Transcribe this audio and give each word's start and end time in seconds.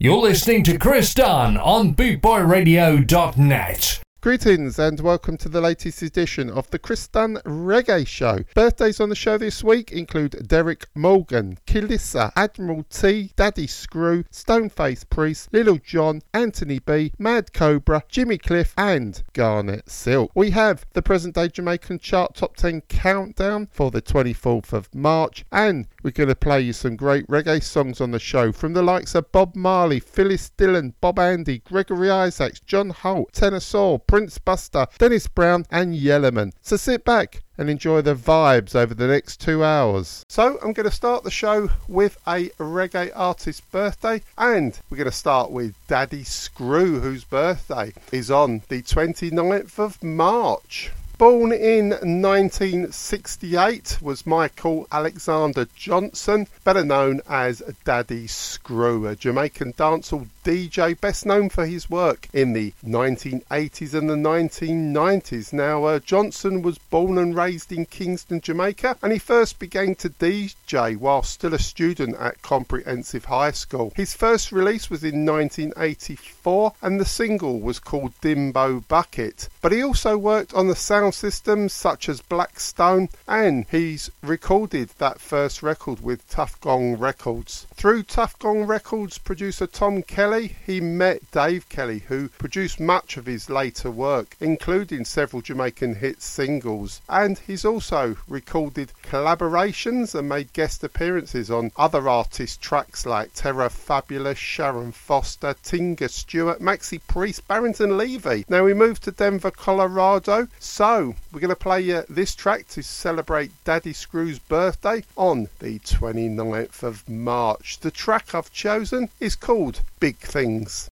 You're 0.00 0.18
listening 0.18 0.62
to 0.62 0.78
Chris 0.78 1.12
Dunn 1.12 1.56
on 1.56 1.96
BootboyRadio.net. 1.96 4.00
Greetings 4.20 4.80
and 4.80 4.98
welcome 4.98 5.36
to 5.36 5.48
the 5.48 5.60
latest 5.60 6.02
edition 6.02 6.50
of 6.50 6.68
the 6.70 6.78
Chris 6.78 7.06
Dunn 7.06 7.36
Reggae 7.44 8.04
Show. 8.04 8.40
Birthdays 8.52 8.98
on 8.98 9.10
the 9.10 9.14
show 9.14 9.38
this 9.38 9.62
week 9.62 9.92
include 9.92 10.48
Derek 10.48 10.86
Morgan, 10.94 11.56
Kilissa, 11.68 12.32
Admiral 12.34 12.82
T, 12.90 13.30
Daddy 13.36 13.68
Screw, 13.68 14.24
Stoneface 14.24 15.08
Priest, 15.08 15.52
Little 15.52 15.78
John, 15.78 16.22
Anthony 16.34 16.80
B, 16.80 17.12
Mad 17.16 17.52
Cobra, 17.52 18.02
Jimmy 18.08 18.38
Cliff, 18.38 18.74
and 18.76 19.22
Garnet 19.34 19.88
Silk. 19.88 20.32
We 20.34 20.50
have 20.50 20.84
the 20.94 21.02
present 21.02 21.36
day 21.36 21.46
Jamaican 21.46 22.00
chart 22.00 22.34
top 22.34 22.56
10 22.56 22.80
countdown 22.82 23.68
for 23.70 23.92
the 23.92 24.02
24th 24.02 24.72
of 24.72 24.92
March, 24.92 25.44
and 25.52 25.86
we're 26.08 26.12
going 26.12 26.28
to 26.30 26.34
play 26.34 26.62
you 26.62 26.72
some 26.72 26.96
great 26.96 27.26
reggae 27.26 27.62
songs 27.62 28.00
on 28.00 28.12
the 28.12 28.18
show 28.18 28.50
from 28.50 28.72
the 28.72 28.80
likes 28.80 29.14
of 29.14 29.30
Bob 29.30 29.54
Marley, 29.54 30.00
Phyllis 30.00 30.48
Dillon, 30.48 30.94
Bob 31.02 31.18
Andy, 31.18 31.58
Gregory 31.58 32.10
Isaacs, 32.10 32.60
John 32.60 32.88
Holt, 32.88 33.34
Tenor 33.34 33.60
Saw, 33.60 33.98
Prince 33.98 34.38
Buster, 34.38 34.86
Dennis 34.96 35.26
Brown, 35.26 35.66
and 35.70 35.94
Yellowman. 35.94 36.54
So 36.62 36.78
sit 36.78 37.04
back 37.04 37.42
and 37.58 37.68
enjoy 37.68 38.00
the 38.00 38.14
vibes 38.14 38.74
over 38.74 38.94
the 38.94 39.06
next 39.06 39.42
two 39.42 39.62
hours. 39.62 40.24
So 40.30 40.58
I'm 40.62 40.72
going 40.72 40.88
to 40.88 40.90
start 40.90 41.24
the 41.24 41.30
show 41.30 41.68
with 41.88 42.16
a 42.26 42.48
reggae 42.58 43.12
artist's 43.14 43.60
birthday, 43.60 44.22
and 44.38 44.80
we're 44.88 44.96
going 44.96 45.10
to 45.10 45.12
start 45.14 45.50
with 45.50 45.74
Daddy 45.88 46.24
Screw, 46.24 47.00
whose 47.00 47.24
birthday 47.24 47.92
is 48.12 48.30
on 48.30 48.62
the 48.68 48.80
29th 48.80 49.78
of 49.78 50.02
March. 50.02 50.90
Born 51.18 51.50
in 51.50 51.90
1968 51.90 53.98
was 54.00 54.24
Michael 54.24 54.86
Alexander 54.92 55.66
Johnson, 55.74 56.46
better 56.62 56.84
known 56.84 57.22
as 57.28 57.60
Daddy 57.84 58.28
Screw, 58.28 59.04
a 59.04 59.16
Jamaican 59.16 59.72
dancehall 59.72 60.28
DJ 60.44 60.98
best 60.98 61.26
known 61.26 61.48
for 61.48 61.66
his 61.66 61.90
work 61.90 62.28
in 62.32 62.52
the 62.52 62.72
1980s 62.86 63.94
and 63.94 64.08
the 64.08 64.14
1990s. 64.14 65.52
Now, 65.52 65.82
uh, 65.84 65.98
Johnson 65.98 66.62
was 66.62 66.78
born 66.78 67.18
and 67.18 67.34
raised 67.34 67.72
in 67.72 67.84
Kingston, 67.84 68.40
Jamaica, 68.40 68.96
and 69.02 69.12
he 69.12 69.18
first 69.18 69.58
began 69.58 69.96
to 69.96 70.08
DJ 70.08 70.96
while 70.96 71.24
still 71.24 71.52
a 71.52 71.58
student 71.58 72.16
at 72.16 72.40
Comprehensive 72.42 73.24
High 73.24 73.50
School. 73.50 73.92
His 73.96 74.14
first 74.14 74.52
release 74.52 74.88
was 74.88 75.02
in 75.02 75.26
1984, 75.26 76.74
and 76.80 77.00
the 77.00 77.04
single 77.04 77.60
was 77.60 77.80
called 77.80 78.12
Dimbo 78.22 78.86
Bucket. 78.86 79.48
But 79.68 79.76
he 79.76 79.84
also 79.84 80.16
worked 80.16 80.54
on 80.54 80.68
the 80.68 80.74
sound 80.74 81.12
systems 81.12 81.74
such 81.74 82.08
as 82.08 82.22
Blackstone, 82.22 83.10
and 83.26 83.66
he's 83.70 84.10
recorded 84.22 84.88
that 84.96 85.20
first 85.20 85.62
record 85.62 86.00
with 86.00 86.26
Tuff 86.26 86.58
Gong 86.62 86.96
Records. 86.96 87.66
Through 87.74 88.04
Tuff 88.04 88.38
Gong 88.38 88.64
Records 88.64 89.18
producer 89.18 89.66
Tom 89.66 90.02
Kelly, 90.02 90.56
he 90.64 90.80
met 90.80 91.30
Dave 91.32 91.68
Kelly, 91.68 91.98
who 92.08 92.30
produced 92.30 92.80
much 92.80 93.18
of 93.18 93.26
his 93.26 93.50
later 93.50 93.90
work, 93.90 94.38
including 94.40 95.04
several 95.04 95.42
Jamaican 95.42 95.96
hit 95.96 96.22
singles. 96.22 97.02
And 97.06 97.38
he's 97.38 97.66
also 97.66 98.16
recorded 98.26 98.92
collaborations 99.02 100.14
and 100.14 100.30
made 100.30 100.54
guest 100.54 100.82
appearances 100.82 101.50
on 101.50 101.72
other 101.76 102.08
artists' 102.08 102.56
tracks 102.56 103.04
like 103.04 103.34
Terror 103.34 103.68
Fabulous, 103.68 104.38
Sharon 104.38 104.92
Foster, 104.92 105.54
Tinga 105.62 106.08
Stewart, 106.08 106.58
Maxi 106.58 107.02
Priest, 107.06 107.46
Barrington 107.46 107.98
Levy. 107.98 108.46
Now 108.48 108.64
we 108.64 108.72
move 108.72 108.98
to 109.00 109.10
Denver, 109.10 109.52
Colorado. 109.58 110.48
So 110.58 111.14
we're 111.32 111.40
going 111.40 111.50
to 111.50 111.56
play 111.56 111.80
you 111.80 112.04
this 112.08 112.34
track 112.34 112.68
to 112.68 112.82
celebrate 112.82 113.50
Daddy 113.64 113.92
Screw's 113.92 114.38
birthday 114.38 115.04
on 115.16 115.48
the 115.58 115.78
29th 115.80 116.82
of 116.82 117.08
March. 117.08 117.80
The 117.80 117.90
track 117.90 118.34
I've 118.34 118.52
chosen 118.52 119.10
is 119.20 119.36
called 119.36 119.82
Big 120.00 120.16
Things. 120.16 120.88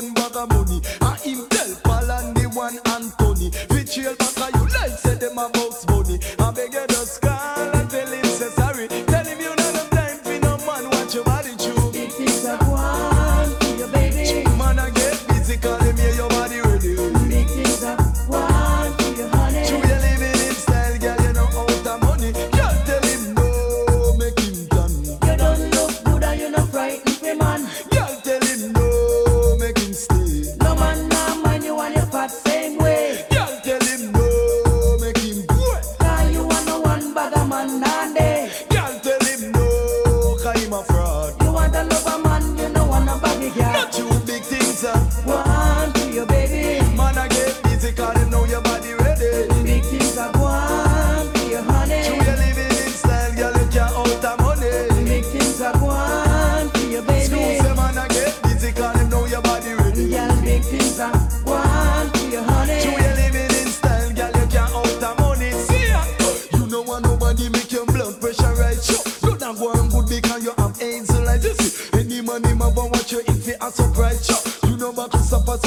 Big 0.00 0.16
things 0.16 0.49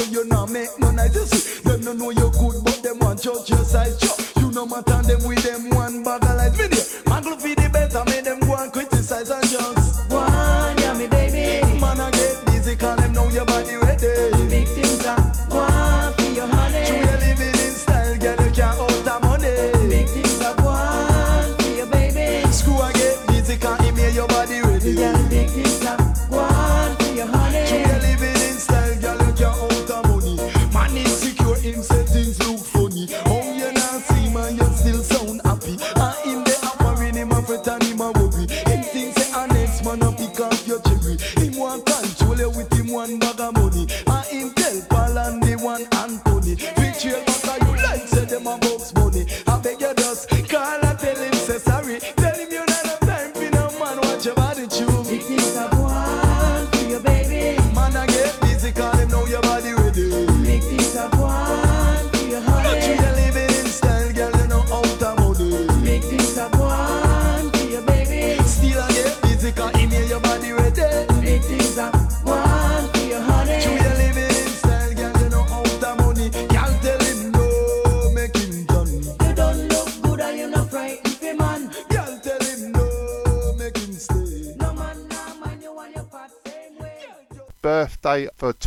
I 0.03 0.18
want 0.18 0.32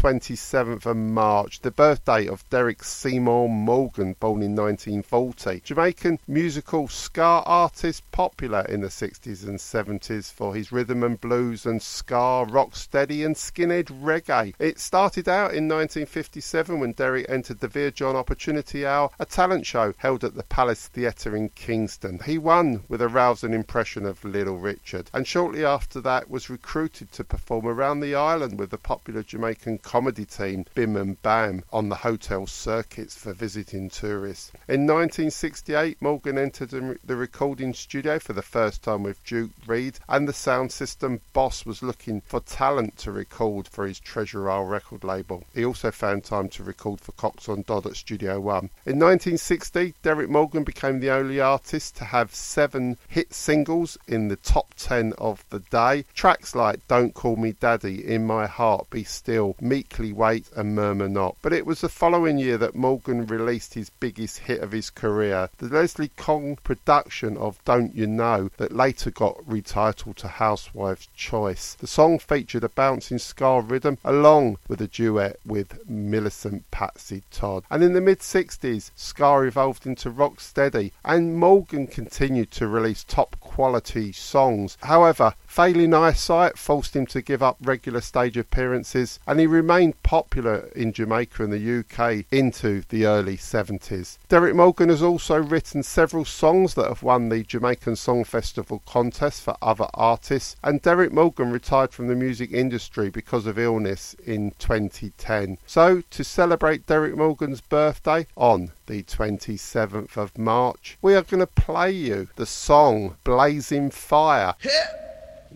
27th 0.06 0.87
of 0.87 0.97
March, 0.97 1.62
the 1.62 1.70
birthday 1.73 2.29
of 2.29 2.49
Derek 2.49 2.85
Seymour 2.85 3.49
Morgan, 3.49 4.14
born 4.20 4.41
in 4.41 4.55
1940. 4.55 5.62
Jamaican 5.64 6.20
musical 6.29 6.87
ska 6.87 7.43
artist, 7.44 8.08
popular 8.12 8.64
in 8.69 8.82
the 8.82 8.87
60s 8.87 9.43
and 9.43 9.58
70s 9.58 10.32
for 10.32 10.55
his 10.55 10.70
rhythm 10.70 11.03
and 11.03 11.20
blues 11.20 11.67
and 11.67 11.82
ska, 11.82 12.47
rocksteady 12.49 13.26
and 13.26 13.35
skinhead 13.35 13.87
reggae. 14.00 14.55
It 14.61 14.79
started 14.79 15.29
out 15.29 15.55
in 15.55 15.67
1957 15.67 16.79
when 16.79 16.93
Derek 16.93 17.29
entered 17.29 17.58
the 17.58 17.67
Vere 17.67 17.91
John 17.91 18.14
Opportunity 18.14 18.87
Hour, 18.87 19.11
a 19.19 19.26
talent 19.26 19.67
show 19.67 19.93
held 19.97 20.23
at 20.23 20.37
the 20.37 20.44
Palace 20.44 20.87
Theatre 20.87 21.35
in 21.35 21.49
Kingston. 21.49 22.20
He 22.25 22.38
won 22.38 22.85
with 22.88 23.03
a 23.03 23.08
rousing 23.08 23.53
impression 23.53 24.06
of 24.06 24.25
Little 24.25 24.58
Richard, 24.58 25.11
and 25.12 25.26
shortly 25.26 25.64
after 25.64 26.00
that 26.03 26.31
was 26.31 26.49
recruited 26.49 27.11
to 27.11 27.25
perform 27.25 27.67
around 27.67 27.99
the 27.99 28.14
island 28.14 28.61
with 28.61 28.70
the 28.70 28.79
popular 28.79 29.25
Jamaican 29.25 29.79
comedy 29.96 30.26
team 30.26 30.66
Bim 30.75 30.94
and 30.94 31.22
Bam 31.22 31.64
on 31.72 31.88
the 31.88 31.94
hotel 31.94 32.46
circuits 32.46 33.16
for 33.16 33.32
visiting 33.32 33.88
tourists. 33.88 34.52
In 34.69 34.82
1968, 34.82 35.96
Morgan 36.02 36.37
entered 36.37 36.69
the 36.69 37.16
recording 37.16 37.72
studio 37.72 38.19
for 38.19 38.34
the 38.34 38.43
first 38.43 38.82
time 38.82 39.04
with 39.04 39.25
Duke 39.25 39.52
Reid, 39.66 39.98
and 40.06 40.28
the 40.28 40.34
sound 40.34 40.70
system 40.70 41.22
boss 41.32 41.64
was 41.64 41.82
looking 41.82 42.20
for 42.20 42.40
talent 42.40 42.98
to 42.98 43.10
record 43.10 43.69
for 43.69 43.87
his 43.87 43.98
Treasure 43.98 44.50
Isle 44.50 44.64
record 44.64 45.02
label. 45.02 45.44
He 45.54 45.64
also 45.64 45.90
found 45.90 46.25
time 46.25 46.50
to 46.50 46.62
record 46.62 47.00
for 47.00 47.12
Coxsone 47.12 47.64
Dodd 47.64 47.87
at 47.87 47.96
Studio 47.96 48.38
One. 48.38 48.69
In 48.84 48.98
1960, 48.98 49.94
Derek 50.02 50.28
Morgan 50.28 50.62
became 50.62 51.00
the 51.00 51.10
only 51.10 51.40
artist 51.40 51.96
to 51.96 52.04
have 52.04 52.34
seven 52.34 52.98
hit 53.08 53.32
singles 53.32 53.96
in 54.06 54.28
the 54.28 54.37
top 54.37 54.75
ten 54.76 55.14
of 55.16 55.43
the 55.48 55.60
day. 55.60 56.04
Tracks 56.12 56.54
like 56.54 56.87
Don't 56.87 57.14
Call 57.14 57.37
Me 57.37 57.52
Daddy, 57.52 58.06
In 58.06 58.26
My 58.26 58.46
Heart, 58.46 58.90
Be 58.90 59.02
Still, 59.02 59.56
Meekly 59.87 60.12
Wait, 60.12 60.50
and 60.56 60.75
Murmur 60.75 61.09
Not. 61.09 61.37
But 61.43 61.53
it 61.53 61.65
was 61.65 61.81
the 61.81 61.88
following 61.88 62.38
year 62.38 62.59
that 62.59 62.75
Morgan 62.75 63.25
released 63.25 63.75
his 63.75 63.88
biggest 63.88 64.38
hit 64.38 64.61
of 64.61 64.73
his 64.73 64.91
career, 64.91 65.49
the 65.59 65.69
Leslie 65.69 66.11
Kong 66.17 66.59
production 66.65 67.37
of 67.37 67.62
Don't 67.65 67.94
You 67.94 68.09
Know, 68.09 68.50
that 68.56 68.73
later 68.73 69.12
got 69.12 69.37
retitled 69.47 70.17
to 70.17 70.27
Housewife's 70.27 71.06
Choice. 71.15 71.77
The 71.79 71.87
song 71.87 72.19
featured 72.19 72.65
a 72.65 72.69
bouncing 72.69 73.19
ska 73.19 73.61
rhythm 73.61 73.99
along 74.05 74.59
with 74.67 74.81
a 74.81 74.88
duet 74.88 75.38
with 75.47 75.89
Millicent 75.89 76.69
Patsy 76.73 77.23
Todd. 77.31 77.62
And 77.71 77.85
in 77.85 77.93
the 77.93 78.00
mid 78.00 78.19
60s, 78.19 78.91
ska 78.97 79.43
evolved 79.43 79.87
into 79.87 80.11
rocksteady, 80.11 80.91
and 81.05 81.37
Morgan 81.37 81.87
continued 81.87 82.50
to 82.53 82.67
release 82.67 83.05
top 83.05 83.37
quality 83.39 84.11
songs. 84.11 84.77
However, 84.82 85.35
Failing 85.56 85.94
eyesight 85.94 86.58
forced 86.58 86.94
him 86.94 87.06
to 87.06 87.23
give 87.23 87.43
up 87.43 87.56
regular 87.62 88.03
stage 88.03 88.37
appearances, 88.37 89.19
and 89.26 89.41
he 89.41 89.47
remained 89.47 90.03
popular 90.03 90.69
in 90.76 90.93
Jamaica 90.93 91.44
and 91.44 91.50
the 91.50 91.79
UK 91.79 92.26
into 92.31 92.82
the 92.91 93.06
early 93.06 93.38
70s. 93.38 94.19
Derek 94.29 94.55
Morgan 94.55 94.91
has 94.91 95.03
also 95.03 95.43
written 95.43 95.82
several 95.82 96.26
songs 96.26 96.75
that 96.75 96.88
have 96.88 97.03
won 97.03 97.31
the 97.31 97.43
Jamaican 97.43 97.97
Song 97.97 98.23
Festival 98.23 98.82
contest 98.85 99.41
for 99.41 99.56
other 99.62 99.87
artists, 99.94 100.56
and 100.62 100.82
Derek 100.82 101.11
Morgan 101.11 101.50
retired 101.50 101.94
from 101.94 102.08
the 102.08 102.14
music 102.14 102.53
industry 102.53 103.08
because 103.08 103.47
of 103.47 103.58
illness 103.58 104.14
in 104.26 104.50
2010. 104.58 105.56
So, 105.64 106.03
to 106.11 106.23
celebrate 106.23 106.87
Derek 106.87 107.17
Morgan's 107.17 107.62
birthday 107.62 108.26
on 108.37 108.73
the 108.88 109.05
27th 109.05 110.19
of 110.19 110.37
March, 110.37 110.99
we 111.00 111.14
are 111.14 111.23
going 111.23 111.41
to 111.41 111.47
play 111.47 111.93
you 111.93 112.29
the 112.37 112.44
song 112.44 113.17
Blazing 113.25 113.88
Fire. 113.88 114.55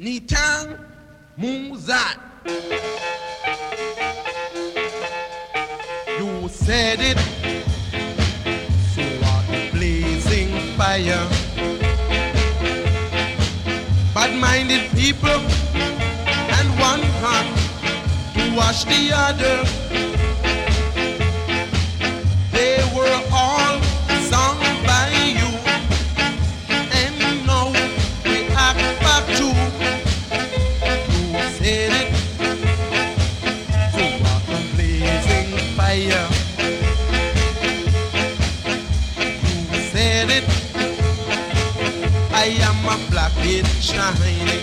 Nitang 0.00 0.78
Muzat. 1.36 2.16
You 6.16 6.48
said 6.48 7.00
it, 7.00 7.18
so 8.94 9.04
are 9.28 9.44
the 9.52 9.68
blazing 9.76 10.48
fire. 10.78 11.28
Bad-minded 14.14 14.90
people 14.96 15.40
and 16.56 16.68
one 16.80 17.04
hand 17.20 17.52
to 18.36 18.56
wash 18.56 18.84
the 18.84 19.12
other. 19.12 20.19
Shining. 43.92 44.59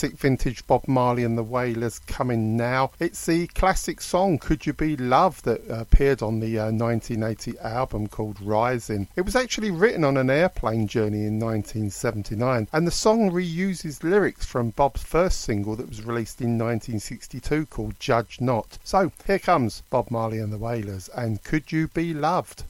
Classic 0.00 0.18
vintage 0.18 0.66
Bob 0.66 0.88
Marley 0.88 1.24
and 1.24 1.36
the 1.36 1.42
Wailers 1.42 1.98
coming 1.98 2.56
now. 2.56 2.90
It's 2.98 3.26
the 3.26 3.48
classic 3.48 4.00
song 4.00 4.38
Could 4.38 4.64
You 4.64 4.72
Be 4.72 4.96
Loved 4.96 5.44
that 5.44 5.60
appeared 5.68 6.22
on 6.22 6.40
the 6.40 6.58
uh, 6.58 6.72
1980 6.72 7.58
album 7.58 8.06
called 8.06 8.40
Rising. 8.40 9.08
It 9.14 9.26
was 9.26 9.36
actually 9.36 9.70
written 9.70 10.02
on 10.02 10.16
an 10.16 10.30
airplane 10.30 10.86
journey 10.86 11.26
in 11.26 11.38
1979 11.38 12.68
and 12.72 12.86
the 12.86 12.90
song 12.90 13.30
reuses 13.30 14.02
lyrics 14.02 14.46
from 14.46 14.70
Bob's 14.70 15.02
first 15.02 15.42
single 15.42 15.76
that 15.76 15.90
was 15.90 16.02
released 16.02 16.40
in 16.40 16.56
1962 16.56 17.66
called 17.66 18.00
Judge 18.00 18.40
Not. 18.40 18.78
So 18.82 19.12
here 19.26 19.38
comes 19.38 19.82
Bob 19.90 20.10
Marley 20.10 20.38
and 20.38 20.50
the 20.50 20.56
Wailers 20.56 21.10
and 21.14 21.44
Could 21.44 21.72
You 21.72 21.88
Be 21.88 22.14
Loved? 22.14 22.64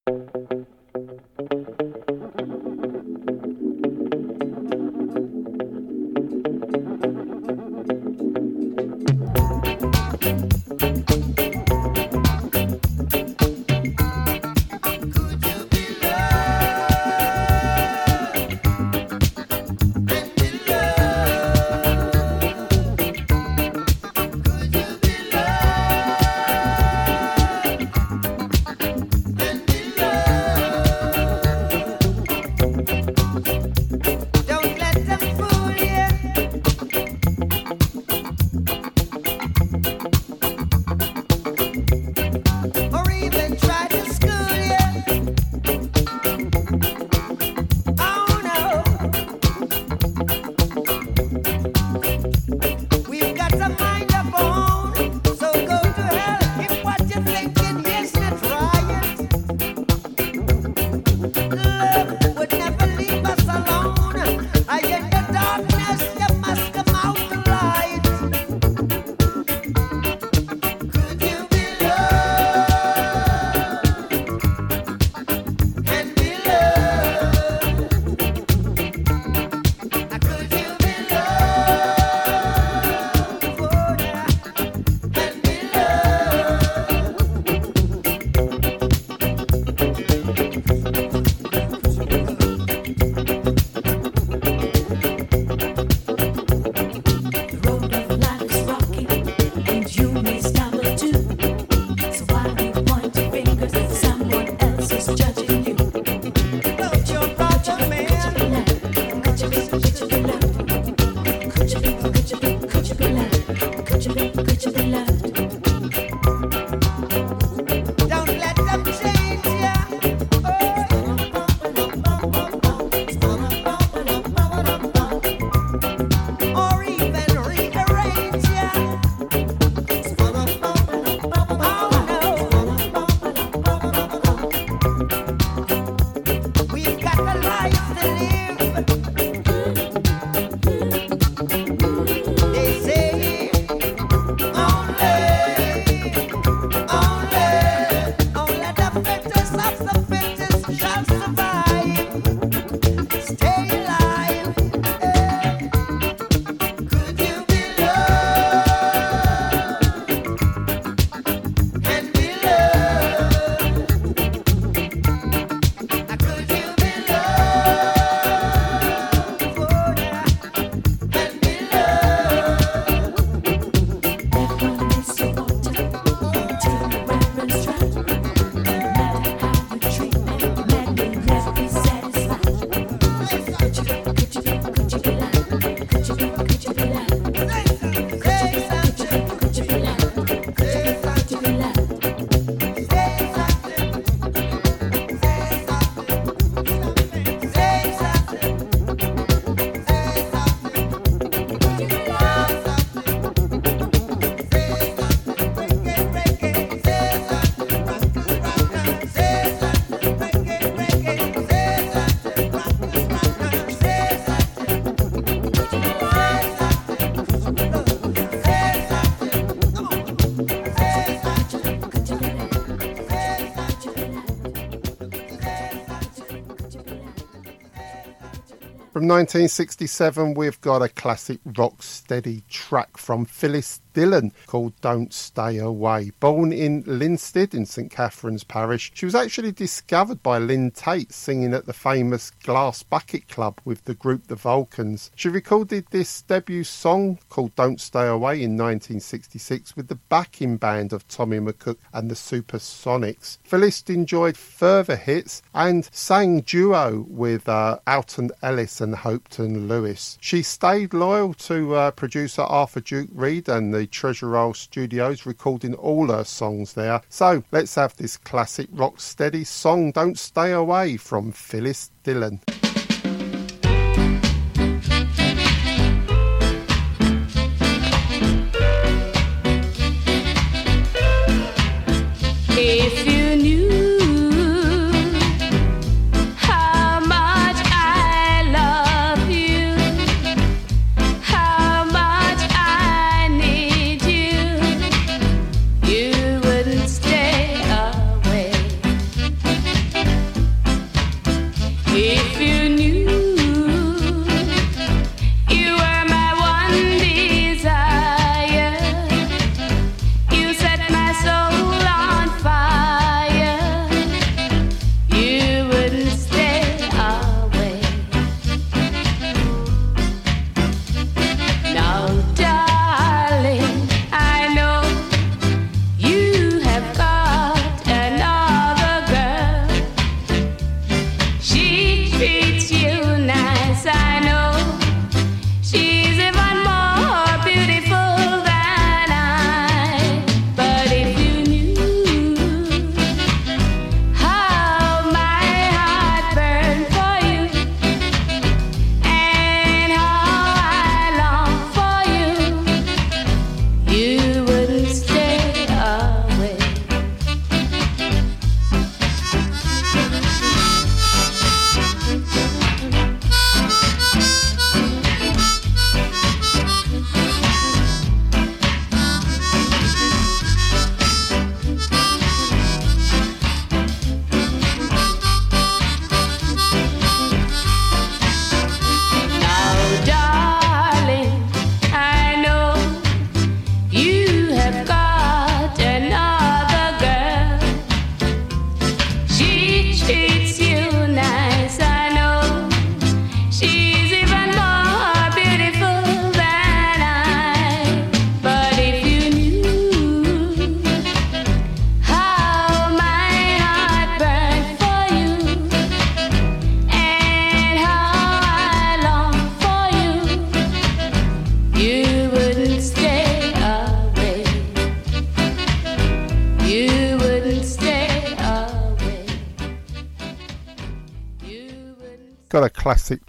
From 229.01 229.09
1967, 229.09 230.35
we've 230.35 230.61
got 230.61 230.83
a 230.83 230.91
classic 230.91 231.39
rock 231.57 231.83
steady 231.83 232.43
track 232.51 232.99
from 232.99 233.25
Phyllis 233.25 233.81
Dillon 233.93 234.33
called 234.47 234.73
Don't 234.81 235.13
Stay 235.13 235.59
Away. 235.59 236.13
Born 236.21 236.53
in 236.53 236.83
Linstead 236.85 237.55
in 237.55 237.67
St 237.67 237.91
Catherine's 237.91 238.45
Parish, 238.45 238.91
she 238.95 239.05
was 239.05 239.15
actually 239.15 239.53
discovered 239.53 240.23
by 240.23 240.39
Lynn 240.39 240.71
Taitt 240.71 241.13
singing 241.13 241.55
at 241.55 241.67
the 241.67 241.73
famous 241.73 242.31
Glass 242.31 242.83
Bucket 242.83 243.29
Club 243.29 243.61
with 243.65 243.85
the 243.85 243.95
group 243.95 244.27
The 244.27 244.37
Vulcans. 244.37 245.11
She 245.15 245.29
recorded 245.29 245.87
this 245.91 246.23
debut 246.23 246.65
song 246.65 247.19
called 247.29 247.55
Don't 247.57 247.81
Stay 247.81 248.07
Away 248.07 248.43
in 248.43 248.57
1966 248.57 249.77
with 249.77 249.89
the 249.89 249.95
backing 250.09 250.57
band 250.57 250.93
of 250.93 251.07
Tommy 251.09 251.39
McCook 251.39 251.79
and 251.93 252.11
the 252.11 252.15
Supersonics. 252.15 253.39
Phyllis 253.45 253.83
enjoyed 253.89 254.37
further 254.37 254.97
hits 254.97 255.43
and 255.55 255.89
sang 255.93 256.41
duo 256.41 257.07
with 257.09 257.49
uh, 257.49 257.79
Alton 257.87 258.31
Ellis 258.43 258.81
and 258.81 258.95
Hopeton 258.95 259.69
Lewis. 259.69 260.19
She 260.21 260.43
stayed 260.43 260.95
loyal 260.95 261.35
to 261.35 261.75
uh, 261.75 261.91
producer 261.93 262.43
Arthur 262.43 262.81
Duke 262.81 263.11
Reid 263.13 263.49
and 263.49 263.73
the 263.73 263.80
Treasure 263.87 264.37
Isle 264.37 264.55
Studios, 264.55 265.27
recording 265.27 265.75
all 265.75 266.09
her 266.09 266.25
songs 266.25 266.75
there. 266.75 267.01
So 267.09 267.43
let's 267.53 267.75
have 267.75 267.97
this 267.97 268.17
classic 268.17 268.69
rock 268.73 269.01
steady 269.01 269.45
song, 269.45 269.93
Don't 269.93 270.19
Stay 270.19 270.53
Away, 270.53 270.97
from 270.97 271.33
Phyllis 271.33 271.91
Dillon. 272.03 272.41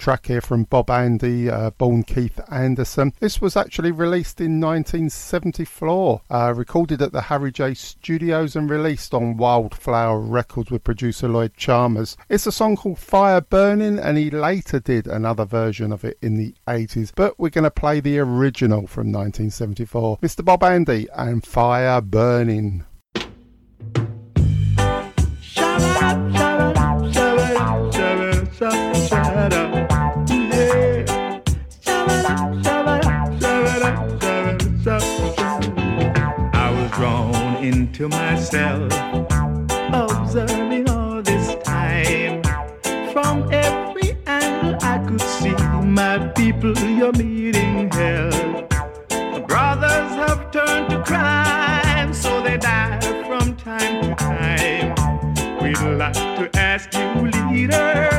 Track 0.01 0.25
here 0.25 0.41
from 0.41 0.63
Bob 0.63 0.89
Andy, 0.89 1.47
uh, 1.47 1.69
born 1.69 2.01
Keith 2.01 2.39
Anderson. 2.51 3.13
This 3.19 3.39
was 3.39 3.55
actually 3.55 3.91
released 3.91 4.41
in 4.41 4.59
1974, 4.59 6.21
uh, 6.27 6.53
recorded 6.57 7.03
at 7.03 7.11
the 7.11 7.21
Harry 7.21 7.51
J 7.51 7.75
Studios 7.75 8.55
and 8.55 8.67
released 8.67 9.13
on 9.13 9.37
Wildflower 9.37 10.19
Records 10.19 10.71
with 10.71 10.83
producer 10.83 11.27
Lloyd 11.27 11.53
Charmers. 11.55 12.17
It's 12.29 12.47
a 12.47 12.51
song 12.51 12.77
called 12.77 12.97
Fire 12.97 13.41
Burning, 13.41 13.99
and 13.99 14.17
he 14.17 14.31
later 14.31 14.79
did 14.79 15.05
another 15.05 15.45
version 15.45 15.91
of 15.91 16.03
it 16.03 16.17
in 16.19 16.35
the 16.35 16.55
80s, 16.67 17.11
but 17.15 17.39
we're 17.39 17.49
going 17.49 17.65
to 17.65 17.69
play 17.69 17.99
the 17.99 18.17
original 18.17 18.87
from 18.87 19.11
1974. 19.11 20.17
Mr. 20.17 20.43
Bob 20.43 20.63
Andy 20.63 21.05
and 21.13 21.45
Fire 21.45 22.01
Burning. 22.01 22.85
To 38.01 38.09
myself, 38.09 38.91
observing 39.93 40.89
all 40.89 41.21
this 41.21 41.53
time. 41.63 42.41
From 43.13 43.47
every 43.53 44.17
angle, 44.25 44.75
I 44.81 44.97
could 45.07 45.21
see 45.21 45.53
my 45.83 46.17
people, 46.35 46.75
you're 46.79 47.13
meeting 47.13 47.91
hell. 47.91 48.31
The 49.09 49.43
brothers 49.47 50.11
have 50.23 50.49
turned 50.49 50.89
to 50.89 51.03
crime, 51.03 52.11
so 52.11 52.41
they 52.41 52.57
die 52.57 52.99
from 53.27 53.55
time 53.55 54.01
to 54.01 54.15
time. 54.15 54.95
We'd 55.61 55.97
like 55.99 56.13
to 56.13 56.49
ask 56.55 56.91
you, 56.95 57.29
leaders, 57.29 58.10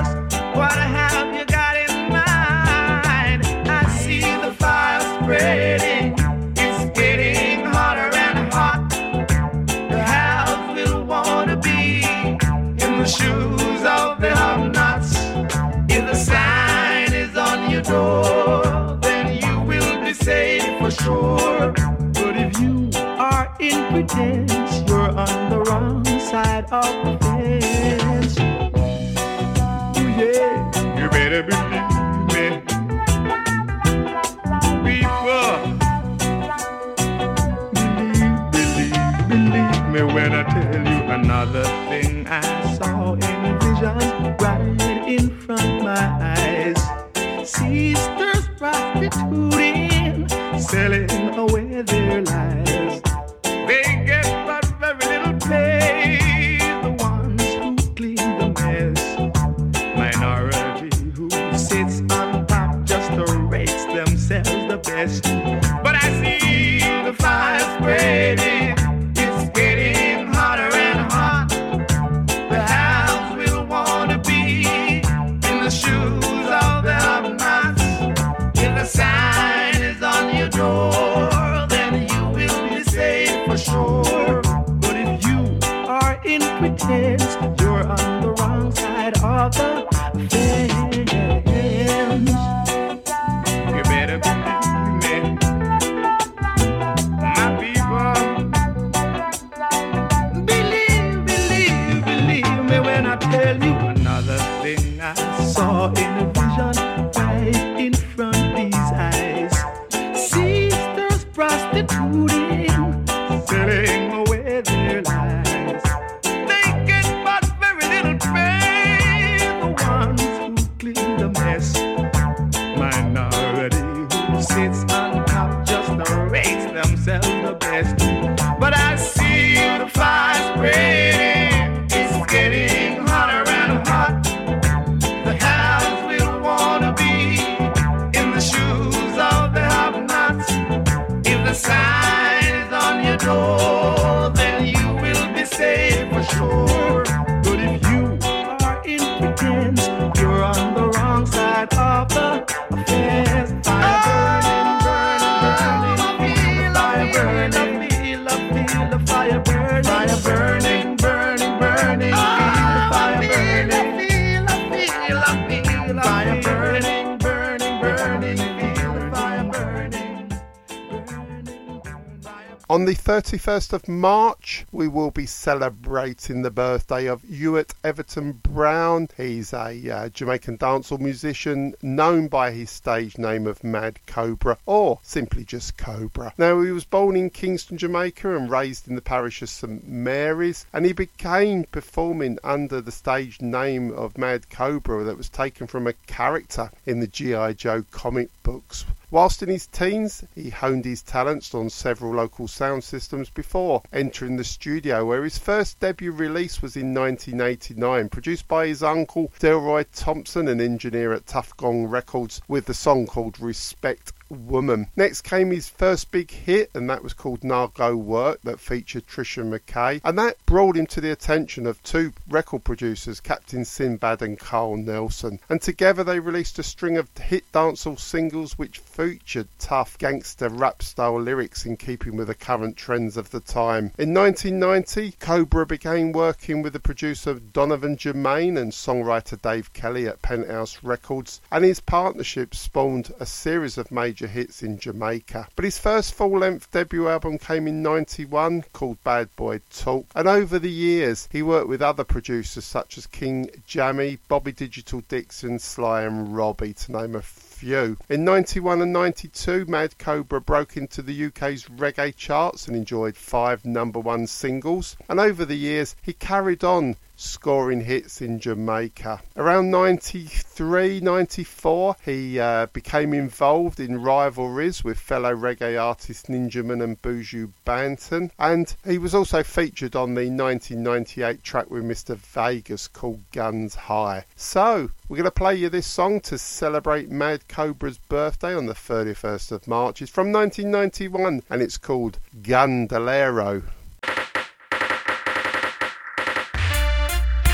1st 173.52 173.72
of 173.74 173.86
March, 173.86 174.64
we 174.72 174.88
will 174.88 175.10
be 175.10 175.26
celebrating 175.26 176.40
the 176.40 176.50
birthday 176.50 177.04
of 177.04 177.22
Ewart 177.22 177.74
Everton 177.84 178.32
Brown. 178.32 179.08
He's 179.14 179.52
a 179.52 179.90
uh, 179.90 180.08
Jamaican 180.08 180.56
dancehall 180.56 181.00
musician 181.00 181.74
known 181.82 182.28
by 182.28 182.52
his 182.52 182.70
stage 182.70 183.18
name 183.18 183.46
of 183.46 183.62
Mad 183.62 183.98
Cobra 184.06 184.56
or 184.64 185.00
simply 185.02 185.44
just 185.44 185.76
Cobra. 185.76 186.32
Now, 186.38 186.62
he 186.62 186.70
was 186.70 186.86
born 186.86 187.14
in 187.14 187.28
Kingston, 187.28 187.76
Jamaica 187.76 188.34
and 188.34 188.50
raised 188.50 188.88
in 188.88 188.94
the 188.94 189.02
parish 189.02 189.42
of 189.42 189.50
St 189.50 189.86
Mary's, 189.86 190.64
and 190.72 190.86
he 190.86 190.94
began 190.94 191.64
performing 191.64 192.38
under 192.42 192.80
the 192.80 192.90
stage 192.90 193.42
name 193.42 193.92
of 193.92 194.16
Mad 194.16 194.48
Cobra 194.48 195.04
that 195.04 195.18
was 195.18 195.28
taken 195.28 195.66
from 195.66 195.86
a 195.86 195.92
character 196.06 196.70
in 196.86 197.00
the 197.00 197.06
G.I. 197.06 197.52
Joe 197.52 197.84
comic 197.90 198.30
books. 198.42 198.86
Whilst 199.12 199.42
in 199.42 199.50
his 199.50 199.66
teens, 199.66 200.24
he 200.34 200.48
honed 200.48 200.86
his 200.86 201.02
talents 201.02 201.54
on 201.54 201.68
several 201.68 202.14
local 202.14 202.48
sound 202.48 202.82
systems 202.82 203.28
before 203.28 203.82
entering 203.92 204.36
the 204.36 204.42
studio, 204.42 205.04
where 205.04 205.22
his 205.22 205.36
first 205.36 205.78
debut 205.80 206.12
release 206.12 206.62
was 206.62 206.76
in 206.76 206.94
1989, 206.94 208.08
produced 208.08 208.48
by 208.48 208.68
his 208.68 208.82
uncle 208.82 209.30
Delroy 209.38 209.84
Thompson, 209.92 210.48
an 210.48 210.62
engineer 210.62 211.12
at 211.12 211.26
Tuff 211.26 211.54
Gong 211.58 211.84
Records, 211.84 212.40
with 212.48 212.64
the 212.64 212.72
song 212.72 213.06
called 213.06 213.38
Respect 213.38 214.14
Woman. 214.32 214.88
Next 214.96 215.22
came 215.22 215.50
his 215.50 215.68
first 215.68 216.10
big 216.10 216.30
hit, 216.30 216.70
and 216.74 216.88
that 216.90 217.02
was 217.02 217.12
called 217.12 217.42
Nago 217.42 217.94
Work, 217.96 218.40
that 218.42 218.60
featured 218.60 219.06
Trisha 219.06 219.44
McKay, 219.44 220.00
and 220.04 220.18
that 220.18 220.44
brought 220.46 220.76
him 220.76 220.86
to 220.86 221.00
the 221.00 221.12
attention 221.12 221.66
of 221.66 221.82
two 221.82 222.12
record 222.28 222.64
producers, 222.64 223.20
Captain 223.20 223.64
Sinbad 223.64 224.22
and 224.22 224.38
Carl 224.38 224.76
Nelson. 224.76 225.38
And 225.48 225.60
together 225.60 226.02
they 226.02 226.18
released 226.18 226.58
a 226.58 226.62
string 226.62 226.96
of 226.96 227.08
hit 227.16 227.44
dancehall 227.52 227.98
singles 227.98 228.58
which 228.58 228.78
featured 228.78 229.48
tough 229.58 229.98
gangster 229.98 230.48
rap 230.48 230.82
style 230.82 231.20
lyrics 231.20 231.66
in 231.66 231.76
keeping 231.76 232.16
with 232.16 232.28
the 232.28 232.34
current 232.34 232.76
trends 232.76 233.16
of 233.16 233.30
the 233.30 233.40
time. 233.40 233.92
In 233.98 234.14
1990, 234.14 235.12
Cobra 235.20 235.66
began 235.66 236.12
working 236.12 236.62
with 236.62 236.72
the 236.72 236.80
producer 236.80 237.34
Donovan 237.34 237.96
Germain 237.96 238.56
and 238.56 238.72
songwriter 238.72 239.40
Dave 239.40 239.72
Kelly 239.72 240.08
at 240.08 240.22
Penthouse 240.22 240.82
Records, 240.82 241.40
and 241.50 241.64
his 241.64 241.80
partnership 241.80 242.54
spawned 242.54 243.12
a 243.20 243.26
series 243.26 243.78
of 243.78 243.90
major 243.90 244.21
hits 244.26 244.62
in 244.62 244.78
Jamaica. 244.78 245.48
But 245.56 245.64
his 245.64 245.78
first 245.78 246.14
full 246.14 246.38
length 246.38 246.70
debut 246.70 247.08
album 247.08 247.38
came 247.38 247.66
in 247.66 247.82
91 247.82 248.62
called 248.72 249.02
Bad 249.04 249.34
Boy 249.36 249.60
Talk, 249.70 250.06
and 250.14 250.28
over 250.28 250.58
the 250.58 250.70
years 250.70 251.28
he 251.32 251.42
worked 251.42 251.68
with 251.68 251.82
other 251.82 252.04
producers 252.04 252.64
such 252.64 252.98
as 252.98 253.06
King 253.06 253.50
Jammy, 253.66 254.18
Bobby 254.28 254.52
Digital 254.52 255.02
Dixon, 255.08 255.58
Sly, 255.58 256.02
and 256.02 256.36
Robbie, 256.36 256.74
to 256.74 256.92
name 256.92 257.14
a 257.14 257.22
few. 257.22 257.96
In 258.08 258.24
91 258.24 258.82
and 258.82 258.92
92, 258.92 259.66
Mad 259.66 259.96
Cobra 259.96 260.40
broke 260.40 260.76
into 260.76 261.00
the 261.00 261.26
UK's 261.26 261.66
reggae 261.66 262.14
charts 262.16 262.66
and 262.66 262.76
enjoyed 262.76 263.16
five 263.16 263.64
number 263.64 264.00
one 264.00 264.26
singles. 264.26 264.96
And 265.08 265.20
over 265.20 265.44
the 265.44 265.56
years, 265.56 265.94
he 266.02 266.12
carried 266.12 266.64
on 266.64 266.96
scoring 267.14 267.82
hits 267.82 268.20
in 268.20 268.40
Jamaica. 268.40 269.22
Around 269.36 269.70
93, 269.70 270.41
94, 270.60 271.96
he 272.04 272.38
uh, 272.38 272.66
became 272.66 273.14
involved 273.14 273.80
in 273.80 274.02
rivalries 274.02 274.84
with 274.84 274.98
fellow 274.98 275.34
reggae 275.34 275.80
artists 275.80 276.28
Ninjaman 276.28 276.82
and 276.82 277.00
Buju 277.00 277.52
Banton, 277.66 278.30
and 278.38 278.74
he 278.84 278.98
was 278.98 279.14
also 279.14 279.42
featured 279.42 279.96
on 279.96 280.14
the 280.14 280.28
1998 280.28 281.42
track 281.42 281.70
with 281.70 281.84
Mr. 281.84 282.16
Vegas 282.16 282.88
called 282.88 283.20
Guns 283.32 283.74
High. 283.74 284.24
So, 284.36 284.90
we're 285.08 285.16
going 285.16 285.24
to 285.24 285.30
play 285.30 285.54
you 285.54 285.68
this 285.68 285.86
song 285.86 286.20
to 286.22 286.38
celebrate 286.38 287.10
Mad 287.10 287.48
Cobra's 287.48 287.98
birthday 287.98 288.54
on 288.54 288.66
the 288.66 288.74
31st 288.74 289.52
of 289.52 289.66
March. 289.66 290.02
It's 290.02 290.10
from 290.10 290.32
1991 290.32 291.42
and 291.48 291.62
it's 291.62 291.78
called 291.78 292.18
Gandolero. 292.42 293.62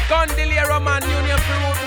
Condilero 0.09 0.83
man, 0.83 1.03
for 1.03 1.09
Root 1.09 1.28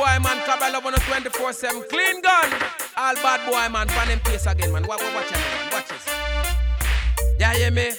Boy 0.02 0.18
man, 0.24 0.42
Cabal 0.48 0.76
on 0.78 0.96
a 0.96 0.98
24 0.98 1.54
7. 1.54 1.84
Clean 1.88 2.22
gun. 2.24 2.50
All 2.98 3.14
bad 3.22 3.46
boy 3.46 3.72
man, 3.72 3.86
pan 3.86 4.08
them 4.08 4.20
pace 4.22 4.48
again 4.48 4.72
man. 4.72 4.82
Watch, 4.88 5.00
watch, 5.00 5.30
man. 5.30 5.72
Watch 5.72 5.90
this. 5.90 6.08
Yeah, 7.40 7.54
hear 7.54 7.70
me? 7.70 7.92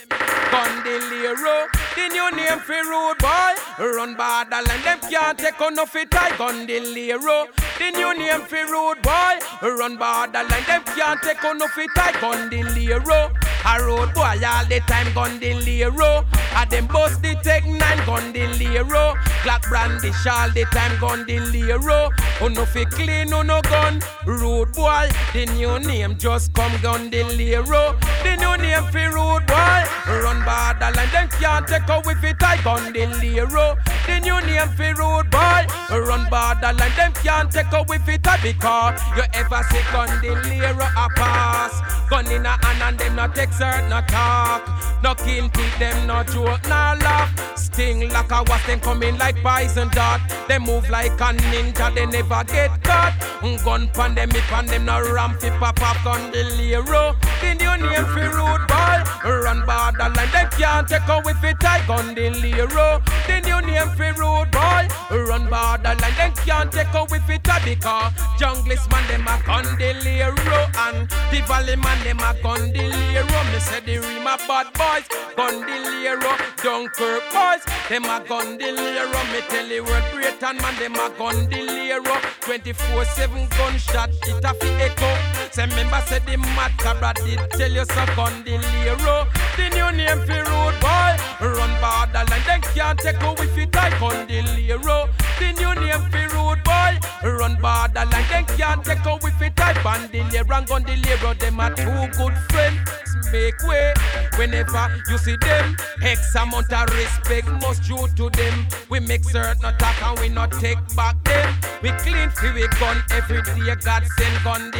Condilero, 0.51 1.69
the 1.95 2.09
new 2.11 2.29
name 2.33 2.59
for 2.59 2.83
road 2.91 3.19
boy. 3.19 3.55
Run 3.79 4.17
borderline, 4.17 4.83
them 4.83 4.99
can't 5.09 5.38
take 5.38 5.61
on 5.61 5.77
no 5.77 5.87
fit 5.87 6.12
I 6.12 6.31
Condilero, 6.31 7.47
the 7.79 7.91
new 7.93 8.19
name 8.19 8.41
for 8.41 8.67
road 8.73 9.01
boy. 9.01 9.38
Run 9.62 9.97
borderline, 9.97 10.65
them 10.67 10.83
can't 10.83 11.23
take 11.23 11.45
on 11.45 11.59
no 11.59 11.69
fit 11.69 11.91
I 11.95 12.11
Condilero. 12.15 13.31
A 13.64 13.83
road 13.85 14.12
boy 14.14 14.38
all 14.44 14.64
the 14.66 14.81
time 14.87 15.12
gun 15.14 15.38
the 15.38 15.55
Lero. 15.55 16.25
A 16.57 16.66
them 16.68 16.87
bust 16.87 17.22
the 17.22 17.35
Tech 17.42 17.64
9 17.66 17.79
gun 18.07 18.33
the 18.33 18.46
Lero. 18.59 19.14
Black 19.44 19.62
brandish 19.68 20.27
all 20.27 20.51
the 20.51 20.64
time 20.72 20.98
gun 21.01 21.25
the 21.27 21.38
Lero. 21.40 22.11
Oh 22.40 22.48
no 22.48 22.64
fi 22.64 22.85
clean 22.85 23.31
no 23.31 23.42
no 23.42 23.61
gun. 23.62 24.01
Road 24.27 24.72
boy, 24.72 25.09
the 25.33 25.46
new 25.46 25.79
name 25.79 26.16
just 26.18 26.53
come 26.55 26.72
gun 26.83 27.11
the 27.11 27.22
new 27.22 28.57
name 28.57 28.85
fi 28.92 29.07
road 29.07 29.46
boy. 29.46 29.83
Run 30.07 30.44
borderline, 30.44 31.11
them 31.11 31.29
can't 31.40 31.66
take 31.66 31.88
out 31.88 32.05
with 32.07 32.22
it 32.25 32.42
I 32.42 32.61
gun 32.62 32.92
the 32.92 34.20
new 34.20 34.40
name 34.40 34.68
fi 34.77 34.92
road 34.92 35.31
boy. 35.31 35.66
Run 35.90 36.29
borderline, 36.29 36.92
them 36.96 37.12
can't 37.22 37.51
take 37.51 37.72
out 37.72 37.88
with 37.88 38.09
it 38.09 38.27
I 38.27 38.37
because 38.42 39.01
you 39.16 39.22
ever 39.35 39.62
see 39.70 39.83
gun 39.92 40.09
the 40.20 40.35
Lero 40.48 40.85
a 40.85 41.09
pass. 41.16 41.81
Gun 42.11 42.31
in 42.31 42.44
a 42.44 42.51
hand 42.64 42.83
and 42.83 42.98
them 42.98 43.16
not 43.16 43.35
take 43.35 43.52
exert, 43.53 43.88
no 43.88 44.01
talk. 44.09 44.62
No 45.03 45.15
kill 45.15 45.49
teeth, 45.51 45.79
them 45.79 46.07
no 46.07 46.23
joke, 46.23 46.62
no 46.65 46.95
laugh. 47.05 47.31
Sting 47.57 48.09
like 48.11 48.31
a 48.31 48.43
wasp, 48.49 48.67
them 48.67 48.81
coming 48.81 49.19
like 49.19 49.37
poison 49.43 49.88
dart. 49.88 50.21
They 50.49 50.59
move 50.59 50.88
like 50.91 51.12
a 51.12 51.31
ninja, 51.51 51.95
they 51.95 52.07
never 52.07 52.45
get 52.45 52.71
caught. 52.83 53.15
Mm, 53.41 53.65
gun 53.65 53.88
pan 53.88 54.15
them, 54.15 54.31
if 54.31 54.47
pan 54.49 54.67
them, 54.67 54.85
no 54.85 55.01
ram 55.12 55.37
fi 55.38 55.51
pop 55.59 55.81
up 55.83 56.07
on 56.07 56.31
the 56.31 56.45
lero. 56.57 57.15
The 57.41 57.55
new 57.55 57.75
name 57.87 58.07
fi 58.15 58.27
road 58.29 58.62
boy. 58.69 58.99
Run 59.25 59.65
borderline, 59.67 60.31
they 60.33 60.47
can't 60.57 60.88
take 60.88 61.09
away 61.09 61.35
fi 61.41 61.53
tie 61.55 61.85
gun 61.87 62.15
the 62.15 62.31
lero. 62.31 63.03
The 63.27 63.41
new 63.41 63.61
name 63.67 63.91
fi 63.97 64.11
road 64.12 64.51
boy. 64.51 64.88
Run 65.11 65.49
borderline, 65.51 66.15
they 66.17 66.33
can't 66.47 66.71
take 66.71 66.95
away 66.95 67.21
fi 67.27 67.38
tie 67.38 67.65
because 67.65 68.12
junglist 68.38 68.91
man 68.91 69.07
them 69.09 69.27
a 69.27 69.37
gun 69.47 69.65
the 69.79 69.95
lero 70.05 70.61
and 70.87 71.09
the 71.31 71.41
valley 71.47 71.77
man 71.77 71.99
them 72.05 72.21
a 72.21 72.35
gun 72.43 72.73
the 72.73 72.83
lero 72.83 73.42
me 73.51 73.59
say 73.59 73.81
the 73.81 73.99
Rima 73.99 74.37
bad 74.47 74.73
boys, 74.75 75.07
Gondilero, 75.37 76.33
Dunkirk 76.63 77.25
boys, 77.33 77.65
them 77.89 78.05
a 78.05 78.21
Gondilero. 78.21 79.21
Me 79.33 79.41
tell 79.49 79.67
you 79.67 79.85
word 79.85 80.05
Britain 80.13 80.57
man, 80.59 80.77
them 80.79 80.95
a 80.95 81.11
Gondilero. 81.19 82.17
24/7 82.41 83.49
gunshot, 83.57 84.11
it 84.11 84.45
a 84.45 84.55
fi 84.55 84.69
echo. 84.83 85.32
Say 85.53 85.67
member 85.67 86.01
say 86.07 86.19
the 86.21 86.38
mad 86.38 86.73
cabra 86.79 87.12
did 87.12 87.38
tell 87.51 87.71
you 87.71 87.85
so 87.85 88.05
Gondilero. 88.17 89.29
The 89.55 89.69
new 89.77 89.93
name 89.93 90.27
fi 90.27 90.41
road 90.49 90.81
boy, 90.81 91.47
run 91.47 91.73
borderline, 91.79 92.43
them 92.47 92.62
can't 92.73 92.99
take 92.99 93.23
away 93.23 93.47
fi 93.49 93.67
die 93.67 93.91
Gondilero. 94.01 95.11
The 95.38 95.53
new 95.53 95.75
name 95.75 96.11
fi 96.11 96.25
road 96.33 96.65
boy, 96.65 96.99
run 97.29 97.61
borderline, 97.61 98.29
them 98.31 98.45
can't 98.57 98.83
take 98.83 99.05
away 99.05 99.31
fi 99.38 99.51
die 99.51 99.75
Bandilero 99.85 100.57
and 100.57 100.67
Gondilero. 100.67 101.38
Them 101.38 101.61
a 101.61 101.69
two 101.77 102.17
good 102.17 102.35
friends 102.49 103.03
make 103.31 103.62
way 103.65 103.93
whenever 104.37 105.03
you 105.09 105.19
see 105.19 105.37
them. 105.37 105.77
X 106.03 106.35
amount 106.35 106.73
of 106.73 106.88
respect 106.97 107.49
must 107.61 107.83
due 107.83 108.09
to 108.17 108.31
them. 108.31 108.67
We 108.88 109.01
make 109.01 109.25
certain 109.25 109.65
attack 109.65 110.03
and 110.03 110.19
we 110.19 110.29
not 110.29 110.53
take 110.53 110.79
back 110.97 111.23
them. 111.25 111.55
We 111.83 111.91
clean 112.03 112.31
free 112.31 112.53
we 112.53 112.69
gun 112.79 113.03
every 113.11 113.43
day. 113.43 113.75
God 113.85 114.05
send 114.17 114.45
gun 114.45 114.71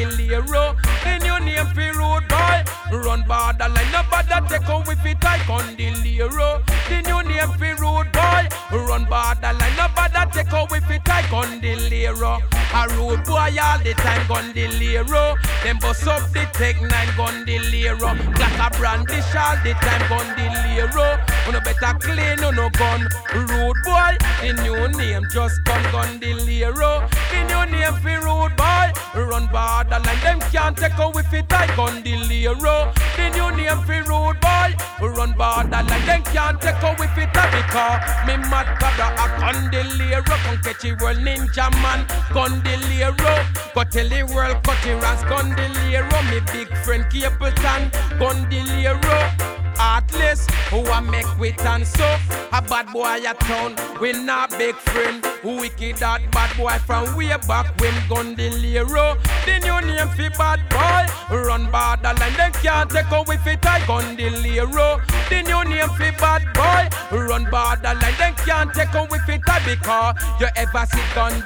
the 0.62 1.03
Lero. 1.05 1.22
Your 1.25 1.40
name 1.40 1.66
free 1.75 1.90
road 1.90 2.29
boy. 2.29 2.64
Run 2.92 3.22
borderline, 3.22 3.90
no 3.92 4.03
bother 4.11 4.46
take 4.48 4.68
on 4.68 4.85
with 4.87 5.05
it. 5.05 5.25
I 5.25 5.38
gun 5.46 5.77
the 5.77 5.90
Lero. 6.03 6.62
Then 6.88 7.05
your 7.07 7.22
name 7.22 7.53
free 7.59 7.72
road 7.72 8.12
boy. 8.12 8.48
Run 8.70 9.05
borderline, 9.05 9.77
no 9.77 9.87
bother 9.94 10.31
take 10.33 10.53
on 10.53 10.68
with 10.70 10.90
it. 10.90 11.09
I 11.09 11.22
gun 11.31 11.61
the 11.61 11.77
Lero. 11.77 12.38
A 12.75 12.88
road 12.96 13.25
boy 13.25 13.55
all 13.61 13.79
the 13.79 13.94
time 13.96 14.27
gun 14.29 14.53
the 14.53 14.68
Lero. 14.68 15.37
Them 15.62 15.79
bust 15.79 16.07
up 16.07 16.31
the 16.33 16.46
Tech 16.53 16.81
9 16.81 16.90
gun 17.16 17.44
the 17.44 17.59
Lero. 17.59 18.14
Black 18.35 18.75
a 18.75 18.79
brandish 18.79 19.35
all 19.35 19.57
the 19.64 19.72
time 19.81 20.09
gun 20.09 20.27
the 20.37 20.46
Lero. 20.68 21.18
You 21.62 21.75
better 21.75 21.98
clean 21.98 22.40
no 22.40 22.51
no 22.51 22.68
gun. 22.70 23.07
Road 23.35 23.77
boy, 23.85 24.16
the 24.40 24.53
new 24.62 24.88
name 24.98 25.22
just 25.31 25.62
come 25.64 25.83
gun 25.92 26.18
the 26.18 26.35
Lero. 26.35 27.07
The 27.31 27.44
new 27.46 27.70
name 27.70 27.94
for 28.03 28.27
road 28.27 28.57
boy. 28.57 28.90
Run 29.14 29.46
borderline, 29.46 30.20
them 30.22 30.40
can't 30.51 30.77
take 30.77 30.98
away 30.98 31.12
with 31.14 31.33
it. 31.33 31.53
I 31.53 31.66
gun 31.77 32.03
the 32.03 32.16
Lero. 32.16 32.92
The 33.16 33.31
new 33.31 33.57
name 33.57 33.81
for 33.85 34.03
road 34.11 34.40
boy. 34.40 34.75
Run 35.07 35.33
borderline, 35.35 36.07
them 36.07 36.22
can't 36.35 36.61
take 36.61 36.83
away 36.83 36.96
with 36.98 37.18
it. 37.18 37.33
Because 37.33 38.11
me 38.27 38.37
mad 38.51 38.66
brother 38.81 39.12
a 39.14 39.27
gun 39.38 39.70
the 39.70 39.85
Lero. 39.96 40.22
Come 40.25 40.59
catch 40.62 40.85
a 40.85 40.94
world 40.94 41.18
ninja 41.18 41.70
man. 41.83 42.07
Gun 42.33 42.61
the 42.64 42.77
Lero. 42.88 43.44
Go 43.75 43.85
tell 43.85 44.09
the 44.09 44.22
world 44.35 44.64
cut 44.64 44.83
the 44.83 44.96
ranks. 44.96 45.22
Gun 45.25 45.51
the 45.51 45.68
Lero. 45.87 46.22
Me 46.22 46.40
big 46.53 46.68
friend 46.79 47.05
Capleton. 47.05 47.92
Gun 48.18 48.48
the 48.51 48.62
Lero. 48.62 49.51
Heartless, 49.76 50.46
who 50.70 50.85
I 50.90 51.00
make 51.00 51.38
with 51.38 51.61
and 51.64 51.87
so. 51.87 52.16
A 52.52 52.62
bad 52.62 52.92
boy 52.92 53.20
a 53.26 53.35
town, 53.35 53.76
we 54.00 54.12
not 54.12 54.50
big 54.58 54.74
friend. 54.76 55.24
Who 55.42 55.56
Wicked 55.56 55.96
that 55.96 56.30
bad 56.30 56.56
boy 56.56 56.78
from 56.87 57.16
way 57.16 57.35
back 57.48 57.74
when 57.80 57.94
gun 58.08 58.37
the 58.37 59.58
new 59.58 59.80
name 59.80 60.08
fi 60.14 60.28
bad 60.28 60.61
boy 60.70 61.37
Run 61.37 61.68
borderline, 61.70 62.35
them 62.37 62.52
can't 62.62 62.88
take 62.88 63.11
away 63.11 63.37
fi 63.38 63.56
tie 63.56 63.85
the 64.14 64.30
Lero. 64.30 65.00
The 65.28 65.42
new 65.42 65.64
name 65.64 65.88
fi 65.98 66.11
bad 66.12 66.46
boy 66.54 67.16
Run 67.18 67.50
borderline, 67.50 68.14
them 68.18 68.35
can't 68.46 68.72
take 68.72 68.94
away 68.94 69.18
fi 69.26 69.38
tie 69.38 69.64
Because 69.66 70.14
you 70.40 70.46
ever 70.54 70.87
see 70.87 71.02
gun 71.14 71.42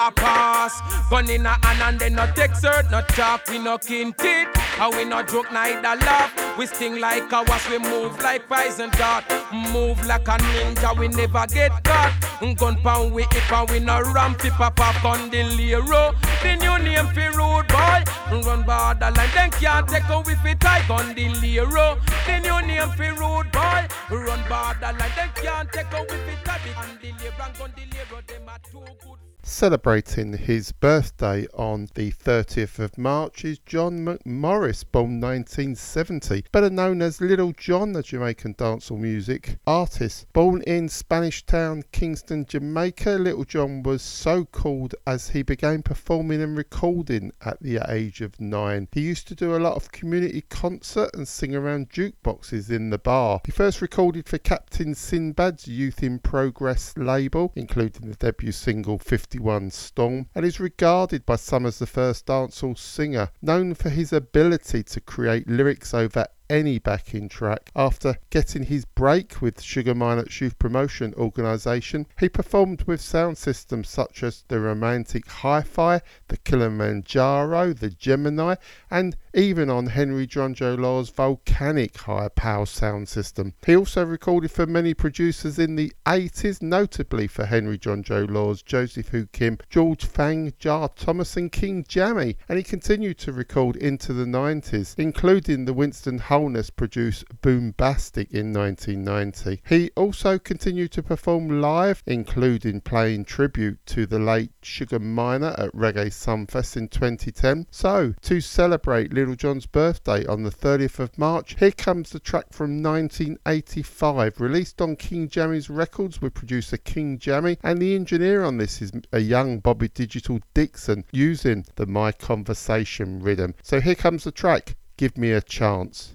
a 0.00 0.10
pass. 0.12 0.80
Gun 1.10 1.28
in 1.28 1.46
a 1.46 1.50
hand 1.66 1.82
and 1.82 2.00
then 2.00 2.14
no 2.14 2.26
take 2.34 2.52
cert, 2.52 2.90
no 2.90 3.02
talk, 3.02 3.46
we 3.48 3.58
no 3.58 3.78
kin 3.78 4.12
teeth. 4.14 4.48
And 4.80 4.94
we 4.96 5.04
no 5.04 5.22
joke 5.22 5.52
neither 5.52 5.96
laugh. 6.06 6.32
We 6.58 6.66
sting 6.66 7.00
like 7.00 7.30
a 7.32 7.39
wasp, 7.48 7.70
we 7.70 7.78
move 7.78 8.18
like 8.20 8.48
poison 8.48 8.90
dart. 8.90 9.24
Move 9.72 10.04
like 10.06 10.28
a 10.28 10.36
ninja, 10.38 10.98
we 10.98 11.08
never 11.08 11.46
get 11.46 11.72
caught. 11.84 12.14
Gun 12.56 12.76
pound 12.82 13.12
we 13.12 13.22
hip 13.24 13.52
and 13.52 13.70
we 13.70 13.80
no 13.80 14.00
ramp 14.00 14.44
it 14.44 14.52
pop 14.52 14.80
up 14.80 15.04
on 15.04 15.30
the 15.30 15.44
Lero. 15.44 16.14
The 16.42 16.56
new 16.56 16.78
name 16.78 17.06
for 17.08 17.30
rude 17.36 17.68
boy. 17.68 18.04
Run 18.46 18.62
borderline, 18.62 19.30
then 19.34 19.50
can't 19.50 19.88
take 19.88 20.08
a 20.08 20.18
with 20.20 20.44
it 20.44 20.60
tight 20.60 20.88
on 20.90 21.14
the 21.14 21.28
Lero. 21.40 21.98
The 22.26 22.38
new 22.40 22.66
name 22.66 22.90
for 22.90 23.12
rude 23.20 23.52
boy. 23.52 23.86
Run 24.10 24.42
borderline, 24.48 25.12
then 25.16 25.30
can't 25.36 25.70
take 25.72 25.92
a 25.92 26.00
with 26.00 26.28
it 26.28 26.44
tight 26.44 26.76
on 26.76 26.98
the 27.02 27.12
Lero. 27.12 27.52
Gun 27.58 27.72
the 27.76 27.82
Lero, 27.96 28.22
them 28.26 28.48
are 28.48 28.58
too 28.70 28.92
good. 29.04 29.29
Celebrating 29.50 30.32
his 30.32 30.70
birthday 30.70 31.44
on 31.52 31.88
the 31.94 32.12
30th 32.12 32.78
of 32.78 32.96
March 32.96 33.44
is 33.44 33.58
John 33.58 33.98
McMorris, 33.98 34.84
born 34.90 35.20
1970, 35.20 36.44
better 36.52 36.70
known 36.70 37.02
as 37.02 37.20
Little 37.20 37.52
John, 37.52 37.92
the 37.92 38.02
Jamaican 38.02 38.54
dancehall 38.54 39.00
music 39.00 39.58
artist. 39.66 40.32
Born 40.32 40.62
in 40.62 40.88
Spanish 40.88 41.44
town, 41.44 41.82
Kingston, 41.90 42.46
Jamaica, 42.46 43.10
Little 43.10 43.44
John 43.44 43.82
was 43.82 44.02
so 44.02 44.44
called 44.44 44.94
as 45.04 45.30
he 45.30 45.42
began 45.42 45.82
performing 45.82 46.40
and 46.40 46.56
recording 46.56 47.32
at 47.44 47.60
the 47.60 47.80
age 47.88 48.20
of 48.20 48.40
nine. 48.40 48.86
He 48.92 49.00
used 49.00 49.26
to 49.28 49.34
do 49.34 49.56
a 49.56 49.58
lot 49.58 49.74
of 49.74 49.90
community 49.90 50.42
concert 50.48 51.10
and 51.12 51.26
sing 51.26 51.56
around 51.56 51.90
jukeboxes 51.90 52.70
in 52.70 52.90
the 52.90 52.98
bar. 52.98 53.40
He 53.44 53.52
first 53.52 53.82
recorded 53.82 54.28
for 54.28 54.38
Captain 54.38 54.94
Sinbad's 54.94 55.66
Youth 55.66 56.04
in 56.04 56.20
Progress 56.20 56.96
label, 56.96 57.52
including 57.56 58.08
the 58.08 58.14
debut 58.14 58.52
single 58.52 58.98
50 58.98 59.39
51 59.40 59.70
Storm 59.70 60.26
and 60.34 60.44
is 60.44 60.60
regarded 60.60 61.24
by 61.24 61.36
some 61.36 61.64
as 61.64 61.78
the 61.78 61.86
first 61.86 62.26
dancehall 62.26 62.76
singer, 62.76 63.30
known 63.40 63.72
for 63.72 63.88
his 63.88 64.12
ability 64.12 64.82
to 64.82 65.00
create 65.00 65.48
lyrics 65.48 65.94
over 65.94 66.26
any 66.50 66.78
backing 66.78 67.28
track. 67.28 67.70
After 67.76 68.16
getting 68.28 68.64
his 68.64 68.84
break 68.84 69.40
with 69.40 69.62
Sugar 69.62 69.94
Minott's 69.94 70.40
youth 70.40 70.58
promotion 70.58 71.14
organisation, 71.14 72.06
he 72.18 72.28
performed 72.28 72.82
with 72.82 73.00
sound 73.00 73.38
systems 73.38 73.88
such 73.88 74.22
as 74.22 74.44
the 74.48 74.60
Romantic 74.60 75.26
Hi-Fi, 75.28 76.00
the 76.28 76.36
Kilimanjaro, 76.38 77.72
the 77.72 77.90
Gemini, 77.90 78.56
and 78.90 79.16
even 79.32 79.70
on 79.70 79.86
Henry 79.86 80.26
Junjo 80.26 80.76
Lawes 80.76 81.08
Volcanic 81.10 81.96
high 81.96 82.28
power 82.28 82.66
sound 82.66 83.08
system. 83.08 83.54
He 83.64 83.76
also 83.76 84.04
recorded 84.04 84.50
for 84.50 84.66
many 84.66 84.92
producers 84.92 85.58
in 85.58 85.76
the 85.76 85.92
80s, 86.04 86.60
notably 86.60 87.28
for 87.28 87.46
Henry 87.46 87.78
Junjo 87.78 88.28
Lawes 88.28 88.62
Joseph 88.62 89.08
Hoo 89.10 89.26
Kim, 89.26 89.58
George 89.68 90.04
Phang, 90.04 90.52
Jah 90.58 90.88
Thomas, 90.96 91.36
and 91.36 91.52
King 91.52 91.84
Jammy, 91.86 92.36
and 92.48 92.58
he 92.58 92.64
continued 92.64 93.18
to 93.18 93.32
record 93.32 93.76
into 93.76 94.12
the 94.12 94.24
90s, 94.24 94.98
including 94.98 95.64
the 95.64 95.72
Winston 95.72 96.18
Holness 96.40 96.70
produced 96.70 97.26
Boombastic 97.42 98.30
in 98.30 98.54
1990. 98.54 99.60
He 99.68 99.90
also 99.94 100.38
continued 100.38 100.90
to 100.92 101.02
perform 101.02 101.60
live, 101.60 102.02
including 102.06 102.80
playing 102.80 103.26
tribute 103.26 103.84
to 103.84 104.06
the 104.06 104.18
late 104.18 104.50
Sugar 104.62 104.98
Minott 104.98 105.58
at 105.58 105.70
Reggae 105.74 106.06
Sunfest 106.06 106.78
in 106.78 106.88
2010. 106.88 107.66
So, 107.70 108.14
to 108.22 108.40
celebrate 108.40 109.12
Little 109.12 109.34
John's 109.34 109.66
birthday 109.66 110.24
on 110.24 110.42
the 110.42 110.50
30th 110.50 110.98
of 110.98 111.18
March, 111.18 111.56
here 111.58 111.72
comes 111.72 112.08
the 112.08 112.18
track 112.18 112.54
from 112.54 112.82
1985, 112.82 114.40
released 114.40 114.80
on 114.80 114.96
King 114.96 115.28
Jammy's 115.28 115.68
records 115.68 116.22
with 116.22 116.32
producer 116.32 116.78
King 116.78 117.18
Jammy, 117.18 117.58
and 117.62 117.82
the 117.82 117.94
engineer 117.94 118.44
on 118.44 118.56
this 118.56 118.80
is 118.80 118.92
a 119.12 119.20
young 119.20 119.58
Bobby 119.58 119.88
Digital 119.88 120.40
Dixon 120.54 121.04
using 121.12 121.66
the 121.76 121.84
My 121.84 122.12
Conversation 122.12 123.20
rhythm. 123.20 123.54
So 123.62 123.78
here 123.78 123.94
comes 123.94 124.24
the 124.24 124.32
track, 124.32 124.76
Give 125.00 125.16
Me 125.16 125.32
a 125.32 125.40
Chance. 125.40 126.12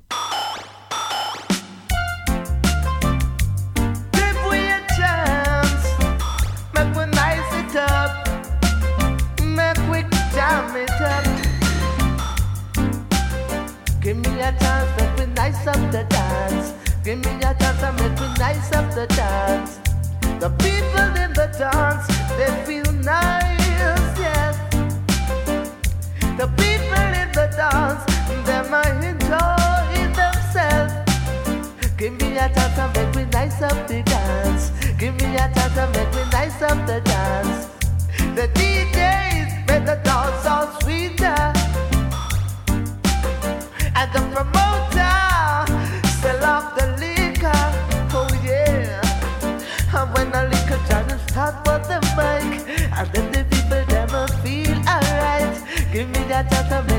Give 14.03 14.17
me 14.17 14.39
a 14.39 14.51
chance, 14.59 14.91
make 14.99 15.17
me 15.17 15.33
nice 15.33 15.65
up 15.65 15.81
the 15.91 16.05
dance. 16.07 16.73
Give 17.03 17.17
me 17.25 17.31
a 17.37 17.55
chance 17.55 17.81
and 17.81 17.99
make 17.99 18.19
me 18.21 18.27
nice 18.37 18.71
up 18.71 18.93
the 18.93 19.07
dance. 19.07 19.79
The 20.39 20.51
people 20.61 21.09
in 21.23 21.33
the 21.33 21.47
dance, 21.57 22.05
they 22.37 22.51
feel 22.67 22.93
nice, 23.01 24.19
yes. 24.19 24.55
The 26.37 26.47
people 26.55 27.03
in 27.21 27.31
the 27.31 27.47
dance, 27.57 28.14
might 28.69 29.03
enjoy 29.03 29.95
themselves. 30.13 30.93
Give 31.97 32.13
me 32.19 32.37
a 32.37 32.49
chance 32.49 32.77
and 32.77 32.93
make 32.95 33.15
me 33.15 33.25
nice 33.31 33.61
up 33.61 33.87
the 33.87 34.01
dance. 34.03 34.71
Give 34.97 35.13
me 35.15 35.35
a 35.35 35.47
chance 35.53 35.77
and 35.77 35.91
make 35.95 36.11
me 36.13 36.23
nice 36.31 36.61
up 36.61 36.85
the 36.87 37.01
dance. 37.01 37.67
The 38.35 38.47
DJs 38.57 39.67
make 39.67 39.85
the 39.85 39.99
dance 40.03 40.45
all 40.45 40.67
sweeter. 40.81 41.53
And 43.95 44.09
the 44.13 44.21
promoter 44.33 45.17
sell 46.21 46.43
off 46.43 46.75
the 46.77 46.87
liquor. 46.99 47.65
Oh 48.13 48.29
yeah. 48.43 49.01
And 49.97 50.13
when 50.13 50.31
the 50.31 50.43
liquor 50.51 50.79
trying 50.87 51.19
start 51.27 51.55
for 51.65 51.79
the 51.87 51.99
mic, 52.17 52.61
and 52.97 53.07
then 53.13 53.31
the 53.31 53.43
people 53.55 53.83
never 53.89 54.27
feel 54.43 54.75
alright. 54.87 55.55
Give 55.93 56.09
me 56.09 56.23
that 56.29 56.49
chance 56.49 56.69
to 56.69 56.94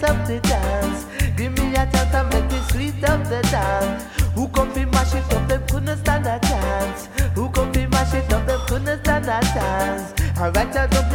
nice 0.00 0.10
up 0.10 0.26
the 0.26 0.40
dance. 0.40 1.06
Give 1.36 1.52
me 1.52 1.72
a 1.72 1.86
chance 1.90 2.10
to 2.12 2.24
make 2.32 2.50
me 2.50 2.58
sweet 2.70 3.04
up 3.04 3.24
the 3.24 3.42
dance. 3.50 4.04
Who 4.34 4.48
come 4.48 4.70
fi 4.72 4.84
mash 4.84 5.14
it 5.14 5.32
up, 5.34 5.48
them 5.48 5.62
couldn't 5.68 5.98
stand 5.98 6.26
a 6.26 6.38
chance. 6.40 7.08
Who 7.34 7.48
come 7.50 7.72
fi 7.72 7.86
mash 7.86 8.14
it 8.14 8.32
up, 8.32 8.46
them 8.46 8.60
couldn't 8.66 9.00
stand 9.04 9.26
a 9.26 9.40
chance. 9.52 10.12
I 10.38 10.50
don't 10.50 10.66
need 10.66 10.90
just 10.92 11.07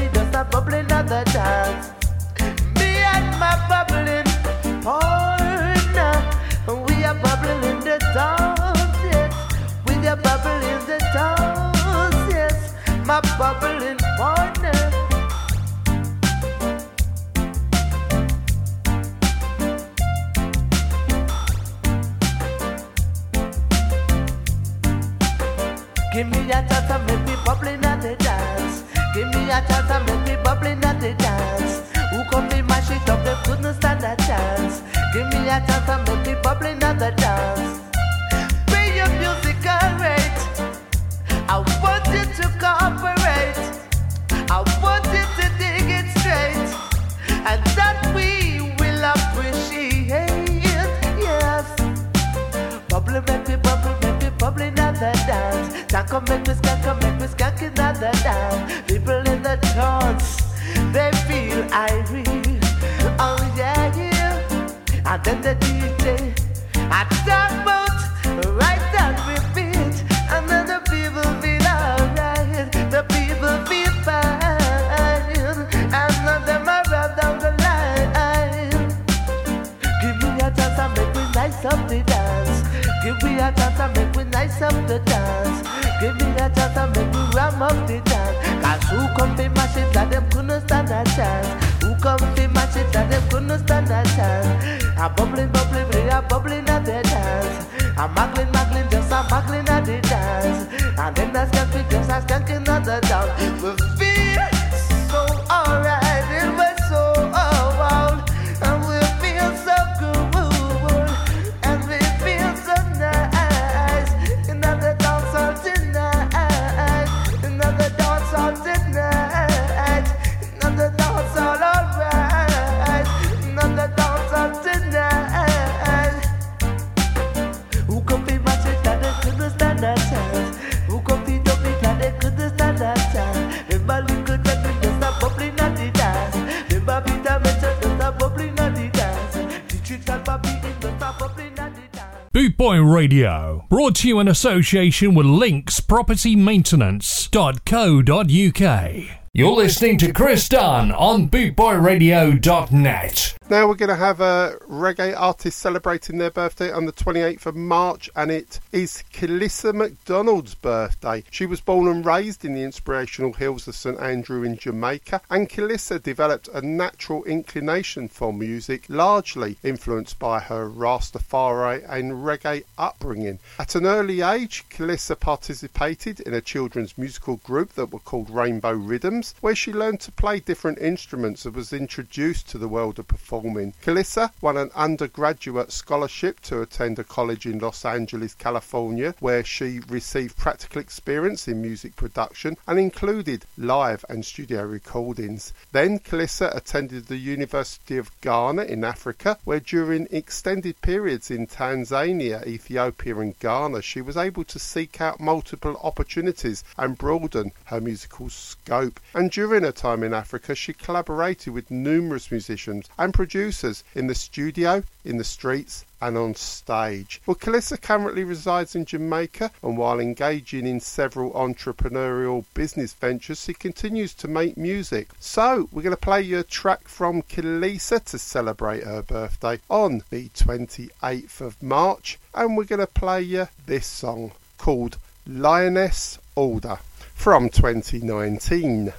Radio, 143.03 143.65
brought 143.67 143.95
to 143.95 144.07
you 144.07 144.21
in 144.21 144.29
association 144.29 145.13
with 145.13 145.25
Links 145.25 145.81
Property 145.81 146.37
Maintenance.co.uk. 146.37 148.93
You're 149.33 149.51
listening 149.51 149.97
to 149.97 150.13
Chris 150.13 150.47
Dunn 150.47 150.93
on 150.93 151.27
BootboyRadio.net. 151.27 153.37
Now 153.49 153.67
we're 153.67 153.75
going 153.75 153.89
to 153.89 153.97
have 153.97 154.21
a 154.21 154.55
reggae 154.69 155.13
artist 155.19 155.59
celebrating 155.59 156.17
their 156.17 156.31
birthday 156.31 156.71
on 156.71 156.85
the 156.85 156.93
28th 156.93 157.47
of 157.47 157.57
March, 157.57 158.09
and 158.15 158.31
it 158.31 158.61
is 158.71 159.03
Kelissa 159.23 159.73
McDonald's 159.73 160.53
birthday. 160.53 161.23
She 161.31 161.45
was 161.45 161.61
born 161.61 161.87
and 161.87 162.05
raised 162.05 162.43
in 162.43 162.55
the 162.55 162.63
inspirational 162.63 163.31
hills 163.31 163.69
of 163.69 163.75
St 163.75 163.97
Andrew 163.97 164.43
in 164.43 164.57
Jamaica, 164.57 165.21
and 165.29 165.49
Kelissa 165.49 166.03
developed 166.03 166.49
a 166.49 166.61
natural 166.61 167.23
inclination 167.23 168.09
for 168.09 168.33
music, 168.33 168.83
largely 168.89 169.55
influenced 169.63 170.19
by 170.19 170.41
her 170.41 170.69
Rastafari 170.69 171.85
and 171.87 172.25
reggae 172.25 172.65
upbringing. 172.77 173.39
At 173.57 173.75
an 173.75 173.85
early 173.85 174.19
age, 174.19 174.65
Kelissa 174.69 175.17
participated 175.17 176.19
in 176.19 176.33
a 176.33 176.41
children's 176.41 176.97
musical 176.97 177.37
group 177.37 177.75
that 177.75 177.93
were 177.93 177.99
called 177.99 178.29
Rainbow 178.29 178.73
Rhythms, 178.73 179.35
where 179.39 179.55
she 179.55 179.71
learned 179.71 180.01
to 180.01 180.11
play 180.11 180.41
different 180.41 180.79
instruments 180.79 181.45
and 181.45 181.55
was 181.55 181.71
introduced 181.71 182.49
to 182.49 182.57
the 182.57 182.67
world 182.67 182.99
of 182.99 183.07
performing. 183.07 183.73
Kelissa 183.81 184.33
won 184.41 184.57
an 184.57 184.71
undergraduate 184.75 185.71
scholarship 185.71 186.41
to 186.41 186.61
attend 186.61 186.99
a 186.99 187.05
college 187.05 187.45
in 187.45 187.59
Los 187.59 187.85
Angeles, 187.85 188.33
California, 188.33 189.12
where 189.19 189.43
she 189.43 189.79
received 189.87 190.37
practical 190.37 190.81
experience 190.81 191.47
in 191.47 191.61
music 191.61 191.95
production 191.95 192.57
and 192.67 192.79
included 192.79 193.45
live 193.57 194.05
and 194.09 194.25
studio 194.25 194.63
recordings. 194.63 195.53
Then 195.71 195.99
Kelissa 195.99 196.55
attended 196.55 197.07
the 197.07 197.17
University 197.17 197.97
of 197.97 198.11
Ghana 198.21 198.63
in 198.63 198.83
Africa, 198.83 199.37
where 199.43 199.59
during 199.59 200.07
extended 200.11 200.81
periods 200.81 201.31
in 201.31 201.47
Tanzania, 201.47 202.45
Ethiopia, 202.45 203.17
and 203.17 203.37
Ghana, 203.39 203.81
she 203.81 204.01
was 204.01 204.17
able 204.17 204.43
to 204.45 204.59
seek 204.59 205.01
out 205.01 205.19
multiple 205.19 205.79
opportunities 205.83 206.63
and 206.77 206.97
broaden 206.97 207.51
her 207.65 207.81
musical 207.81 208.29
scope. 208.29 208.99
And 209.13 209.31
during 209.31 209.63
her 209.63 209.71
time 209.71 210.03
in 210.03 210.13
Africa, 210.13 210.55
she 210.55 210.73
collaborated 210.73 211.53
with 211.53 211.71
numerous 211.71 212.31
musicians 212.31 212.87
and 212.97 213.13
producers 213.13 213.83
in 213.95 214.07
the 214.07 214.15
studio, 214.15 214.83
in 215.03 215.17
the 215.17 215.23
streets, 215.23 215.85
and 216.03 216.17
on 216.17 216.35
stage. 216.35 217.21
Well, 217.25 217.35
Kelissa 217.35 217.81
currently 217.81 218.25
resides 218.25 218.75
in 218.75 218.83
Jamaica, 218.83 219.51
and 219.63 219.77
while 219.77 219.99
engaging 219.99 220.67
in 220.67 220.81
several 220.81 221.31
entrepreneurial 221.31 222.43
business 222.53 222.93
ventures, 222.93 223.43
she 223.43 223.53
continues 223.53 224.13
to 224.15 224.27
make 224.27 224.57
music. 224.57 225.09
So, 225.19 225.69
we're 225.71 225.81
going 225.81 225.95
to 225.95 225.97
play 225.97 226.21
you 226.21 226.39
a 226.39 226.43
track 226.43 226.87
from 226.87 227.21
Kelissa 227.21 228.03
to 228.05 228.19
celebrate 228.19 228.83
her 228.83 229.01
birthday 229.01 229.59
on 229.69 230.03
the 230.09 230.27
28th 230.29 231.39
of 231.39 231.63
March, 231.63 232.19
and 232.33 232.57
we're 232.57 232.65
going 232.65 232.79
to 232.79 232.87
play 232.87 233.21
you 233.21 233.47
this 233.65 233.87
song 233.87 234.33
called 234.57 234.97
Lioness 235.25 236.19
Order 236.35 236.79
from 237.13 237.49
2019. 237.49 238.91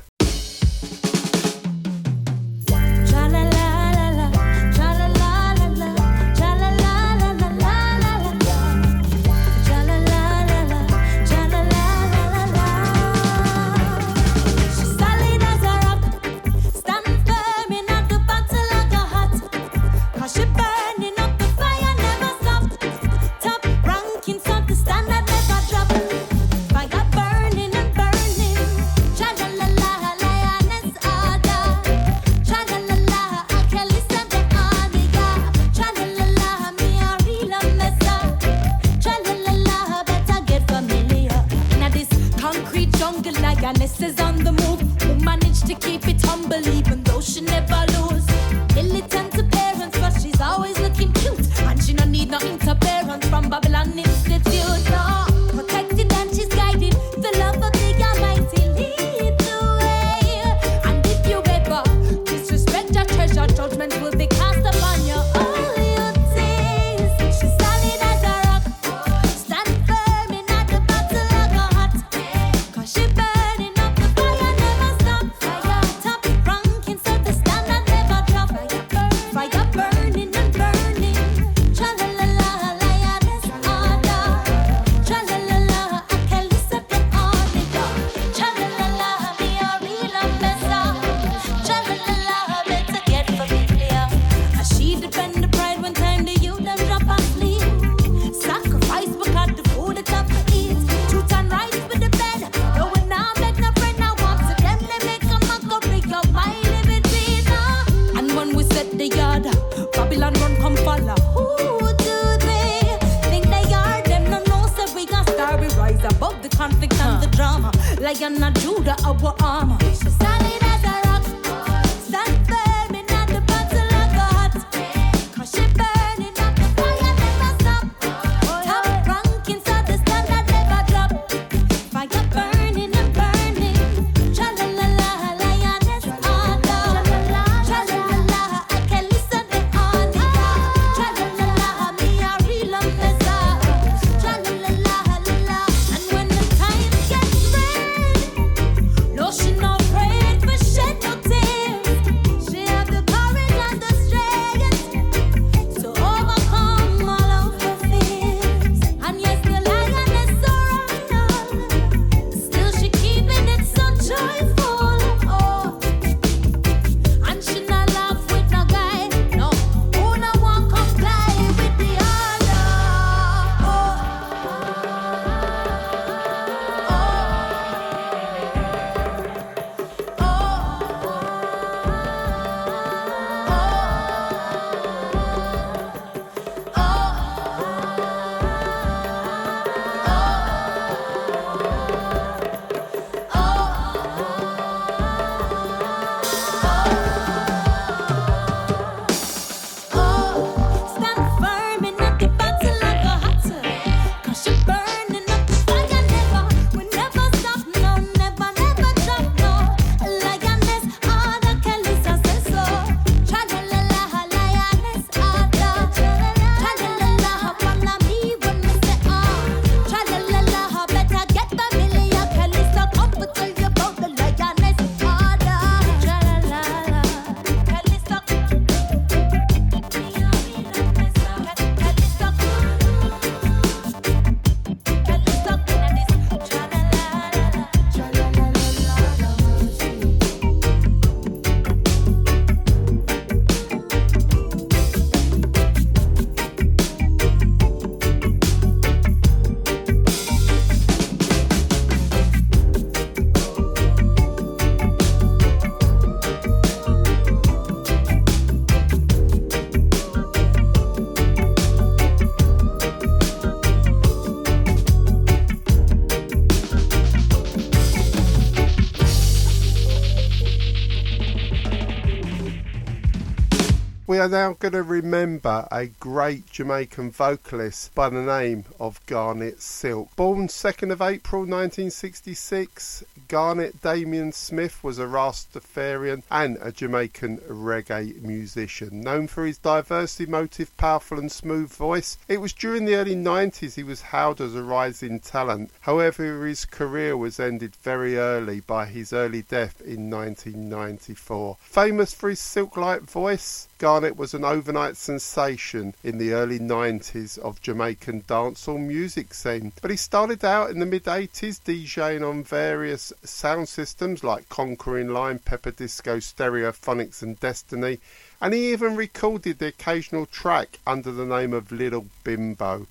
Are 274.24 274.28
now 274.28 274.54
going 274.54 274.72
to 274.72 274.82
remember 274.82 275.68
a 275.70 275.84
great 275.86 276.46
Jamaican 276.46 277.10
vocalist 277.10 277.94
by 277.94 278.08
the 278.08 278.22
name 278.22 278.64
of 278.80 279.04
Garnet 279.04 279.60
Silk. 279.60 280.16
Born 280.16 280.48
2nd 280.48 280.90
of 280.90 281.02
April 281.02 281.42
1966, 281.42 283.04
Garnet 283.28 283.82
Damien 283.82 284.32
Smith 284.32 284.82
was 284.82 284.98
a 284.98 285.04
Rastafarian 285.04 286.22
and 286.30 286.56
a 286.62 286.72
Jamaican 286.72 287.36
reggae 287.50 288.22
musician. 288.22 289.02
Known 289.02 289.26
for 289.26 289.44
his 289.44 289.58
diverse, 289.58 290.18
emotive, 290.18 290.74
powerful 290.78 291.18
and 291.18 291.30
smooth 291.30 291.70
voice, 291.70 292.16
it 292.26 292.40
was 292.40 292.54
during 292.54 292.86
the 292.86 292.94
early 292.94 293.16
90s 293.16 293.74
he 293.74 293.82
was 293.82 294.00
hailed 294.00 294.40
as 294.40 294.54
a 294.54 294.62
rising 294.62 295.20
talent. 295.20 295.70
However, 295.82 296.46
his 296.46 296.64
career 296.64 297.14
was 297.14 297.38
ended 297.38 297.76
very 297.76 298.16
early 298.16 298.60
by 298.60 298.86
his 298.86 299.12
early 299.12 299.42
death 299.42 299.82
in 299.82 300.08
1994. 300.08 301.58
Famous 301.60 302.14
for 302.14 302.30
his 302.30 302.40
silk-like 302.40 303.02
voice, 303.02 303.68
Garnet 303.78 304.16
was 304.16 304.34
an 304.34 304.44
overnight 304.44 304.96
sensation 304.96 305.94
in 306.04 306.18
the 306.18 306.32
early 306.32 306.60
90s 306.60 307.38
of 307.38 307.60
Jamaican 307.60 308.22
dancehall 308.22 308.78
music 308.78 309.34
scene, 309.34 309.72
but 309.82 309.90
he 309.90 309.96
started 309.96 310.44
out 310.44 310.70
in 310.70 310.78
the 310.78 310.86
mid 310.86 311.04
80s 311.04 311.60
DJing 311.60 312.28
on 312.28 312.44
various 312.44 313.12
sound 313.24 313.68
systems 313.68 314.22
like 314.22 314.48
Conquering 314.48 315.08
Lion, 315.08 315.40
Pepper 315.40 315.72
Disco, 315.72 316.18
Stereophonics 316.18 317.20
and 317.20 317.38
Destiny, 317.40 317.98
and 318.40 318.54
he 318.54 318.72
even 318.72 318.94
recorded 318.94 319.58
the 319.58 319.66
occasional 319.66 320.26
track 320.26 320.78
under 320.86 321.10
the 321.10 321.26
name 321.26 321.52
of 321.52 321.72
Little 321.72 322.06
Bimbo. 322.22 322.86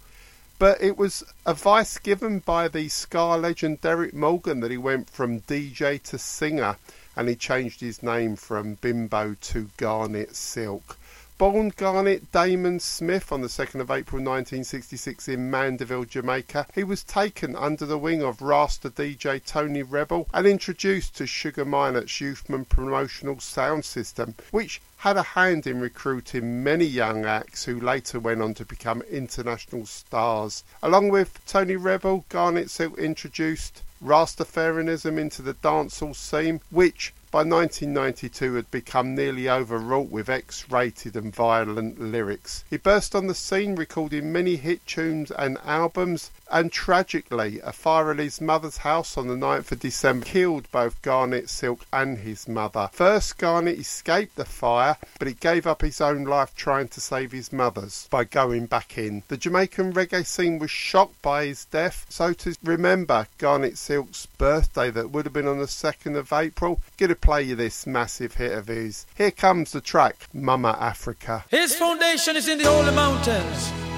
But 0.60 0.82
it 0.82 0.98
was 0.98 1.24
advice 1.46 1.98
given 1.98 2.40
by 2.40 2.68
the 2.68 2.90
ska 2.90 3.38
legend 3.38 3.80
Derrick 3.80 4.14
Morgan 4.14 4.60
that 4.60 4.72
he 4.72 4.78
went 4.78 5.10
from 5.10 5.42
DJ 5.42 6.02
to 6.04 6.18
singer 6.18 6.76
and 7.16 7.30
he 7.30 7.36
changed 7.36 7.82
his 7.82 8.02
name 8.02 8.36
from 8.36 8.76
Bimbo 8.76 9.36
to 9.42 9.70
Garnet 9.78 10.36
Silk. 10.36 10.98
Born 11.40 11.74
Garnet 11.76 12.32
Damon 12.32 12.80
Smith 12.80 13.32
on 13.32 13.42
the 13.42 13.48
2nd 13.48 13.82
of 13.82 13.90
April 13.90 14.22
1966 14.22 15.28
in 15.28 15.50
Mandeville, 15.50 16.06
Jamaica, 16.06 16.68
he 16.76 16.84
was 16.84 17.04
taken 17.04 17.56
under 17.56 17.88
the 17.88 17.98
wing 17.98 18.22
of 18.22 18.42
Rasta 18.42 18.92
DJ 18.92 19.44
Tony 19.44 19.82
Rebel 19.82 20.30
and 20.32 20.46
introduced 20.46 21.18
to 21.18 21.26
Sugar 21.26 21.66
Minott's 21.66 22.22
Youthman 22.22 22.70
promotional 22.70 23.40
sound 23.40 23.84
system, 23.84 24.36
which 24.52 24.80
had 24.98 25.18
a 25.18 25.24
hand 25.24 25.66
in 25.66 25.82
recruiting 25.82 26.64
many 26.64 26.86
young 26.86 27.26
acts 27.26 27.66
who 27.66 27.80
later 27.80 28.20
went 28.20 28.42
on 28.42 28.54
to 28.54 28.64
become 28.64 29.02
international 29.02 29.86
stars. 29.86 30.64
Along 30.82 31.10
with 31.10 31.46
Tony 31.48 31.76
Rebel, 31.76 32.26
Garnet 32.30 32.70
Silk 32.70 32.98
introduced 32.98 33.82
Rastafarianism 34.04 35.18
into 35.18 35.42
the 35.42 35.54
dancehall 35.54 36.16
scene, 36.16 36.62
which 36.70 37.14
by 37.32 37.40
1992 37.40 38.56
had 38.56 38.70
become 38.70 39.16
nearly 39.16 39.50
overwrought 39.50 40.12
with 40.12 40.30
X-rated 40.30 41.16
and 41.16 41.34
violent 41.34 42.00
lyrics. 42.00 42.64
He 42.70 42.78
burst 42.78 43.16
on 43.16 43.28
the 43.28 43.34
scene 43.34 43.76
recording 43.76 44.32
many 44.32 44.58
hit 44.58 44.86
tunes 44.86 45.32
and 45.32 45.58
albums 45.66 46.30
and 46.54 46.72
tragically 46.72 47.60
a 47.62 47.74
fire 47.74 48.12
at 48.12 48.20
his 48.20 48.40
mother's 48.40 48.78
house 48.78 49.18
on 49.18 49.28
the 49.28 49.36
9th 49.36 49.72
of 49.72 49.80
December 49.80 50.26
killed 50.26 50.72
both 50.72 51.02
Garnet 51.02 51.50
Silk 51.50 51.86
and 51.92 52.20
his 52.20 52.48
mother. 52.48 52.90
First 52.94 53.40
Garnet 53.40 53.80
escaped 53.80 54.36
the 54.36 54.46
fire 54.46 54.98
but 55.18 55.28
he 55.28 55.34
gave 55.34 55.66
up 55.66 55.82
his 55.82 56.00
own 56.00 56.24
life 56.24 56.56
trying 56.56 56.88
to 56.90 57.02
save 57.02 57.32
his 57.32 57.52
mother's 57.52 58.08
by 58.12 58.24
going 58.24 58.68
back 58.68 58.98
in. 58.98 59.24
The 59.28 59.38
Jamaican 59.38 59.94
reggae 59.94 60.26
scene 60.26 60.60
was 60.60 60.70
shocked 60.70 61.20
by 61.24 61.48
his 61.48 61.66
death 61.66 62.06
so 62.08 62.34
to 62.34 62.56
remember 62.64 63.28
Garnet 63.40 63.78
Silk's 63.78 64.28
birthday 64.28 64.92
that 64.92 65.10
would 65.10 65.26
have 65.26 65.34
been 65.34 65.48
on 65.48 65.58
the 65.58 65.66
2nd 65.66 66.16
of 66.16 66.32
April, 66.32 66.80
get 66.98 67.10
a 67.10 67.16
play 67.16 67.42
you 67.42 67.56
this 67.56 67.88
massive 67.88 68.36
hit 68.36 68.52
of 68.52 68.68
his. 68.68 69.08
Here 69.16 69.32
comes 69.32 69.72
the 69.72 69.82
track, 69.82 70.28
Mama 70.34 70.78
Africa. 70.80 71.46
His 71.50 71.76
foundation 71.76 72.38
is 72.38 72.48
in 72.48 72.60
the 72.60 72.66
holy 72.66 72.94
mountains. 72.94 73.93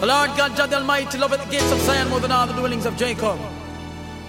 The 0.00 0.06
Lord 0.06 0.30
God, 0.34 0.56
God 0.56 0.72
Almighty, 0.72 1.18
loveth 1.18 1.44
the 1.44 1.50
gates 1.50 1.70
of 1.70 1.78
Zion 1.80 2.08
more 2.08 2.20
than 2.20 2.32
all 2.32 2.46
the 2.46 2.54
dwellings 2.54 2.86
of 2.86 2.96
Jacob. 2.96 3.38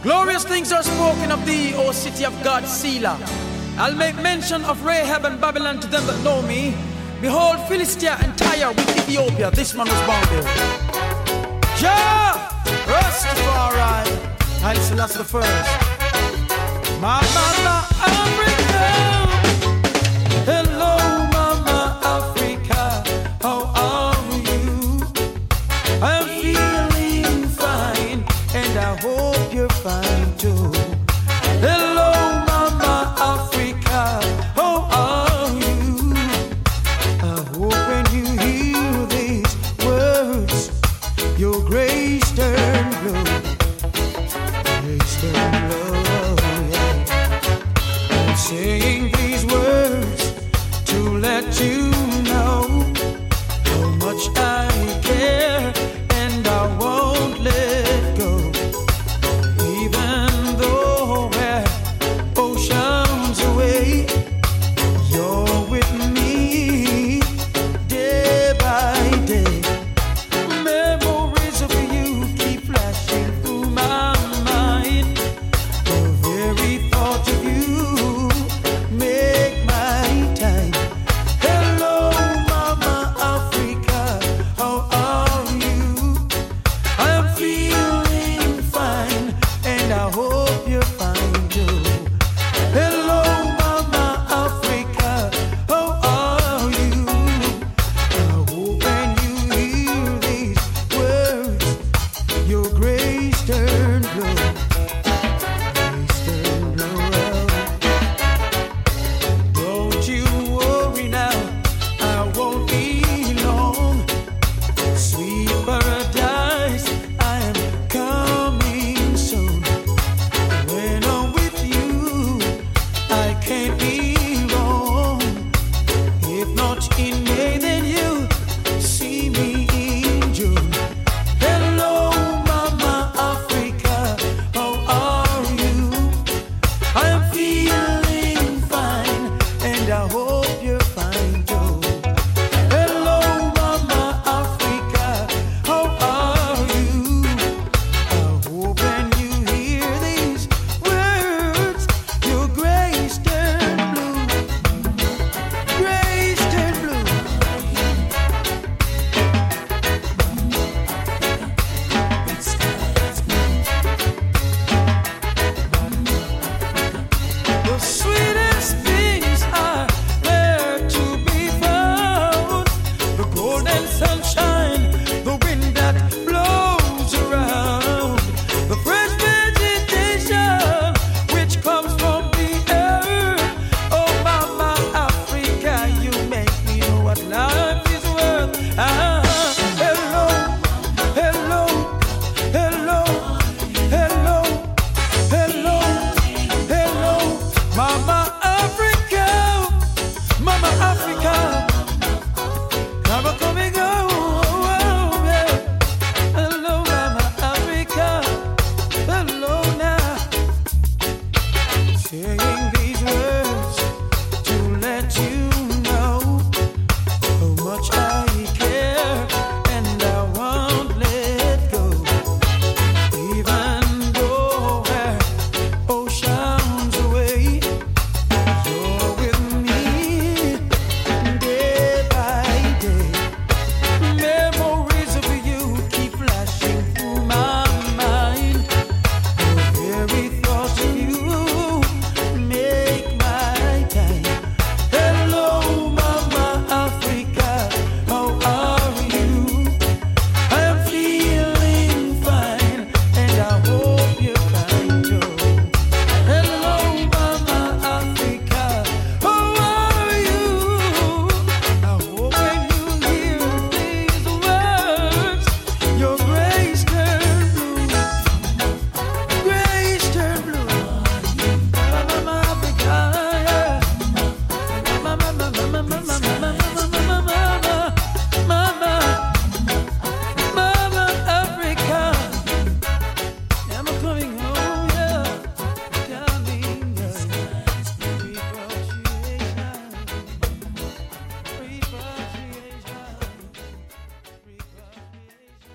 Glorious 0.04 0.44
things 0.44 0.74
are 0.74 0.84
spoken 0.84 1.32
of 1.32 1.46
thee, 1.46 1.74
O 1.76 1.94
city 1.94 2.26
of 2.26 2.34
God, 2.44 2.66
Selah. 2.66 3.18
I'll 3.78 3.96
make 3.96 4.16
mention 4.18 4.66
of 4.66 4.84
Rahab 4.84 5.24
and 5.24 5.40
Babylon 5.40 5.80
to 5.80 5.88
them 5.88 6.06
that 6.08 6.22
know 6.26 6.42
me. 6.42 6.76
Behold, 7.22 7.58
Philistia 7.70 8.18
and 8.22 8.38
Tyre 8.38 8.74
with 8.74 8.98
Ethiopia. 8.98 9.50
This 9.52 9.74
man 9.74 9.88
was 9.88 10.02
born 10.02 10.22
there. 10.34 10.44
Jah, 11.78 12.50
Rastafari, 12.92 14.60
Haile 14.60 14.82
Selassie 14.82 15.20
the 15.20 15.24
first. 15.24 15.48
My 17.00 17.22
mama, 17.34 17.88
Africa. 18.02 18.41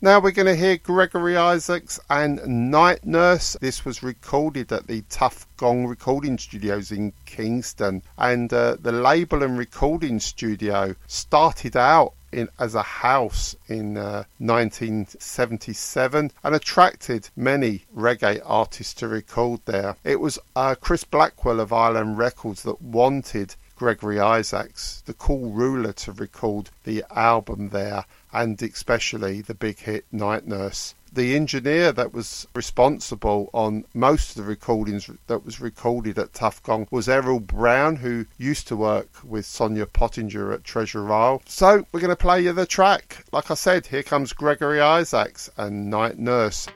Now 0.07 0.21
we're 0.21 0.31
going 0.31 0.47
to 0.47 0.55
hear 0.55 0.77
Gregory 0.77 1.37
Isaacs 1.37 1.99
and 2.09 2.71
Night 2.71 3.05
Nurse. 3.05 3.57
This 3.61 3.85
was 3.85 4.05
recorded 4.05 4.71
at 4.71 4.87
the 4.87 5.03
Tuff 5.11 5.49
Gong 5.57 5.85
Recording 5.85 6.39
Studios 6.39 6.93
in 6.93 7.13
Kingston, 7.25 8.05
and 8.17 8.53
uh, 8.53 8.77
the 8.81 8.93
label 8.93 9.43
and 9.43 9.59
recording 9.59 10.21
studio 10.21 10.95
started 11.09 11.77
out 11.77 12.13
in, 12.31 12.49
as 12.61 12.77
a 12.77 12.83
house 12.83 13.57
in 13.67 13.97
uh, 13.97 14.23
1977 14.39 16.31
and 16.45 16.55
attracted 16.55 17.29
many 17.35 17.85
reggae 17.93 18.41
artists 18.45 18.95
to 18.95 19.09
record 19.09 19.59
there. 19.65 19.97
It 20.05 20.21
was 20.21 20.39
uh, 20.55 20.77
Chris 20.81 21.03
Blackwell 21.03 21.59
of 21.59 21.73
Island 21.73 22.17
Records 22.17 22.63
that 22.63 22.81
wanted 22.81 23.57
Gregory 23.75 24.21
Isaacs, 24.21 25.03
the 25.05 25.13
cool 25.15 25.51
ruler, 25.51 25.93
to 25.93 26.13
record 26.13 26.71
the 26.85 27.05
album 27.11 27.71
there 27.71 28.07
and 28.37 28.61
especially 28.61 29.41
the 29.41 29.55
big 29.55 29.79
hit 29.79 30.05
Night 30.13 30.47
Nurse. 30.47 30.95
The 31.11 31.35
engineer 31.35 31.91
that 31.93 32.13
was 32.13 32.47
responsible 32.55 33.49
on 33.55 33.87
most 33.95 34.31
of 34.31 34.37
the 34.37 34.43
recordings 34.43 35.09
that 35.27 35.43
was 35.43 35.59
recorded 35.59 36.19
at 36.19 36.35
Tuff 36.35 36.63
Gong 36.63 36.87
was 36.91 37.09
Errol 37.09 37.41
Brown, 37.41 37.97
who 37.97 38.27
used 38.37 38.69
to 38.69 38.77
work 38.77 39.09
with 39.25 39.47
Sonia 39.47 39.87
Pottinger 39.87 40.53
at 40.53 40.65
Treasure 40.65 41.11
Isle. 41.11 41.41
So 41.47 41.87
we're 41.93 42.01
going 42.01 42.11
to 42.11 42.17
play 42.17 42.43
you 42.43 42.53
the 42.53 42.67
track. 42.67 43.25
Like 43.33 43.51
I 43.51 43.55
said, 43.55 43.87
here 43.87 44.03
comes 44.03 44.35
Gregory 44.35 44.83
Isaacs 44.83 45.49
and 45.57 45.89
Night 45.89 46.19
Nurse. 46.19 46.69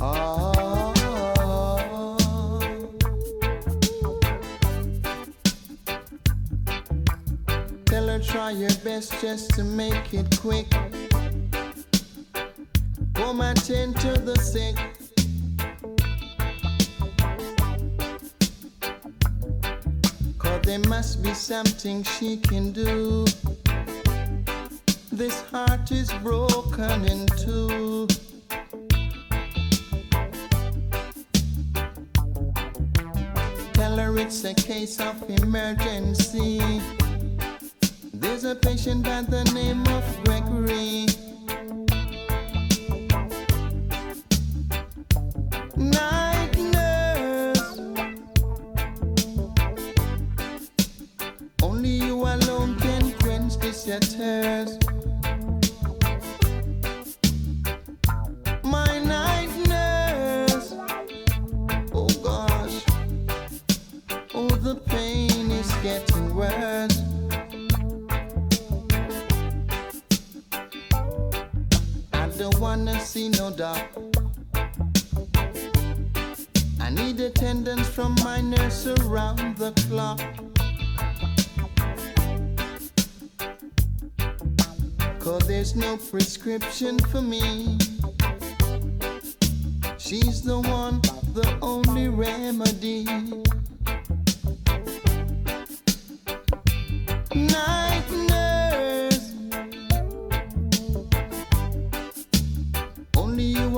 Ah. 0.00 0.45
Try 8.26 8.50
your 8.50 8.74
best 8.82 9.20
just 9.20 9.50
to 9.50 9.62
make 9.62 10.12
it 10.12 10.26
quick. 10.40 10.66
Come 13.14 13.40
attend 13.40 13.96
to 14.00 14.12
the 14.12 14.36
sick. 14.38 14.76
Cause 20.38 20.62
there 20.62 20.80
must 20.88 21.22
be 21.22 21.34
something 21.34 22.02
she 22.02 22.36
can 22.36 22.72
do. 22.72 23.24
This 25.12 25.42
heart 25.50 25.92
is 25.92 26.12
broken 26.14 27.04
in 27.06 27.26
two. 27.38 28.06
Tell 33.72 33.96
her 33.96 34.18
it's 34.18 34.44
a 34.44 34.54
case 34.54 35.00
of 35.00 35.30
emergency. 35.30 36.60
There's 38.26 38.42
a 38.42 38.56
patient 38.56 39.04
by 39.04 39.22
the 39.22 39.44
name 39.54 39.86
of 39.86 40.04
Gregory. 40.24 41.06
Night 45.76 46.58
nurse. 46.74 47.78
Only 51.62 51.88
you 51.88 52.16
alone 52.16 52.74
can 52.80 53.12
quench 53.20 53.58
this 53.58 53.86
thirst. 53.86 54.84
My 58.64 58.98
night 58.98 59.52
nurse. 59.68 60.74
Oh 61.94 62.08
gosh. 62.24 62.84
Oh, 64.34 64.48
the 64.48 64.74
pain 64.84 65.52
is 65.52 65.72
getting 65.84 66.34
worse. 66.34 66.95
Wanna 72.66 72.98
see 72.98 73.28
no 73.28 73.48
doc. 73.48 73.80
I 76.80 76.90
need 76.90 77.20
attendance 77.20 77.88
from 77.88 78.16
my 78.24 78.40
nurse 78.40 78.88
around 78.88 79.56
the 79.56 79.70
clock. 79.86 80.20
Cause 85.20 85.46
there's 85.46 85.76
no 85.76 85.96
prescription 85.96 86.98
for 87.10 87.22
me. 87.22 87.78
She's 89.96 90.42
the 90.42 90.58
one, 90.80 91.00
the 91.38 91.48
only 91.62 92.08
remedy. 92.08 93.04
Night 97.32 98.10
nurse. 98.10 98.35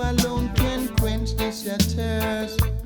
Alone 0.03 0.53
can 0.55 0.88
quench 0.96 1.34
this 1.36 1.64
your 1.64 1.76
thirst. 1.76 2.78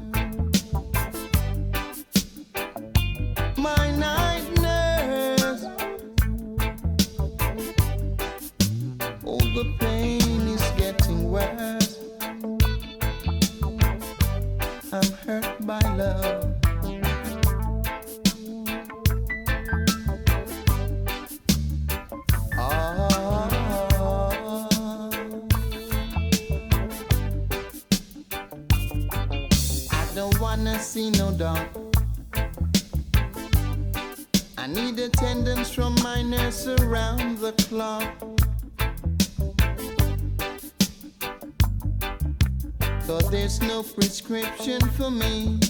For 44.96 45.10
me. 45.10 45.61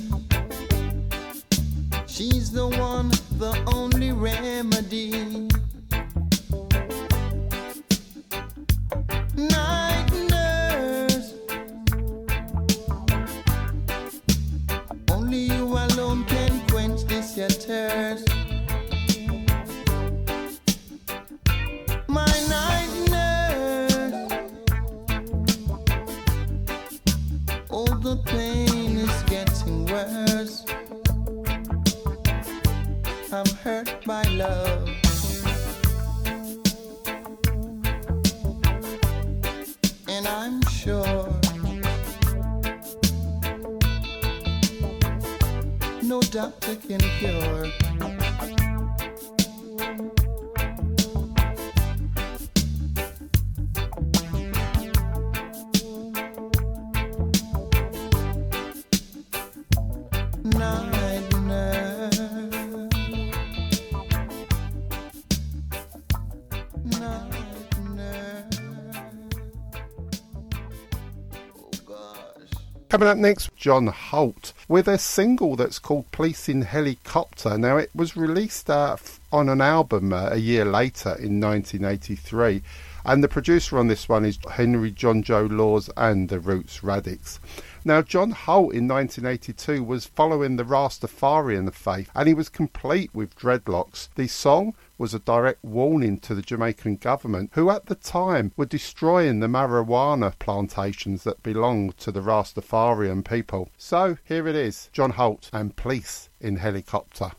Coming 73.02 73.18
up 73.18 73.18
next, 73.18 73.56
John 73.56 73.88
Holt 73.88 74.52
with 74.68 74.86
a 74.86 74.96
single 74.96 75.56
that's 75.56 75.80
called 75.80 76.12
Police 76.12 76.48
in 76.48 76.62
Helicopter. 76.62 77.58
Now, 77.58 77.76
it 77.76 77.90
was 77.96 78.16
released 78.16 78.70
uh, 78.70 78.96
on 79.32 79.48
an 79.48 79.60
album 79.60 80.12
uh, 80.12 80.28
a 80.30 80.36
year 80.36 80.64
later 80.64 81.16
in 81.18 81.40
1983, 81.40 82.62
and 83.04 83.24
the 83.24 83.26
producer 83.26 83.76
on 83.76 83.88
this 83.88 84.08
one 84.08 84.24
is 84.24 84.38
Henry 84.52 84.92
Junjo 84.92 85.50
Lawes 85.50 85.90
and 85.96 86.28
the 86.28 86.38
Roots 86.38 86.78
Radics. 86.82 87.40
Now, 87.84 88.02
John 88.02 88.30
Holt 88.30 88.72
in 88.72 88.86
1982 88.86 89.82
was 89.82 90.06
following 90.06 90.54
the 90.54 90.64
Rastafarian 90.64 91.74
faith 91.74 92.08
and 92.14 92.28
he 92.28 92.34
was 92.34 92.48
complete 92.48 93.12
with 93.12 93.34
dreadlocks. 93.34 94.10
The 94.14 94.28
song 94.28 94.74
was 95.02 95.12
a 95.12 95.18
direct 95.18 95.64
warning 95.64 96.16
to 96.16 96.32
the 96.32 96.40
Jamaican 96.40 96.94
government, 96.94 97.50
who 97.54 97.70
at 97.70 97.86
the 97.86 97.96
time 97.96 98.52
were 98.56 98.64
destroying 98.64 99.40
the 99.40 99.48
marijuana 99.48 100.32
plantations 100.38 101.24
that 101.24 101.42
belonged 101.42 101.98
to 101.98 102.12
the 102.12 102.20
Rastafarian 102.20 103.24
people. 103.28 103.68
So 103.76 104.16
here 104.22 104.46
it 104.46 104.54
is 104.54 104.90
John 104.92 105.10
Holt 105.10 105.50
and 105.52 105.74
Police 105.74 106.30
in 106.40 106.54
Helicopter. 106.54 107.32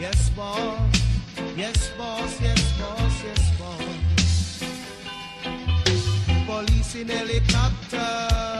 Yes, 0.00 0.30
boss. 0.30 1.02
Yes, 1.56 1.90
boss. 1.96 2.40
Yes, 2.40 2.80
boss. 2.80 3.22
Yes, 3.22 3.58
boss. 3.60 3.84
Police 6.46 6.96
in 6.96 7.08
helicopter. 7.08 8.59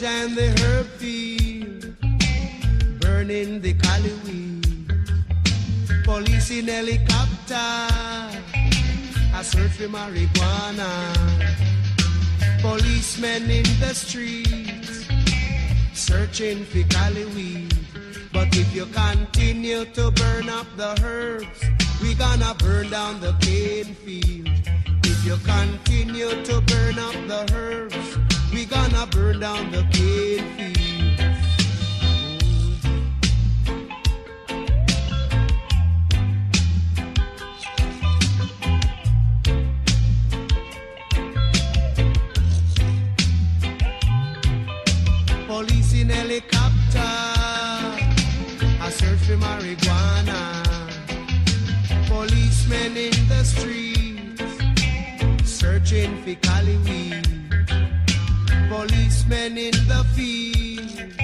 In 0.00 0.36
the 0.36 0.54
herb 0.62 0.86
field, 0.86 1.96
burning 3.00 3.60
the 3.60 3.74
cali 3.74 4.12
weed. 4.24 4.92
Police 6.04 6.52
in 6.52 6.68
helicopter, 6.68 7.56
I 9.34 9.42
search 9.42 9.72
for 9.72 9.88
marijuana. 9.88 10.88
Policemen 12.62 13.50
in 13.50 13.64
the 13.80 13.92
streets, 13.92 15.08
searching 15.94 16.64
for 16.64 16.84
cali 16.94 17.24
weed. 17.34 17.74
But 18.32 18.56
if 18.56 18.72
you 18.72 18.86
continue 18.86 19.84
to 19.84 20.12
burn 20.12 20.48
up 20.48 20.68
the 20.76 20.96
herbs, 21.02 21.60
we 22.00 22.14
gonna 22.14 22.54
burn 22.60 22.88
down 22.90 23.20
the 23.20 23.32
cane 23.40 23.96
field. 23.96 24.48
If 25.02 25.24
you 25.24 25.36
continue 25.38 26.30
to 26.44 26.60
burn 26.60 27.00
up 27.00 27.16
the 27.26 27.52
herbs, 27.52 28.37
we 28.58 28.64
gonna 28.66 29.06
burn 29.12 29.38
down 29.38 29.70
the 29.70 29.82
cane 29.92 30.44
field. 30.56 31.18
Police 45.46 45.92
in 45.94 46.08
helicopter, 46.08 47.12
I 48.80 48.90
search 48.90 49.20
for 49.20 49.36
marijuana. 49.36 50.40
Policemen 52.08 52.96
in 52.96 53.28
the 53.28 53.44
streets, 53.44 54.42
searching 55.44 56.20
for 56.22 56.34
cali 56.46 56.76
weed. 56.78 57.37
Policemen 58.68 59.56
in 59.56 59.72
the 59.88 60.04
field, 60.14 61.16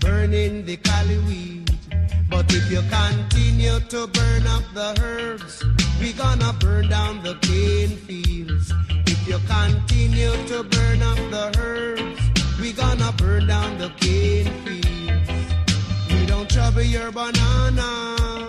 burning 0.00 0.66
the 0.66 0.76
cali 0.76 1.18
weed. 1.20 1.70
But 2.28 2.52
if 2.52 2.70
you 2.70 2.82
continue 2.90 3.80
to 3.80 4.06
burn 4.06 4.46
up 4.46 4.62
the 4.74 4.94
herbs, 5.00 5.64
we 5.98 6.12
gonna 6.12 6.52
burn 6.60 6.88
down 6.88 7.22
the 7.22 7.36
cane 7.40 7.96
fields. 8.06 8.70
If 9.06 9.26
you 9.26 9.38
continue 9.48 10.32
to 10.48 10.62
burn 10.64 11.02
up 11.02 11.16
the 11.30 11.58
herbs, 11.58 12.20
we 12.60 12.72
gonna 12.72 13.12
burn 13.12 13.46
down 13.46 13.78
the 13.78 13.88
cane 14.00 14.52
fields. 14.64 15.30
We 16.10 16.26
don't 16.26 16.50
trouble 16.50 16.82
your 16.82 17.10
banana. 17.12 18.46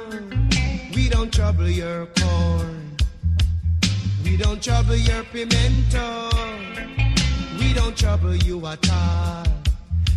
We 0.94 1.08
don't 1.08 1.32
trouble 1.34 1.70
your 1.70 2.08
corn. 2.08 2.98
We 4.26 4.36
don't 4.36 4.62
trouble 4.62 4.98
your 4.98 5.24
pimento. 5.24 6.32
Don't 7.76 7.98
trouble 7.98 8.36
you 8.36 8.66
at 8.68 8.90
all. 8.92 9.46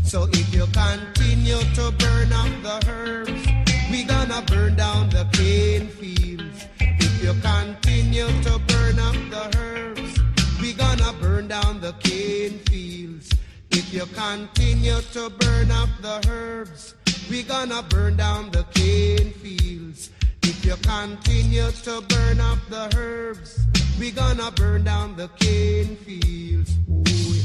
So 0.04 0.28
if 0.30 0.54
you 0.54 0.66
continue 0.66 1.58
to 1.74 1.90
burn 1.98 2.32
up 2.32 2.52
the 2.62 2.84
herbs, 2.88 3.46
we 3.90 4.04
gonna 4.04 4.42
burn 4.42 4.76
down 4.76 5.08
the 5.08 5.26
cane 5.32 5.88
fields. 5.88 6.66
If 6.80 7.22
you 7.22 7.34
continue 7.40 8.28
to 8.42 8.58
burn 8.58 8.98
up 8.98 9.16
the 9.30 9.58
herbs, 9.58 10.20
we 10.60 10.74
gonna 10.74 11.12
burn 11.14 11.48
down 11.48 11.80
the 11.80 11.92
cane 11.94 12.58
fields. 12.68 13.30
If 13.70 13.92
you 13.92 14.06
continue 14.14 15.00
to 15.12 15.30
burn 15.30 15.70
up 15.70 15.88
the 16.02 16.22
herbs, 16.28 16.94
we 17.30 17.42
gonna 17.42 17.82
burn 17.82 18.16
down 18.16 18.50
the 18.50 18.64
cane 18.74 19.32
fields. 19.32 20.10
You 20.66 20.74
continue 20.78 21.70
to 21.70 22.00
burn 22.08 22.40
up 22.40 22.58
the 22.68 22.92
herbs, 22.96 23.60
we 24.00 24.10
gonna 24.10 24.50
burn 24.50 24.82
down 24.82 25.14
the 25.14 25.28
cane 25.38 25.94
fields. 25.94 26.74
Ooh, 26.90 27.04
yeah. 27.06 27.44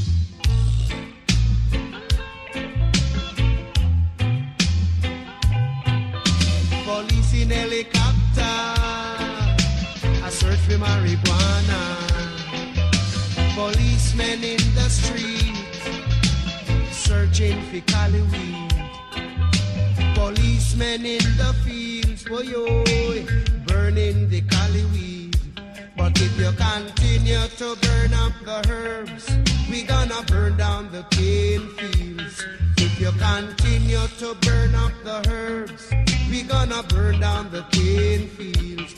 Police 6.84 7.34
in 7.36 7.51
helicopter, 7.51 8.55
I 10.26 10.30
search 10.32 10.57
for 10.61 10.80
marijuana. 10.80 11.82
Policemen 13.53 14.43
in 14.43 14.74
the 14.74 14.89
streets, 14.89 15.84
searching 16.91 17.61
for 17.69 17.82
cali 17.82 18.22
weed. 18.24 18.70
Policemen 20.22 21.03
in 21.03 21.26
the 21.36 21.51
fields, 21.65 22.24
boy, 22.26 22.45
oh, 22.55 22.84
burning 23.65 24.30
the 24.30 24.41
cali 24.41 24.86
weed. 24.93 25.36
But 25.97 26.13
if 26.22 26.38
you 26.38 26.51
continue 26.51 27.47
to 27.57 27.76
burn 27.82 28.13
up 28.13 28.34
the 28.45 28.61
herbs, 28.69 29.26
we 29.67 29.82
gonna 29.82 30.22
burn 30.28 30.57
down 30.57 30.91
the 30.91 31.01
cane 31.09 31.67
fields. 31.76 32.45
If 32.78 32.99
you 33.01 33.11
continue 33.13 34.05
to 34.19 34.36
burn 34.45 34.76
up 34.76 34.93
the 35.03 35.28
herbs, 35.28 35.89
we 36.30 36.43
gonna 36.43 36.84
burn 36.84 37.19
down 37.19 37.49
the 37.49 37.63
cane 37.72 38.28
fields. 38.28 38.93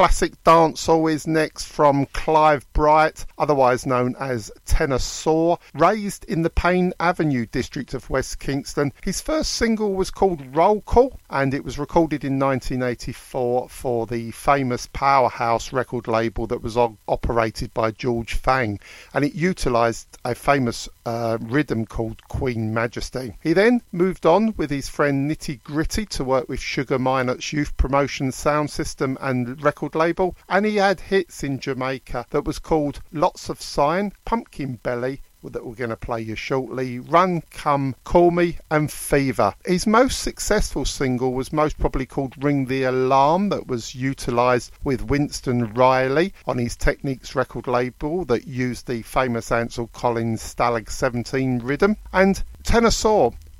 Classic 0.00 0.42
Dance 0.44 0.88
Always 0.88 1.26
next 1.26 1.66
from 1.66 2.06
Clive 2.14 2.66
Bright, 2.72 3.26
otherwise 3.36 3.84
known 3.84 4.16
as 4.18 4.50
Tenor 4.64 4.98
Saw, 4.98 5.58
raised 5.74 6.24
in 6.24 6.40
the 6.40 6.48
Payne 6.48 6.94
Avenue 6.98 7.44
district 7.44 7.92
of 7.92 8.08
West 8.08 8.38
Kingston. 8.38 8.94
His 9.02 9.20
first 9.20 9.52
single 9.52 9.92
was 9.92 10.10
called 10.10 10.56
Roll 10.56 10.80
Call 10.80 11.18
and 11.28 11.52
it 11.52 11.66
was 11.66 11.78
recorded 11.78 12.24
in 12.24 12.38
1984 12.38 13.68
for 13.68 14.06
the 14.06 14.30
famous 14.30 14.88
Powerhouse 14.90 15.70
record 15.70 16.08
label 16.08 16.46
that 16.46 16.62
was 16.62 16.78
operated 16.78 17.74
by 17.74 17.90
George 17.90 18.40
Phang 18.40 18.80
and 19.12 19.22
it 19.22 19.34
utilised 19.34 20.16
a 20.24 20.34
famous 20.34 20.88
uh, 21.04 21.36
rhythm 21.42 21.84
called 21.84 22.26
Queen 22.28 22.72
Majesty. 22.72 23.36
He 23.42 23.52
then 23.52 23.82
moved 23.92 24.24
on 24.24 24.54
with 24.56 24.70
his 24.70 24.88
friend 24.88 25.30
Nitty 25.30 25.62
Gritty 25.62 26.06
to 26.06 26.24
work 26.24 26.48
with 26.48 26.60
Sugar 26.60 26.98
Minott's 26.98 27.52
youth 27.52 27.76
promotion 27.76 28.32
sound 28.32 28.70
system 28.70 29.18
and 29.20 29.62
record 29.62 29.89
label, 29.94 30.36
and 30.48 30.66
he 30.66 30.76
had 30.76 31.00
hits 31.00 31.42
in 31.42 31.58
Jamaica 31.58 32.26
that 32.30 32.44
was 32.44 32.58
called 32.58 33.00
Lots 33.12 33.48
of 33.48 33.60
Sign, 33.60 34.12
Pumpkin 34.24 34.76
Belly, 34.82 35.22
that 35.42 35.64
we're 35.64 35.74
going 35.74 35.88
to 35.88 35.96
play 35.96 36.20
you 36.20 36.34
shortly, 36.34 36.98
Run 36.98 37.42
Come 37.50 37.94
Call 38.04 38.30
Me, 38.30 38.58
and 38.70 38.92
Fever. 38.92 39.54
His 39.64 39.86
most 39.86 40.20
successful 40.20 40.84
single 40.84 41.32
was 41.32 41.52
most 41.52 41.78
probably 41.78 42.04
called 42.04 42.42
Ring 42.44 42.66
the 42.66 42.82
Alarm, 42.82 43.48
that 43.48 43.66
was 43.66 43.94
utilised 43.94 44.72
with 44.84 45.08
Winston 45.08 45.72
Riley 45.72 46.34
on 46.46 46.58
his 46.58 46.76
Techniques 46.76 47.34
record 47.34 47.66
label 47.66 48.26
that 48.26 48.46
used 48.46 48.86
the 48.86 49.00
famous 49.00 49.50
Ansel 49.50 49.86
Collins 49.88 50.42
Stalag 50.42 50.90
17 50.90 51.60
rhythm. 51.60 51.96
And 52.12 52.42
Tenor 52.62 52.90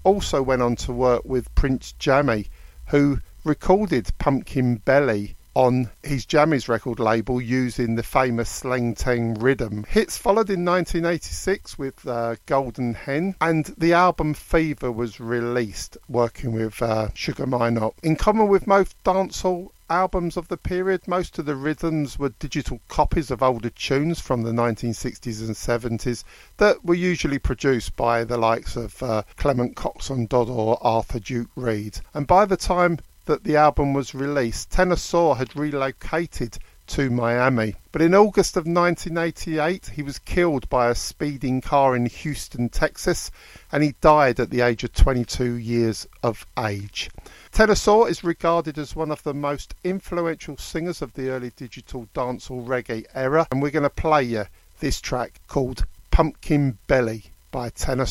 also 0.05 0.43
went 0.43 0.63
on 0.63 0.77
to 0.77 0.93
work 0.93 1.25
with 1.25 1.55
Prince 1.55 1.93
Jammy, 1.93 2.49
who 2.89 3.21
recorded 3.45 4.11
Pumpkin 4.19 4.77
Belly 4.77 5.35
on 5.55 5.91
his 6.03 6.27
Jammies 6.27 6.69
record 6.69 7.01
label 7.01 7.41
using 7.41 7.95
the 7.95 8.03
famous 8.03 8.63
Sleng 8.63 8.97
Teng 8.97 9.41
rhythm. 9.43 9.85
Hits 9.89 10.17
followed 10.17 10.51
in 10.51 10.65
1986 10.65 11.79
with 11.79 12.07
uh, 12.07 12.37
Golden 12.47 12.95
Hen, 12.95 13.35
and 13.41 13.67
the 13.77 13.93
album 13.93 14.35
Fever 14.35 14.93
was 14.93 15.21
released, 15.21 15.97
working 16.09 16.53
with 16.53 16.81
uh, 16.81 17.09
Sugar 17.15 17.47
Minott. 17.47 17.95
In 18.03 18.17
common 18.17 18.49
with 18.49 18.67
most 18.67 18.97
dancehall 19.03 19.71
albums 19.91 20.37
of 20.37 20.47
the 20.47 20.57
period, 20.57 21.07
most 21.09 21.39
of 21.39 21.47
the 21.47 21.57
rhythms 21.57 22.17
were 22.19 22.29
digital 22.39 22.81
copies 22.89 23.31
of 23.31 23.43
older 23.43 23.71
tunes 23.71 24.21
from 24.21 24.43
the 24.43 24.53
1960s 24.53 25.41
and 25.41 25.57
70s 25.57 26.23
that 26.59 26.85
were 26.85 26.95
usually 26.95 27.41
produced 27.41 27.97
by 27.97 28.23
the 28.23 28.39
likes 28.39 28.77
of 28.77 29.03
uh, 29.03 29.23
Clement 29.37 29.75
Coxsone 29.75 30.29
Dodd 30.29 30.49
or 30.49 30.79
Arthur 30.81 31.19
Duke 31.19 31.51
Reid. 31.57 32.01
And 32.15 32.27
by 32.27 32.45
the 32.45 32.57
time 32.57 33.01
that 33.27 33.45
the 33.45 33.57
album 33.57 33.93
was 33.93 34.15
released, 34.15 34.71
Tenor 34.71 34.97
had 35.35 35.57
relocated 35.57 36.59
to 36.91 37.09
Miami. 37.09 37.77
But 37.93 38.03
in 38.03 38.17
August 38.17 38.57
of 38.57 38.67
1988, 38.67 39.93
he 39.95 40.03
was 40.03 40.19
killed 40.19 40.69
by 40.69 40.89
a 40.89 40.95
speeding 40.95 41.61
car 41.61 41.95
in 41.95 42.07
Houston, 42.07 42.69
Texas, 42.69 43.31
and 43.71 43.85
he 43.85 43.95
died 44.01 44.41
at 44.41 44.51
the 44.51 44.61
age 44.61 44.83
of 44.83 44.93
22 44.93 45.55
years 45.55 46.09
of 46.25 46.45
age. 46.59 47.09
Tenor 47.53 47.75
is 48.09 48.25
regarded 48.25 48.77
as 48.77 48.97
one 48.97 49.13
of 49.13 49.23
the 49.23 49.35
most 49.35 49.75
influential 49.85 50.57
singers 50.57 51.01
of 51.01 51.15
the 51.15 51.29
early 51.29 51.53
digital 51.55 52.09
dancehall 52.13 52.67
reggae 52.67 53.05
era, 53.15 53.47
and 53.53 53.63
we're 53.63 53.71
going 53.71 53.85
to 53.85 53.91
play 53.91 54.25
you 54.25 54.47
this 54.81 55.01
track 55.01 55.41
called 55.47 55.87
Pumpkin 56.11 56.79
Belly 56.89 57.27
by 57.53 57.69
Tenor 57.69 58.07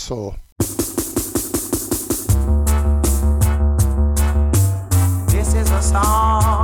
song 5.90 6.59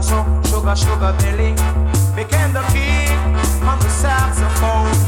So, 0.00 0.24
sugar, 0.44 0.76
sugar 0.76 1.12
belly. 1.18 1.54
Became 2.14 2.52
the 2.52 2.62
king 2.70 3.18
on 3.66 3.80
the 3.80 3.88
saxophone. 3.88 5.07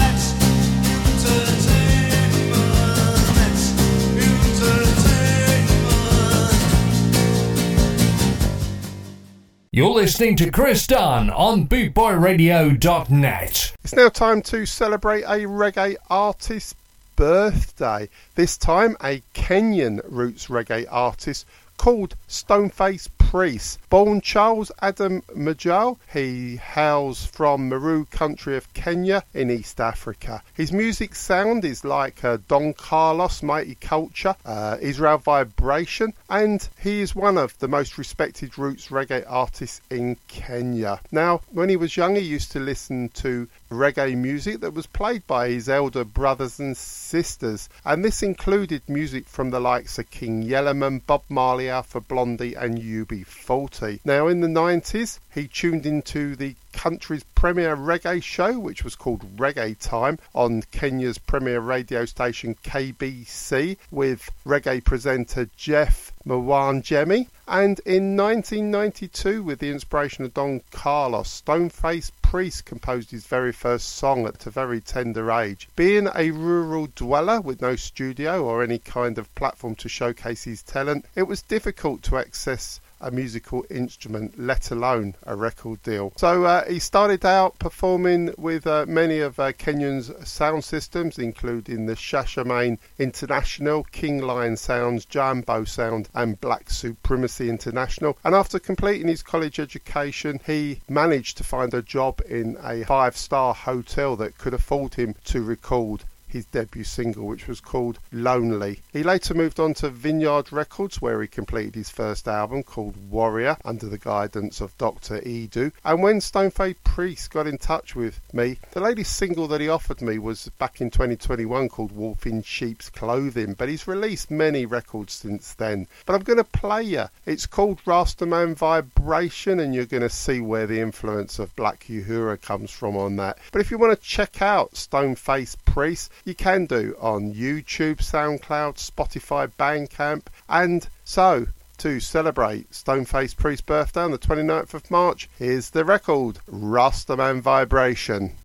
You're 9.73 9.91
listening 9.91 10.35
to 10.35 10.51
Chris 10.51 10.85
Dunn 10.85 11.29
on 11.29 11.65
BootboyRadio.net. 11.65 13.73
It's 13.81 13.95
now 13.95 14.09
time 14.09 14.41
to 14.41 14.65
celebrate 14.65 15.21
a 15.21 15.47
reggae 15.47 15.95
artist's 16.09 16.75
birthday. 17.15 18.09
This 18.35 18.57
time, 18.57 18.97
a 19.01 19.23
Kenyan 19.33 20.01
roots 20.03 20.47
reggae 20.47 20.85
artist 20.91 21.45
called 21.77 22.17
Stoneface 22.27 23.07
Priest. 23.31 23.79
Born 23.89 24.19
Charles 24.19 24.73
Adam 24.81 25.21
Majal, 25.33 25.97
he 26.11 26.57
hails 26.57 27.23
from 27.23 27.69
Meru 27.69 28.03
country 28.03 28.57
of 28.57 28.73
Kenya 28.73 29.23
in 29.33 29.49
East 29.49 29.79
Africa. 29.79 30.43
His 30.53 30.73
music 30.73 31.15
sound 31.15 31.63
is 31.63 31.85
like 31.85 32.25
uh, 32.25 32.39
Don 32.49 32.73
Carlos, 32.73 33.41
Mighty 33.41 33.75
Culture, 33.75 34.35
uh, 34.43 34.75
Israel 34.81 35.17
Vibration, 35.17 36.11
and 36.29 36.67
he 36.77 36.99
is 36.99 37.15
one 37.15 37.37
of 37.37 37.57
the 37.59 37.69
most 37.69 37.97
respected 37.97 38.57
roots 38.57 38.89
reggae 38.89 39.23
artists 39.25 39.79
in 39.89 40.17
Kenya. 40.27 40.99
Now, 41.09 41.39
when 41.51 41.69
he 41.69 41.77
was 41.77 41.95
young, 41.95 42.17
he 42.17 42.21
used 42.23 42.51
to 42.51 42.59
listen 42.59 43.07
to 43.13 43.47
reggae 43.71 44.15
music 44.17 44.59
that 44.59 44.73
was 44.73 44.85
played 44.85 45.25
by 45.25 45.47
his 45.47 45.69
elder 45.69 46.03
brothers 46.03 46.59
and 46.59 46.75
sisters, 46.75 47.69
and 47.85 48.03
this 48.03 48.21
included 48.21 48.81
music 48.87 49.27
from 49.27 49.49
the 49.49 49.59
likes 49.59 49.97
of 49.97 50.11
King 50.11 50.41
Yellowman, 50.41 50.99
Bob 51.07 51.23
Marley, 51.29 51.69
Alpha 51.69 52.01
Blondy, 52.01 52.53
and 52.53 52.77
UB40. 52.77 54.01
Now, 54.03 54.27
in 54.27 54.41
the 54.41 54.47
90s, 54.47 55.19
he 55.33 55.47
tuned 55.47 55.85
into 55.85 56.35
the 56.35 56.55
country's 56.71 57.23
premier 57.35 57.75
reggae 57.75 58.23
show, 58.23 58.59
which 58.59 58.83
was 58.83 58.95
called 58.95 59.37
Reggae 59.37 59.77
Time, 59.77 60.19
on 60.33 60.61
Kenya's 60.71 61.17
premier 61.17 61.59
radio 61.59 62.05
station 62.05 62.55
KBC, 62.63 63.77
with 63.91 64.29
reggae 64.45 64.83
presenter 64.83 65.49
Jeff 65.55 66.11
Mwanjemi. 66.25 67.27
And 67.47 67.79
in 67.85 68.15
1992, 68.15 69.43
with 69.43 69.59
the 69.59 69.69
inspiration 69.69 70.23
of 70.23 70.33
Don 70.33 70.61
Carlos, 70.71 71.41
Stoneface 71.41 72.11
Priest 72.21 72.63
composed 72.63 73.11
his 73.11 73.25
very 73.25 73.51
first 73.51 73.89
song 73.89 74.25
at 74.25 74.45
a 74.45 74.49
very 74.49 74.79
tender 74.79 75.29
age. 75.31 75.67
Being 75.75 76.07
a 76.15 76.31
rural 76.31 76.87
dweller 76.95 77.41
with 77.41 77.61
no 77.61 77.75
studio 77.75 78.45
or 78.45 78.63
any 78.63 78.79
kind 78.79 79.17
of 79.17 79.33
platform 79.35 79.75
to 79.75 79.89
showcase 79.89 80.43
his 80.43 80.63
talent, 80.63 81.05
it 81.15 81.23
was 81.23 81.41
difficult 81.41 82.03
to 82.03 82.17
access 82.17 82.79
a 83.01 83.11
musical 83.11 83.65
instrument, 83.69 84.39
let 84.39 84.71
alone 84.71 85.15
a 85.23 85.35
record 85.35 85.81
deal. 85.83 86.13
So 86.15 86.45
uh, 86.45 86.65
he 86.65 86.79
started 86.79 87.25
out 87.25 87.59
performing 87.59 88.33
with 88.37 88.65
uh, 88.67 88.85
many 88.87 89.19
of 89.19 89.39
uh, 89.39 89.51
Kenyan's 89.53 90.11
sound 90.27 90.63
systems, 90.63 91.17
including 91.17 91.85
the 91.85 91.95
Shashamane 91.95 92.77
International, 92.99 93.83
King 93.85 94.19
Lion 94.19 94.55
Sounds, 94.55 95.05
Jambo 95.05 95.63
Sound, 95.63 96.09
and 96.13 96.39
Black 96.39 96.69
Supremacy 96.69 97.49
International. 97.49 98.17
And 98.23 98.35
after 98.35 98.59
completing 98.59 99.07
his 99.07 99.23
college 99.23 99.59
education, 99.59 100.39
he 100.45 100.79
managed 100.87 101.37
to 101.37 101.43
find 101.43 101.73
a 101.73 101.81
job 101.81 102.21
in 102.29 102.57
a 102.63 102.83
five 102.85 103.17
star 103.17 103.53
hotel 103.53 104.15
that 104.17 104.37
could 104.37 104.53
afford 104.53 104.93
him 104.93 105.15
to 105.25 105.41
record 105.41 106.03
his 106.31 106.45
debut 106.45 106.83
single, 106.83 107.25
which 107.27 107.47
was 107.47 107.61
called 107.61 107.99
Lonely. 108.11 108.81
He 108.91 109.03
later 109.03 109.33
moved 109.33 109.59
on 109.59 109.73
to 109.75 109.89
Vineyard 109.89 110.51
Records, 110.51 111.01
where 111.01 111.21
he 111.21 111.27
completed 111.27 111.75
his 111.75 111.89
first 111.89 112.27
album 112.27 112.63
called 112.63 113.09
Warrior 113.09 113.57
under 113.63 113.87
the 113.87 113.97
guidance 113.97 114.61
of 114.61 114.77
Dr. 114.77 115.19
Edu. 115.21 115.71
And 115.83 116.01
when 116.01 116.19
Stoneface 116.19 116.75
Priest 116.83 117.31
got 117.31 117.47
in 117.47 117.57
touch 117.57 117.95
with 117.95 118.19
me, 118.33 118.57
the 118.71 118.81
latest 118.81 119.15
single 119.15 119.47
that 119.47 119.61
he 119.61 119.69
offered 119.69 120.01
me 120.01 120.17
was 120.17 120.49
back 120.57 120.81
in 120.81 120.89
2021 120.89 121.69
called 121.69 121.91
Wolf 121.91 122.25
in 122.25 122.41
Sheep's 122.41 122.89
Clothing, 122.89 123.53
but 123.53 123.69
he's 123.69 123.87
released 123.87 124.31
many 124.31 124.65
records 124.65 125.13
since 125.13 125.53
then. 125.53 125.87
But 126.05 126.15
I'm 126.15 126.23
going 126.23 126.37
to 126.37 126.43
play 126.43 126.83
you. 126.83 127.05
It's 127.25 127.45
called 127.45 127.83
Rastaman 127.85 128.55
Vibration, 128.55 129.59
and 129.59 129.73
you're 129.73 129.85
going 129.85 130.01
to 130.01 130.09
see 130.09 130.41
where 130.41 130.67
the 130.67 130.79
influence 130.79 131.39
of 131.39 131.55
Black 131.55 131.85
Uhuru 131.89 132.41
comes 132.41 132.71
from 132.71 132.95
on 132.97 133.15
that. 133.17 133.37
But 133.51 133.61
if 133.61 133.71
you 133.71 133.77
want 133.77 133.97
to 133.97 134.07
check 134.07 134.41
out 134.41 134.73
Stoneface 134.73 135.55
Priest, 135.65 136.11
you 136.23 136.35
can 136.35 136.65
do 136.65 136.95
on 136.99 137.33
YouTube, 137.33 137.97
SoundCloud, 137.97 138.75
Spotify, 138.77 139.51
Bandcamp. 139.57 140.27
And 140.49 140.87
so, 141.03 141.47
to 141.77 141.99
celebrate 141.99 142.71
Stoneface 142.71 143.35
Priest's 143.35 143.61
birthday 143.61 144.01
on 144.01 144.11
the 144.11 144.19
29th 144.19 144.73
of 144.73 144.91
March, 144.91 145.29
here's 145.37 145.71
the 145.71 145.83
record 145.83 146.39
Rastaman 146.47 147.41
Vibration. 147.41 148.35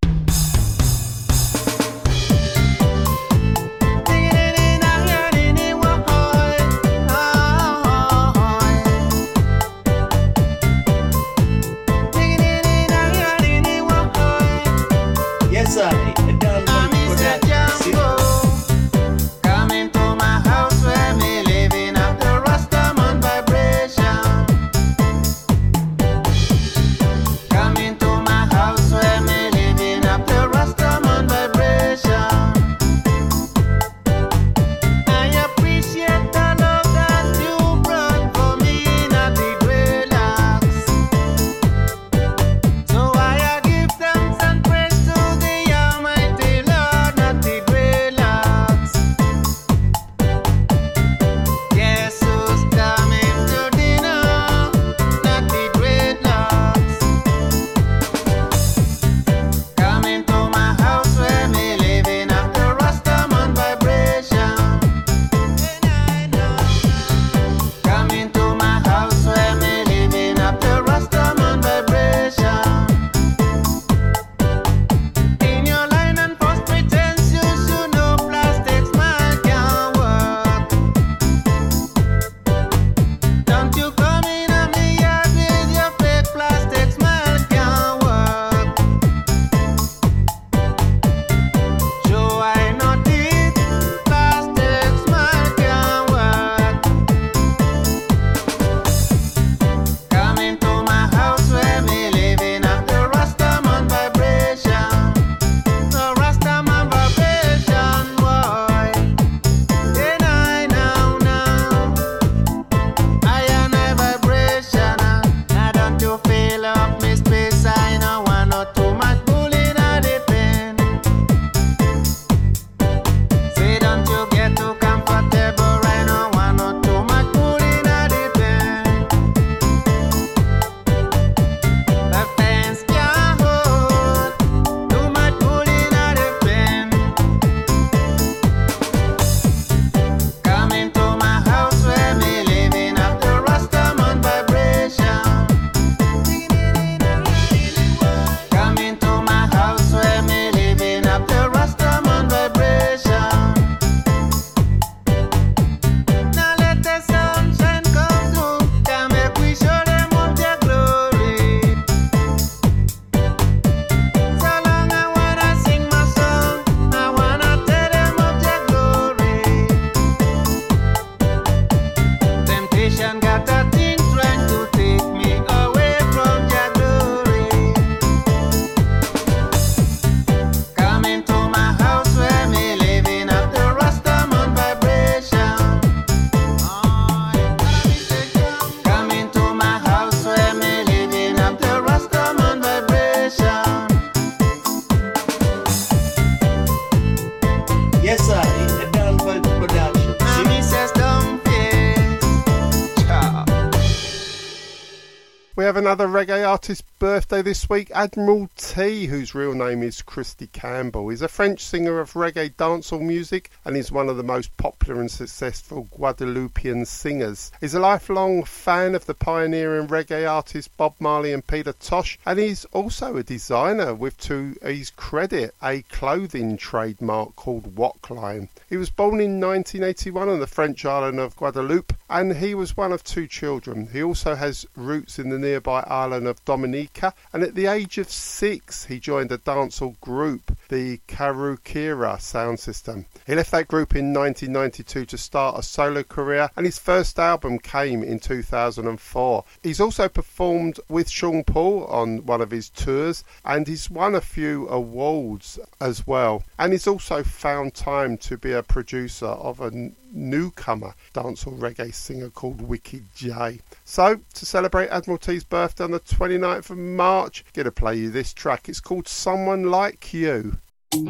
Another 205.87 206.07
reggae 206.09 206.45
artist 206.45 206.83
birthday 206.99 207.41
this 207.41 207.69
week, 207.69 207.89
Admiral 207.95 208.49
T, 208.77 209.07
whose 209.07 209.33
real 209.33 209.55
name 209.55 209.81
is 209.81 210.03
Christy 210.03 210.45
Campbell. 210.45 211.09
is 211.09 211.23
a 211.23 211.27
French 211.27 211.65
singer 211.65 211.99
of 211.99 212.13
reggae 212.13 212.53
dancehall 212.53 213.01
music 213.01 213.49
and 213.65 213.75
is 213.75 213.91
one 213.91 214.07
of 214.07 214.17
the 214.17 214.23
most 214.23 214.55
popular 214.57 215.01
and 215.01 215.09
successful 215.09 215.87
Guadeloupean 215.89 216.85
singers. 216.85 217.51
He's 217.59 217.73
a 217.73 217.79
lifelong 217.79 218.43
fan 218.43 218.93
of 218.93 219.07
the 219.07 219.15
pioneering 219.15 219.87
reggae 219.87 220.29
artists 220.31 220.69
Bob 220.77 220.93
Marley 220.99 221.33
and 221.33 221.47
Peter 221.47 221.73
Tosh, 221.73 222.19
and 222.23 222.37
he's 222.37 222.65
also 222.65 223.17
a 223.17 223.23
designer 223.23 223.95
with 223.95 224.15
to 224.19 224.55
his 224.61 224.91
credit 224.91 225.55
a 225.63 225.81
clothing 225.81 226.55
trademark 226.55 227.35
called 227.35 227.75
Walkline. 227.75 228.47
He 228.69 228.77
was 228.77 228.91
born 228.91 229.19
in 229.19 229.39
1981 229.39 230.29
on 230.29 230.39
the 230.39 230.45
French 230.45 230.85
island 230.85 231.19
of 231.19 231.35
Guadeloupe 231.35 231.93
and 232.09 232.37
he 232.37 232.55
was 232.55 232.77
one 232.77 232.93
of 232.93 233.03
two 233.03 233.27
children. 233.27 233.89
He 233.91 234.01
also 234.01 234.35
has 234.35 234.65
roots 234.75 235.19
in 235.19 235.29
the 235.29 235.39
nearby 235.39 235.81
island 235.87 236.27
of 236.27 236.43
Dominica, 236.45 237.13
and 237.33 237.43
at 237.43 237.55
the 237.55 237.67
age 237.67 237.97
of 237.97 238.09
six, 238.09 238.66
he 238.71 238.99
joined 238.99 239.31
a 239.31 239.37
dancehall 239.37 239.99
group, 240.01 240.57
the 240.69 240.99
Karukera 241.07 242.19
sound 242.19 242.59
system. 242.59 243.05
He 243.25 243.35
left 243.35 243.51
that 243.51 243.67
group 243.67 243.95
in 243.95 244.13
1992 244.13 245.05
to 245.05 245.17
start 245.17 245.57
a 245.57 245.63
solo 245.63 246.03
career, 246.03 246.49
and 246.55 246.65
his 246.65 246.79
first 246.79 247.19
album 247.19 247.59
came 247.59 248.03
in 248.03 248.19
2004. 248.19 249.45
He's 249.63 249.79
also 249.79 250.09
performed 250.09 250.79
with 250.89 251.09
Sean 251.09 251.43
Paul 251.43 251.85
on 251.85 252.25
one 252.25 252.41
of 252.41 252.51
his 252.51 252.69
tours, 252.69 253.23
and 253.45 253.67
he's 253.67 253.89
won 253.89 254.15
a 254.15 254.21
few 254.21 254.67
awards 254.67 255.59
as 255.79 256.05
well. 256.05 256.43
And 256.59 256.73
he's 256.73 256.87
also 256.87 257.23
found 257.23 257.73
time 257.73 258.17
to 258.17 258.37
be 258.37 258.51
a 258.51 258.63
producer 258.63 259.25
of 259.25 259.61
a 259.61 259.91
newcomer 260.11 260.93
dancehall 261.13 261.59
reggae 261.59 261.93
singer 261.93 262.29
called 262.29 262.61
Wicked 262.61 263.05
J. 263.15 263.59
So, 263.85 264.19
to 264.33 264.45
celebrate 264.45 264.89
Admiral 264.89 265.17
T's 265.17 265.43
birthday 265.43 265.83
on 265.83 265.91
the 265.91 265.99
29th 265.99 266.69
of 266.69 266.77
March, 266.77 267.43
I'm 267.45 267.51
going 267.53 267.65
to 267.65 267.71
play 267.71 267.95
you 267.95 268.09
this 268.09 268.33
track. 268.33 268.69
It's 268.69 268.79
called 268.79 269.07
Someone 269.07 269.71
Like 269.71 270.13
You. 270.13 270.59
I've 270.93 271.03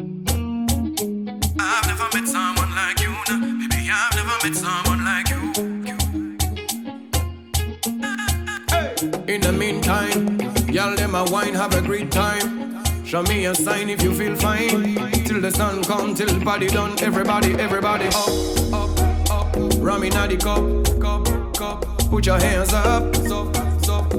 never 1.86 2.08
met 2.14 2.26
someone 2.28 2.74
like 2.74 3.00
you, 3.00 3.14
Baby, 3.28 3.90
I've 3.90 4.14
never 4.14 4.38
met 4.46 4.56
someone 4.56 5.04
like 5.04 5.28
you. 5.30 5.38
In 9.28 9.40
the 9.42 9.52
meantime, 9.52 10.40
y'all 10.70 10.96
them 10.96 11.14
a 11.14 11.24
wine, 11.24 11.52
have 11.54 11.74
a 11.74 11.82
great 11.82 12.10
time. 12.10 12.58
Show 13.08 13.22
me 13.22 13.46
a 13.46 13.54
sign 13.54 13.88
if 13.88 14.02
you 14.02 14.14
feel 14.14 14.36
fine. 14.36 14.94
Till 15.24 15.40
the 15.40 15.50
sun 15.50 15.82
come, 15.84 16.14
till 16.14 16.26
the 16.26 16.44
body 16.44 16.68
done. 16.68 16.92
Everybody, 17.02 17.54
everybody 17.54 18.06
up, 18.08 18.14
up, 18.14 18.27
up. 18.27 18.27
Rum 20.14 20.30
in 20.30 20.38
the 20.38 20.44
cup, 20.44 21.00
cup, 21.00 21.56
cup. 21.56 22.10
Put 22.10 22.26
your 22.26 22.38
hands 22.38 22.72
up, 22.72 23.02
up, 23.30 23.56
up. 23.88 24.10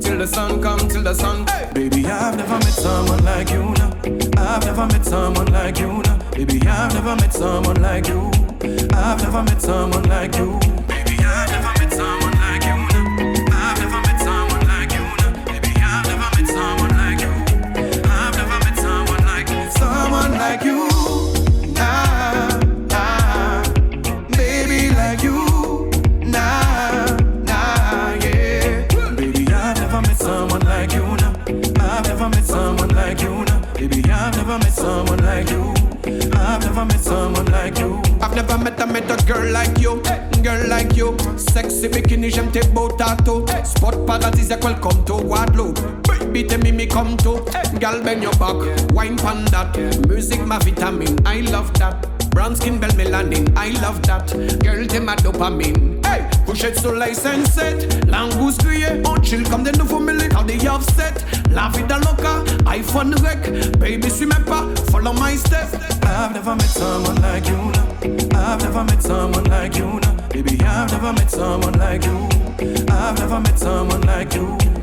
Till 0.00 0.18
the 0.18 0.26
sun 0.26 0.62
come, 0.62 0.78
till 0.88 1.02
the 1.02 1.14
sun. 1.14 1.46
Hey. 1.46 1.70
Baby, 1.74 2.06
I've 2.06 2.36
never 2.36 2.54
met 2.54 2.64
someone 2.64 3.24
like 3.24 3.50
you. 3.50 3.62
No. 3.62 3.92
I've 4.38 4.64
never 4.64 4.86
met 4.86 5.04
someone 5.04 5.46
like 5.52 5.78
you. 5.78 6.02
No. 6.02 6.18
Baby, 6.32 6.66
I've 6.66 6.94
never 6.94 7.16
met 7.16 7.32
someone 7.32 7.82
like 7.82 8.08
you. 8.08 8.30
I've 8.92 9.22
never 9.22 9.42
met 9.42 9.60
someone 9.60 10.04
like 10.04 10.34
you. 10.36 10.73
Met 38.64 38.80
a 38.80 38.86
met 38.86 39.10
a 39.10 39.16
girl 39.26 39.52
like 39.52 39.78
you, 39.78 40.00
girl 40.42 40.68
like 40.68 40.96
you. 40.96 41.14
Sexy 41.36 41.88
bikini, 41.88 42.30
j'aime 42.30 42.50
tes 42.50 42.66
beaux 42.68 42.88
tatous. 42.96 43.44
Spot 43.64 43.94
paradisiaque, 44.06 44.64
welcome 44.64 45.04
to 45.04 45.22
Guadeloupe. 45.22 45.78
Baby, 46.08 46.44
tell 46.44 46.58
me 46.60 46.72
me 46.72 46.86
come 46.86 47.14
to. 47.18 47.44
Girl, 47.78 48.02
bend 48.02 48.22
your 48.22 48.32
back, 48.36 48.56
wine 48.94 49.16
pan 49.16 49.44
that. 49.52 49.76
Music, 50.08 50.40
my 50.46 50.58
vitamin, 50.60 51.18
I 51.26 51.42
love 51.42 51.72
that. 51.74 52.06
Brown 52.30 52.56
skin, 52.56 52.78
belle 52.78 52.92
melanin, 52.92 53.52
I 53.54 53.70
love 53.82 54.00
that. 54.02 54.32
Girl, 54.62 54.86
t'es 54.86 55.00
ma 55.00 55.14
dopamine. 55.16 56.00
Hey, 56.06 56.22
couchette 56.46 56.78
soleil 56.78 57.14
sunset. 57.14 57.86
Langouste 58.08 58.64
grillée, 58.64 59.02
on 59.04 59.14
oh, 59.14 59.22
chill 59.22 59.42
comme 59.50 59.64
des 59.64 59.72
nouveaux 59.72 60.00
mêlés 60.00 60.30
quand 60.30 60.44
des 60.44 60.66
offset. 60.66 61.12
La 61.50 61.68
vida 61.68 61.98
loca, 61.98 62.42
iPhone 62.66 63.14
rec. 63.22 63.78
Baby, 63.78 64.10
suis 64.10 64.26
même 64.26 64.44
pas, 64.44 64.64
follow 64.90 65.12
my 65.12 65.36
steps. 65.36 65.74
I've 66.02 66.32
never 66.32 66.54
met 66.54 66.62
someone 66.62 67.20
like 67.20 67.46
you. 67.46 67.83
I've 68.04 68.60
never 68.60 68.84
met 68.84 69.02
someone 69.02 69.44
like 69.44 69.76
you. 69.76 69.98
Baby, 70.28 70.60
I've 70.62 70.90
never 70.90 71.12
met 71.14 71.30
someone 71.30 71.78
like 71.78 72.04
you. 72.04 72.28
I've 72.88 73.18
never 73.18 73.40
met 73.40 73.58
someone 73.58 74.02
like 74.02 74.34
you. 74.34 74.73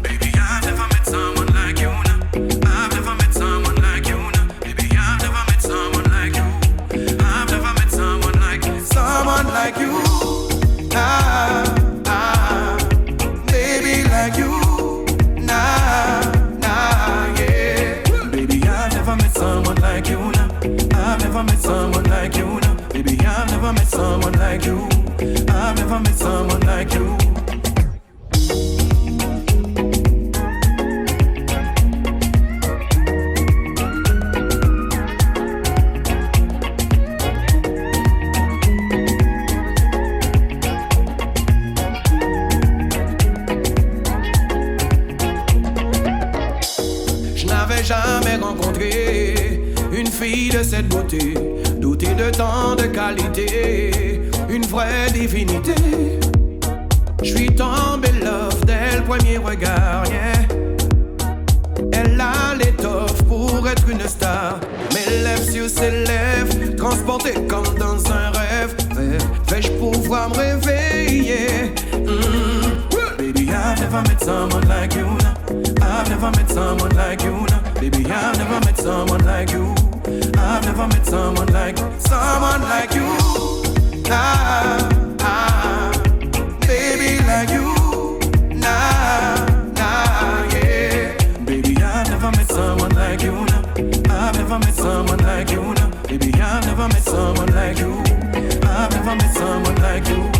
Never 23.71 23.79
met 23.79 23.87
someone 23.87 24.33
like 24.33 24.65
you. 24.65 24.87
I've 25.49 25.77
never 25.77 25.99
met 25.99 26.15
someone 26.15 26.59
like 26.61 26.93
you. 26.93 27.17
Je 47.35 47.45
n'avais 47.45 47.83
jamais 47.83 48.35
rencontré 48.41 49.61
une 49.93 50.07
fille 50.07 50.49
de 50.49 50.63
cette 50.63 50.87
beauté 50.87 51.50
de 52.07 52.31
tant 52.31 52.75
de 52.75 52.87
qualité, 52.87 54.21
une 54.49 54.65
vraie 54.65 55.11
divinité. 55.13 55.75
Je 57.21 57.35
suis 57.35 57.49
tombé 57.53 58.09
love 58.23 58.65
dès 58.65 58.97
le 58.97 59.03
premier 59.03 59.37
regard, 59.37 60.03
yeah. 60.07 60.47
Elle 61.93 62.19
a 62.19 62.55
l'étoffe 62.55 63.21
pour 63.23 63.67
être 63.67 63.87
une 63.87 64.01
star. 64.07 64.59
Mes 64.93 65.23
lèvres 65.23 65.43
sur 65.43 65.69
ses 65.69 65.91
lèvres, 65.91 66.75
transportées 66.75 67.35
comme 67.47 67.77
dans 67.77 68.11
un 68.11 68.31
rêve. 68.31 68.75
Vais-je 69.47 69.69
pouvoir 69.73 70.29
me 70.29 70.37
réveiller? 70.37 71.73
Mm. 71.93 73.17
Baby, 73.17 73.49
I've 73.51 73.79
never 73.79 74.01
met 74.01 74.19
someone 74.23 74.67
like 74.67 74.95
you. 74.95 75.05
I've 75.81 76.09
never 76.09 76.31
met 76.31 76.49
someone 76.49 76.95
like 76.95 77.23
you. 77.23 77.45
Baby, 77.79 78.05
I've 78.11 78.37
never 78.39 78.59
met 78.65 78.77
someone 78.79 79.23
like 79.23 79.51
you. 79.51 79.90
I've 80.03 80.65
never 80.65 80.87
met 80.87 81.05
someone 81.05 81.47
like 81.53 81.77
someone 82.01 82.61
like 82.61 82.93
you. 82.93 83.07
Nah, 84.09 84.89
nah, 85.19 85.91
baby 86.61 87.23
like 87.25 87.49
you. 87.49 88.19
Nah, 88.55 89.45
nah, 89.73 90.43
yeah. 90.53 91.15
Baby, 91.45 91.77
I've 91.77 92.09
never 92.09 92.31
met 92.31 92.49
someone 92.49 92.95
like 92.95 93.21
you. 93.21 93.31
Nah. 93.31 94.27
I've 94.27 94.35
never 94.35 94.59
met 94.59 94.73
someone 94.73 95.19
like 95.19 95.51
you. 95.51 95.61
Nah. 95.61 95.91
Baby, 96.03 96.33
I've 96.33 96.65
never 96.65 96.87
met 96.87 97.03
someone 97.03 97.53
like 97.53 97.77
you. 97.77 97.93
I've 98.63 98.91
never 98.91 99.15
met 99.15 99.33
someone 99.33 99.75
like 99.75 100.07
you. 100.07 100.31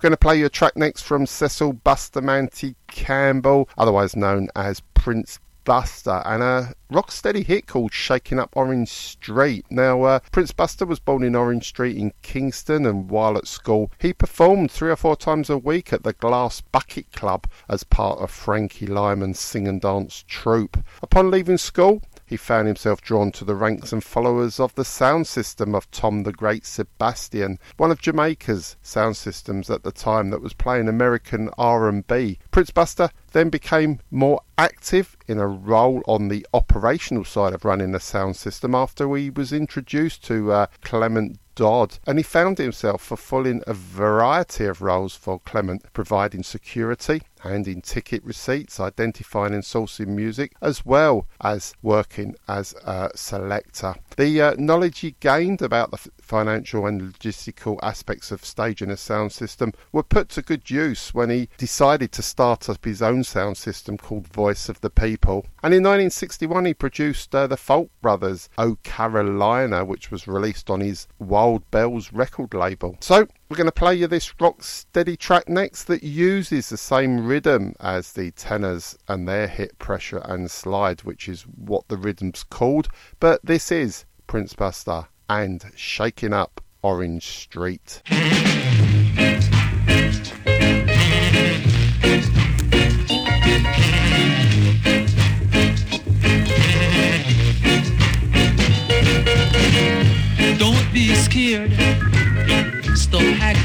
Going 0.00 0.12
to 0.12 0.16
play 0.16 0.38
you 0.38 0.46
a 0.46 0.48
track 0.48 0.76
next 0.76 1.02
from 1.02 1.26
Cecil 1.26 1.74
Bustamante 1.74 2.74
Campbell, 2.86 3.68
otherwise 3.76 4.16
known 4.16 4.48
as 4.56 4.80
Prince 4.94 5.38
Buster 5.70 6.20
and 6.24 6.42
a 6.42 6.74
rocksteady 6.92 7.46
hit 7.46 7.68
called 7.68 7.92
Shaking 7.92 8.40
Up 8.40 8.56
Orange 8.56 8.88
Street. 8.88 9.64
Now, 9.70 10.02
uh, 10.02 10.18
Prince 10.32 10.50
Buster 10.50 10.84
was 10.84 10.98
born 10.98 11.22
in 11.22 11.36
Orange 11.36 11.68
Street 11.68 11.96
in 11.96 12.12
Kingston, 12.22 12.84
and 12.84 13.08
while 13.08 13.38
at 13.38 13.46
school, 13.46 13.92
he 13.96 14.12
performed 14.12 14.72
three 14.72 14.90
or 14.90 14.96
four 14.96 15.14
times 15.14 15.48
a 15.48 15.56
week 15.56 15.92
at 15.92 16.02
the 16.02 16.12
Glass 16.12 16.60
Bucket 16.60 17.12
Club 17.12 17.46
as 17.68 17.84
part 17.84 18.18
of 18.18 18.32
Frankie 18.32 18.88
Lymon's 18.88 19.38
sing 19.38 19.68
and 19.68 19.80
dance 19.80 20.24
troupe. 20.26 20.76
Upon 21.04 21.30
leaving 21.30 21.56
school, 21.56 22.02
he 22.30 22.36
found 22.36 22.68
himself 22.68 23.00
drawn 23.00 23.32
to 23.32 23.44
the 23.44 23.56
ranks 23.56 23.92
and 23.92 24.04
followers 24.04 24.60
of 24.60 24.72
the 24.76 24.84
sound 24.84 25.26
system 25.26 25.74
of 25.74 25.90
Tom 25.90 26.22
the 26.22 26.32
Great 26.32 26.64
Sebastian, 26.64 27.58
one 27.76 27.90
of 27.90 28.00
Jamaica's 28.00 28.76
sound 28.82 29.16
systems 29.16 29.68
at 29.68 29.82
the 29.82 29.90
time 29.90 30.30
that 30.30 30.40
was 30.40 30.52
playing 30.52 30.86
American 30.86 31.50
R&B. 31.58 32.38
Prince 32.52 32.70
Buster 32.70 33.10
then 33.32 33.50
became 33.50 33.98
more 34.12 34.42
active 34.56 35.16
in 35.26 35.40
a 35.40 35.48
role 35.48 36.02
on 36.06 36.28
the 36.28 36.46
operational 36.54 37.24
side 37.24 37.52
of 37.52 37.64
running 37.64 37.90
the 37.90 37.98
sound 37.98 38.36
system 38.36 38.76
after 38.76 39.12
he 39.16 39.28
was 39.28 39.52
introduced 39.52 40.22
to 40.26 40.52
uh, 40.52 40.66
Clement 40.82 41.40
Dodd, 41.56 41.98
and 42.06 42.18
he 42.18 42.22
found 42.22 42.58
himself 42.58 43.02
fulfilling 43.02 43.62
a 43.66 43.74
variety 43.74 44.66
of 44.66 44.80
roles 44.80 45.16
for 45.16 45.40
Clement, 45.40 45.84
providing 45.92 46.44
security, 46.44 47.22
handing 47.40 47.82
ticket 47.82 48.22
receipts, 48.24 48.80
identifying 48.80 49.54
and 49.54 49.62
sourcing 49.62 50.08
music, 50.08 50.52
as 50.62 50.84
well 50.84 51.26
as 51.40 51.74
working 51.82 52.34
as 52.48 52.74
a 52.84 53.10
selector. 53.14 53.94
The 54.16 54.40
uh, 54.40 54.54
knowledge 54.58 55.00
he 55.00 55.16
gained 55.20 55.62
about 55.62 55.90
the 55.90 56.10
financial 56.20 56.86
and 56.86 57.00
logistical 57.00 57.78
aspects 57.82 58.30
of 58.30 58.44
staging 58.44 58.90
a 58.90 58.96
sound 58.96 59.32
system 59.32 59.72
were 59.92 60.02
put 60.02 60.28
to 60.30 60.42
good 60.42 60.70
use 60.70 61.12
when 61.12 61.30
he 61.30 61.48
decided 61.56 62.12
to 62.12 62.22
start 62.22 62.68
up 62.68 62.84
his 62.84 63.02
own 63.02 63.24
sound 63.24 63.56
system 63.56 63.96
called 63.96 64.28
Voice 64.28 64.68
of 64.68 64.80
the 64.80 64.90
People. 64.90 65.46
And 65.62 65.74
in 65.74 65.82
1961, 65.82 66.66
he 66.66 66.74
produced 66.74 67.34
uh, 67.34 67.46
the 67.46 67.56
Folk 67.56 67.90
Brothers' 68.00 68.48
Oh 68.58 68.76
Carolina, 68.82 69.84
which 69.84 70.10
was 70.10 70.28
released 70.28 70.70
on 70.70 70.80
his 70.80 71.06
Wild 71.18 71.68
Bells 71.70 72.12
record 72.12 72.54
label. 72.54 72.96
So, 73.00 73.26
we're 73.50 73.56
going 73.56 73.66
to 73.66 73.72
play 73.72 73.96
you 73.96 74.06
this 74.06 74.32
rock 74.40 74.62
steady 74.62 75.16
track 75.16 75.48
next 75.48 75.84
that 75.84 76.04
uses 76.04 76.68
the 76.68 76.76
same 76.76 77.26
rhythm 77.26 77.74
as 77.80 78.12
the 78.12 78.30
Tennors 78.30 78.96
and 79.08 79.26
their 79.26 79.48
hit 79.48 79.76
Pressure 79.80 80.22
and 80.24 80.48
Slide, 80.48 81.00
which 81.00 81.28
is 81.28 81.42
what 81.42 81.88
the 81.88 81.96
rhythm's 81.96 82.44
called. 82.44 82.86
But 83.18 83.44
this 83.44 83.72
is 83.72 84.04
Prince 84.28 84.54
Buster 84.54 85.08
and 85.28 85.64
Shaking 85.74 86.32
Up 86.32 86.62
Orange 86.82 87.26
Street. 87.26 88.02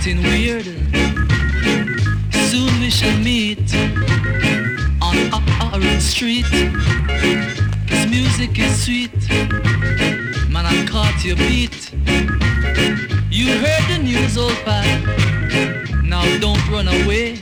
Weird. 0.06 0.66
Soon 2.32 2.80
we 2.80 2.92
shall 2.92 3.18
meet 3.22 3.74
on 5.02 5.18
Orange 5.74 6.04
Street. 6.04 6.46
This 7.88 8.08
music 8.08 8.60
is 8.60 8.84
sweet. 8.84 9.30
Man, 10.48 10.68
I 10.68 10.86
caught 10.88 11.26
your 11.26 11.36
beat. 11.38 11.92
You 13.32 13.58
heard 13.58 13.84
the 13.90 13.98
news, 14.04 14.38
old 14.38 14.54
pal. 14.64 14.86
Now 16.04 16.24
don't 16.38 16.62
run 16.70 16.88
away. 16.88 17.40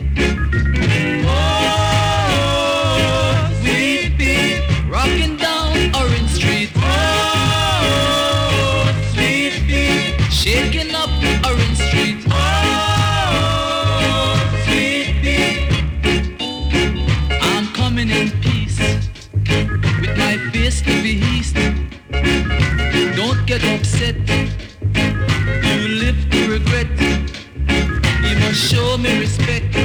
Show 28.54 28.98
me 28.98 29.20
respect. 29.20 29.76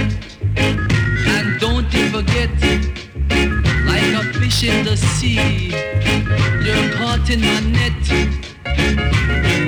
And 0.57 1.59
don't 1.59 1.93
you 1.93 2.11
forget, 2.11 2.51
like 3.86 4.12
a 4.12 4.23
fish 4.39 4.65
in 4.65 4.85
the 4.85 4.97
sea, 4.97 5.70
you're 6.65 6.93
caught 6.97 7.31
in 7.31 7.40
my 7.40 7.61
net. 7.61 9.68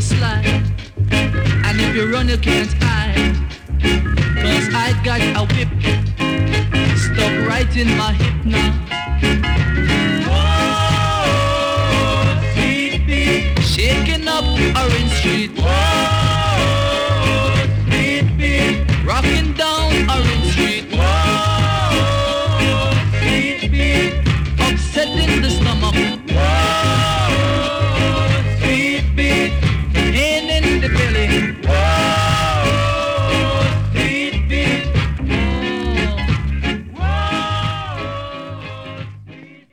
You 0.00 0.16
slide. 0.16 0.46
And 1.66 1.80
if 1.80 1.94
you 1.94 2.12
run, 2.12 2.28
you 2.28 2.38
can't 2.38 2.72
hide. 2.80 3.36
Cause 4.42 4.68
I 4.72 4.88
got 5.04 5.20
a 5.40 5.42
whip 5.54 5.68
stuck 6.96 7.34
right 7.48 7.76
in 7.76 7.88
my 7.98 8.12
hip 8.12 8.44
now. 8.44 8.72
Sweet 12.54 13.58
shaking 13.62 14.28
up 14.28 14.44
Orange 14.80 15.12
Street. 15.18 15.59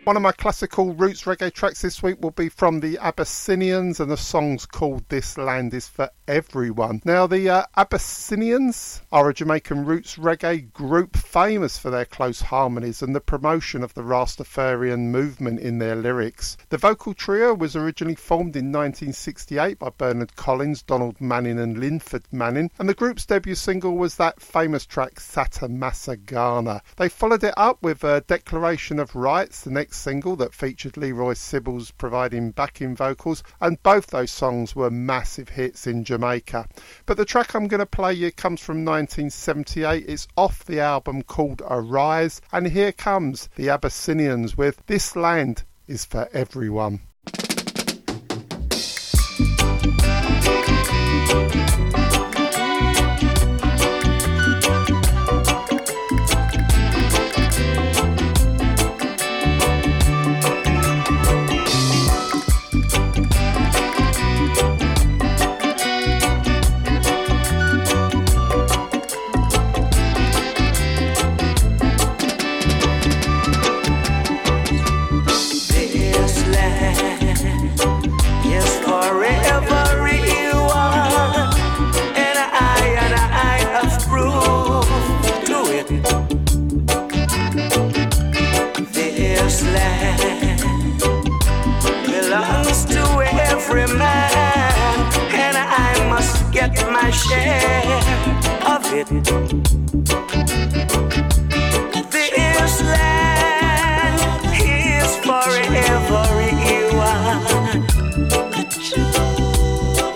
One 0.07 0.15
of 0.15 0.23
my 0.23 0.31
classical 0.31 0.93
roots 0.93 1.23
reggae 1.23 1.51
tracks 1.51 1.81
this 1.81 2.01
week 2.01 2.21
will 2.21 2.31
be 2.31 2.47
from 2.47 2.79
the 2.79 2.97
Abyssinians, 2.97 3.99
and 3.99 4.09
the 4.09 4.15
song's 4.15 4.65
called 4.65 5.03
This 5.09 5.37
Land 5.37 5.73
is 5.73 5.89
for 5.89 6.09
Everyone. 6.29 7.01
Now, 7.03 7.27
the 7.27 7.49
uh, 7.49 7.65
Abyssinians 7.75 9.01
are 9.09 9.29
a 9.29 9.33
Jamaican 9.33 9.85
roots 9.85 10.17
reggae 10.17 10.73
group 10.73 11.15
famous 11.15 11.77
for 11.77 11.89
their 11.89 12.03
close 12.03 12.41
harmonies 12.41 13.01
and 13.01 13.15
the 13.15 13.21
promotion 13.21 13.81
of 13.81 13.93
the 13.93 14.01
Rastafarian 14.01 15.07
movement 15.11 15.61
in 15.61 15.77
their 15.77 15.95
lyrics. 15.95 16.57
The 16.67 16.77
vocal 16.77 17.13
trio 17.13 17.53
was 17.53 17.73
originally 17.73 18.15
formed 18.15 18.57
in 18.57 18.65
1968 18.65 19.79
by 19.79 19.91
Bernard 19.97 20.35
Collins, 20.35 20.81
Donald 20.81 21.21
Manning, 21.21 21.57
and 21.57 21.77
Linford 21.77 22.25
Manning, 22.33 22.69
and 22.79 22.89
the 22.89 22.93
group's 22.93 23.25
debut 23.25 23.55
single 23.55 23.95
was 23.95 24.15
that 24.15 24.41
famous 24.41 24.85
track 24.85 25.21
Satta 25.21 25.69
Massagana. 25.69 26.81
They 26.97 27.07
followed 27.07 27.45
it 27.45 27.53
up 27.55 27.81
with 27.81 28.03
a 28.03 28.25
Declaration 28.27 28.99
of 28.99 29.15
Rights, 29.15 29.61
the 29.61 29.71
next 29.71 29.99
single 29.99 30.35
that 30.35 30.53
featured 30.53 30.97
Leroy 30.97 31.33
Sibbles 31.33 31.93
providing 31.97 32.51
backing 32.51 32.93
vocals, 32.93 33.41
and 33.61 33.81
both 33.83 34.07
those 34.07 34.31
songs 34.31 34.75
were 34.75 34.91
massive 34.91 35.47
hits 35.47 35.87
in 35.87 36.03
Jamaica. 36.03 36.67
But 37.05 37.15
the 37.15 37.23
track 37.25 37.55
I'm 37.55 37.69
going 37.69 37.79
to 37.79 37.85
play 37.85 38.11
you 38.11 38.33
comes 38.33 38.59
from 38.59 38.83
1978. 39.07 40.03
It's 40.05 40.27
off 40.35 40.65
the 40.65 40.81
album 40.81 41.21
called 41.21 41.61
Arise, 41.65 42.41
and 42.51 42.67
here 42.67 42.91
comes 42.91 43.47
the 43.55 43.69
Abyssinians 43.69 44.57
with 44.57 44.85
This 44.87 45.15
Land 45.15 45.63
is 45.87 46.03
for 46.03 46.27
Everyone. 46.33 46.99
share 97.27 97.83
of 98.73 98.83
it. 98.93 99.07
This 102.11 102.81
land 102.81 104.19
is 104.55 105.11
forever 105.27 106.25
one. 106.95 107.43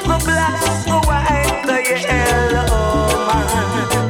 The 0.08 0.18
black, 0.26 0.62
the 0.86 0.98
white, 1.08 1.58
the 1.66 1.78
yellow 1.90 2.88
man. 3.28 4.08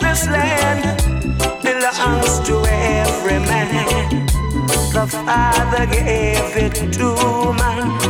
This 0.00 0.22
land 0.26 0.82
belongs 1.62 2.34
to 2.48 2.54
every 2.68 3.38
man. 3.50 4.26
The 4.94 5.04
Father 5.06 5.84
gave 5.86 6.56
it 6.56 6.74
to 6.94 7.08
man. 7.52 8.09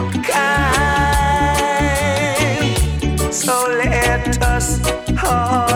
Let 4.79 5.70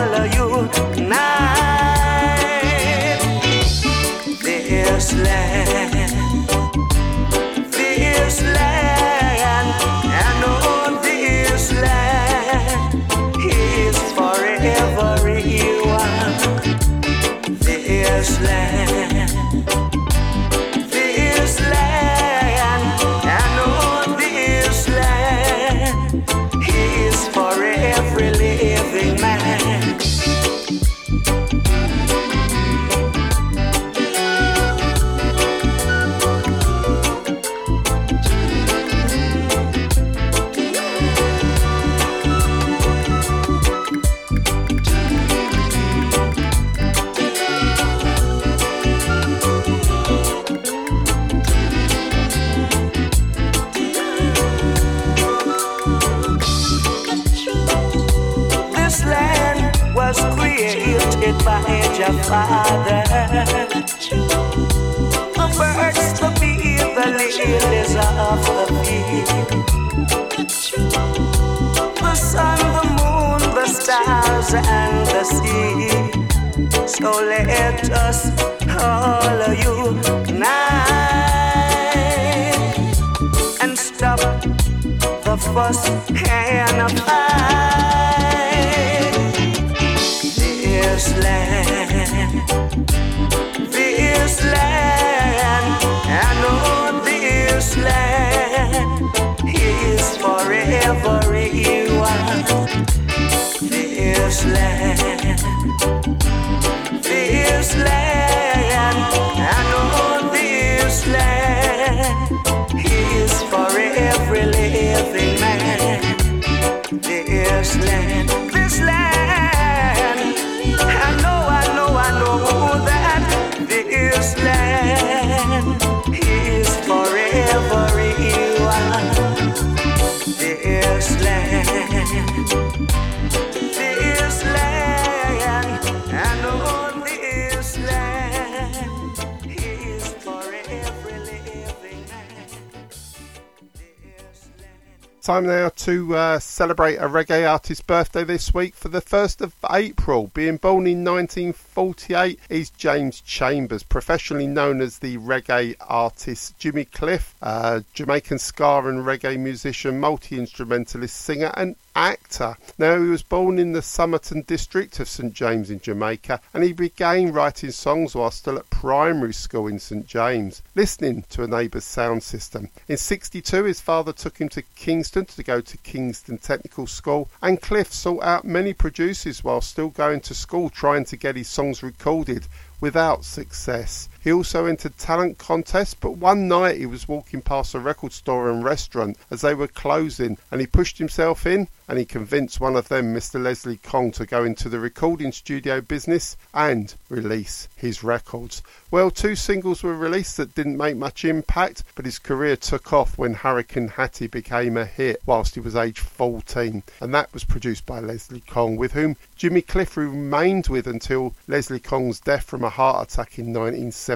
Time 145.25 145.47
now 145.47 145.69
to 145.69 146.15
uh, 146.15 146.37
celebrate 146.37 146.97
a 146.97 147.09
reggae 147.09 147.49
artist's 147.51 147.81
birthday 147.81 148.23
this 148.23 148.53
week. 148.53 148.75
For 148.75 148.89
the 148.89 149.01
1st 149.01 149.41
of 149.41 149.55
April, 149.71 150.29
being 150.35 150.57
born 150.57 150.85
in 150.85 151.03
1948, 151.03 152.39
is 152.47 152.69
James 152.69 153.21
Chambers, 153.21 153.81
professionally 153.81 154.45
known 154.45 154.81
as 154.81 154.99
the 154.99 155.17
reggae 155.17 155.77
artist 155.81 156.59
Jimmy 156.59 156.85
Cliff, 156.85 157.33
uh, 157.41 157.79
Jamaican 157.95 158.37
ska 158.37 158.83
and 158.85 159.03
reggae 159.03 159.39
musician, 159.39 159.99
multi 159.99 160.37
instrumentalist, 160.37 161.15
singer, 161.15 161.51
and 161.57 161.75
actor. 161.95 162.57
Now, 162.77 163.01
he 163.01 163.07
was 163.07 163.23
born 163.23 163.57
in 163.57 163.71
the 163.71 163.81
Somerton 163.81 164.41
district 164.41 164.99
of 164.99 165.07
St 165.07 165.33
James 165.33 165.69
in 165.69 165.79
Jamaica, 165.79 166.41
and 166.53 166.63
he 166.63 166.73
began 166.73 167.31
writing 167.31 167.71
songs 167.71 168.13
while 168.13 168.31
still 168.31 168.57
at 168.57 168.69
primary 168.69 169.33
school 169.33 169.67
in 169.67 169.79
St 169.79 170.05
James, 170.05 170.61
listening 170.75 171.23
to 171.29 171.43
a 171.43 171.47
neighbour's 171.47 171.85
sound 171.85 172.23
system. 172.23 172.69
In 172.87 172.97
62, 172.97 173.63
his 173.63 173.81
father 173.81 174.13
took 174.13 174.37
him 174.37 174.49
to 174.49 174.61
Kingston 174.61 175.25
to 175.25 175.43
go 175.43 175.61
to 175.61 175.77
Kingston 175.77 176.37
Technical 176.37 176.87
School, 176.87 177.29
and 177.41 177.61
Cliff 177.61 177.93
sought 177.93 178.23
out 178.23 178.45
many 178.45 178.73
producers 178.73 179.43
while 179.43 179.61
still 179.61 179.89
going 179.89 180.19
to 180.21 180.33
school 180.33 180.69
trying 180.69 181.05
to 181.05 181.17
get 181.17 181.35
his 181.35 181.47
songs 181.47 181.81
recorded 181.81 182.47
without 182.81 183.23
success. 183.23 184.09
He 184.25 184.33
also 184.33 184.65
entered 184.65 184.97
talent 184.97 185.37
contests, 185.37 185.93
but 185.93 186.17
one 186.17 186.47
night 186.47 186.77
he 186.77 186.87
was 186.87 187.07
walking 187.07 187.43
past 187.43 187.75
a 187.75 187.79
record 187.79 188.11
store 188.11 188.49
and 188.49 188.63
restaurant 188.63 189.19
as 189.29 189.41
they 189.41 189.53
were 189.53 189.67
closing, 189.67 190.39
and 190.49 190.59
he 190.59 190.65
pushed 190.65 190.97
himself 190.97 191.45
in 191.45 191.67
and 191.87 191.99
he 191.99 192.05
convinced 192.05 192.59
one 192.59 192.75
of 192.75 192.87
them, 192.87 193.13
Mr. 193.13 193.41
Leslie 193.41 193.77
Kong, 193.77 194.11
to 194.11 194.25
go 194.25 194.43
into 194.43 194.69
the 194.69 194.79
recording 194.79 195.31
studio 195.31 195.81
business 195.81 196.35
and 196.53 196.95
release 197.09 197.67
his 197.75 198.03
records. 198.03 198.63
Well, 198.89 199.11
two 199.11 199.35
singles 199.35 199.83
were 199.83 199.95
released 199.95 200.37
that 200.37 200.55
didn't 200.55 200.77
make 200.77 200.97
much 200.97 201.23
impact, 201.23 201.83
but 201.93 202.05
his 202.05 202.17
career 202.17 202.55
took 202.55 202.91
off 202.91 203.17
when 203.17 203.35
Hurricane 203.35 203.89
Hattie 203.89 204.27
became 204.27 204.77
a 204.77 204.85
hit 204.85 205.21
whilst 205.25 205.53
he 205.53 205.59
was 205.59 205.75
age 205.75 205.99
14, 205.99 206.81
and 207.01 207.13
that 207.13 207.31
was 207.33 207.43
produced 207.43 207.85
by 207.85 207.99
Leslie 207.99 208.41
Kong, 208.41 208.77
with 208.77 208.93
whom 208.93 209.15
Jimmy 209.35 209.61
Cliff 209.61 209.95
remained 209.95 210.67
with 210.67 210.87
until 210.87 211.35
Leslie 211.47 211.79
Kong's 211.79 212.19
death 212.19 212.45
from 212.45 212.63
a 212.63 212.69
heart 212.69 213.11
attack 213.11 213.37
in 213.37 213.53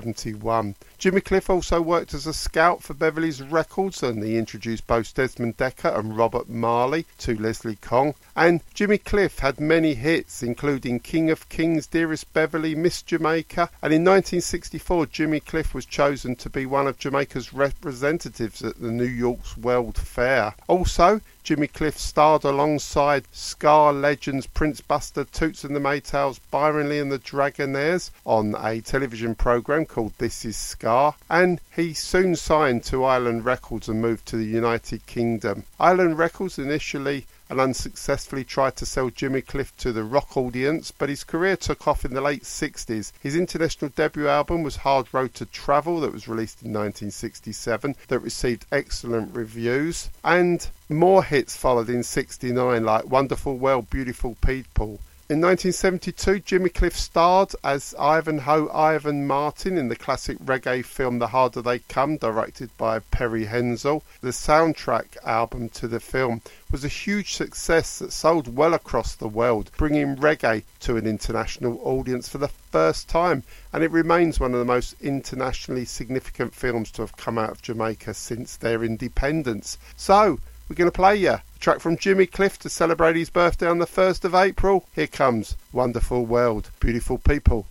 1971. 0.05 0.75
Jimmy 0.97 1.21
Cliff 1.21 1.49
also 1.49 1.81
worked 1.81 2.13
as 2.13 2.27
a 2.27 2.33
scout 2.33 2.83
for 2.83 2.93
Beverley's 2.93 3.41
Records 3.41 4.03
and 4.03 4.23
he 4.23 4.37
introduced 4.37 4.87
both 4.87 5.13
Desmond 5.13 5.57
Dekker 5.57 5.97
and 5.97 6.17
Robert 6.17 6.49
Marley 6.49 7.05
to 7.19 7.39
Leslie 7.39 7.77
Kong. 7.77 8.15
And 8.35 8.61
Jimmy 8.73 8.97
Cliff 8.97 9.39
had 9.39 9.59
many 9.59 9.93
hits, 9.93 10.43
including 10.43 10.99
King 10.99 11.29
of 11.29 11.49
Kings, 11.49 11.87
Dearest 11.87 12.31
Beverly, 12.33 12.75
Miss 12.75 13.01
Jamaica. 13.01 13.69
And 13.81 13.93
in 13.93 14.03
1964, 14.03 15.05
Jimmy 15.07 15.39
Cliff 15.39 15.73
was 15.73 15.85
chosen 15.85 16.35
to 16.37 16.49
be 16.49 16.65
one 16.65 16.87
of 16.87 16.97
Jamaica's 16.97 17.53
representatives 17.53 18.61
at 18.61 18.79
the 18.79 18.91
New 18.91 19.03
York's 19.03 19.57
World 19.57 19.97
Fair. 19.97 20.53
Also, 20.67 21.21
Jimmy 21.43 21.67
Cliff 21.67 21.97
starred 21.97 22.43
alongside 22.43 23.23
ska 23.31 23.91
legends 23.91 24.45
Prince 24.45 24.81
Buster, 24.81 25.23
Toots 25.23 25.63
and 25.63 25.75
the 25.75 25.79
Maytals, 25.79 26.39
Byron 26.51 26.89
Lee 26.89 26.99
and 26.99 27.11
the 27.11 27.17
Dragonaires 27.17 28.11
on 28.25 28.55
a 28.59 28.81
television 28.81 29.35
program 29.35 29.85
called 29.85 30.13
This 30.17 30.45
Is 30.45 30.57
Ska, 30.57 31.15
and 31.29 31.61
he 31.75 31.93
soon 31.93 32.35
signed 32.35 32.83
to 32.85 33.03
Island 33.03 33.45
Records 33.45 33.87
and 33.87 34.01
moved 34.01 34.25
to 34.27 34.37
the 34.37 34.45
United 34.45 35.05
Kingdom. 35.05 35.63
Island 35.79 36.17
Records 36.17 36.59
initially 36.59 37.25
and 37.49 37.59
unsuccessfully 37.59 38.43
tried 38.43 38.75
to 38.75 38.85
sell 38.85 39.09
Jimmy 39.09 39.41
Cliff 39.41 39.75
to 39.77 39.91
the 39.91 40.03
rock 40.03 40.37
audience, 40.37 40.91
but 40.91 41.09
his 41.09 41.23
career 41.23 41.57
took 41.57 41.87
off 41.87 42.05
in 42.05 42.13
the 42.13 42.21
late 42.21 42.43
60s. 42.43 43.11
His 43.19 43.35
international 43.35 43.91
debut 43.95 44.27
album 44.27 44.63
was 44.63 44.77
Hard 44.77 45.07
Road 45.11 45.33
to 45.35 45.45
Travel, 45.45 45.99
that 46.01 46.13
was 46.13 46.27
released 46.27 46.61
in 46.61 46.69
1967, 46.69 47.95
that 48.07 48.19
received 48.19 48.65
excellent 48.71 49.33
reviews, 49.33 50.09
and 50.23 50.67
more 50.89 51.23
hits 51.23 51.55
followed 51.55 51.89
in 51.89 52.03
69, 52.03 52.83
like 52.83 53.05
Wonderful 53.05 53.57
World, 53.57 53.89
Beautiful 53.89 54.37
People, 54.45 54.99
In 55.31 55.41
1972, 55.41 56.39
Jimmy 56.39 56.69
Cliff 56.69 56.97
starred 56.97 57.53
as 57.63 57.93
Ivanhoe 57.99 58.67
Ivan 58.73 59.27
Martin 59.27 59.77
in 59.77 59.87
the 59.87 59.95
classic 59.95 60.39
reggae 60.39 60.83
film 60.83 61.19
The 61.19 61.27
Harder 61.27 61.61
They 61.61 61.77
Come, 61.77 62.17
directed 62.17 62.75
by 62.79 62.97
Perry 62.97 63.45
Henzell. 63.45 64.01
The 64.21 64.29
soundtrack 64.29 65.23
album 65.23 65.69
to 65.69 65.87
the 65.87 65.99
film 65.99 66.41
was 66.71 66.83
a 66.83 66.87
huge 66.87 67.35
success 67.35 67.99
that 67.99 68.11
sold 68.11 68.55
well 68.55 68.73
across 68.73 69.13
the 69.13 69.27
world, 69.27 69.69
bringing 69.77 70.15
reggae 70.15 70.63
to 70.79 70.97
an 70.97 71.05
international 71.05 71.79
audience 71.83 72.27
for 72.27 72.39
the 72.39 72.47
first 72.71 73.07
time, 73.07 73.43
and 73.71 73.83
it 73.83 73.91
remains 73.91 74.39
one 74.39 74.53
of 74.53 74.59
the 74.59 74.65
most 74.65 74.95
internationally 74.99 75.85
significant 75.85 76.55
films 76.55 76.89
to 76.89 77.03
have 77.03 77.17
come 77.17 77.37
out 77.37 77.51
of 77.51 77.61
Jamaica 77.61 78.15
since 78.15 78.57
their 78.57 78.83
independence. 78.83 79.77
So, 79.95 80.39
we're 80.69 80.75
going 80.75 80.89
to 80.89 80.95
play 80.95 81.15
you 81.15 81.31
a 81.31 81.43
track 81.59 81.79
from 81.79 81.97
Jimmy 81.97 82.27
Cliff 82.27 82.59
to 82.59 82.69
celebrate 82.69 83.15
his 83.15 83.31
birthday 83.31 83.67
on 83.67 83.79
the 83.79 83.87
1st 83.87 84.23
of 84.23 84.35
April. 84.35 84.85
Here 84.93 85.07
comes 85.07 85.57
Wonderful 85.73 86.27
World, 86.27 86.69
Beautiful 86.79 87.17
People. 87.17 87.65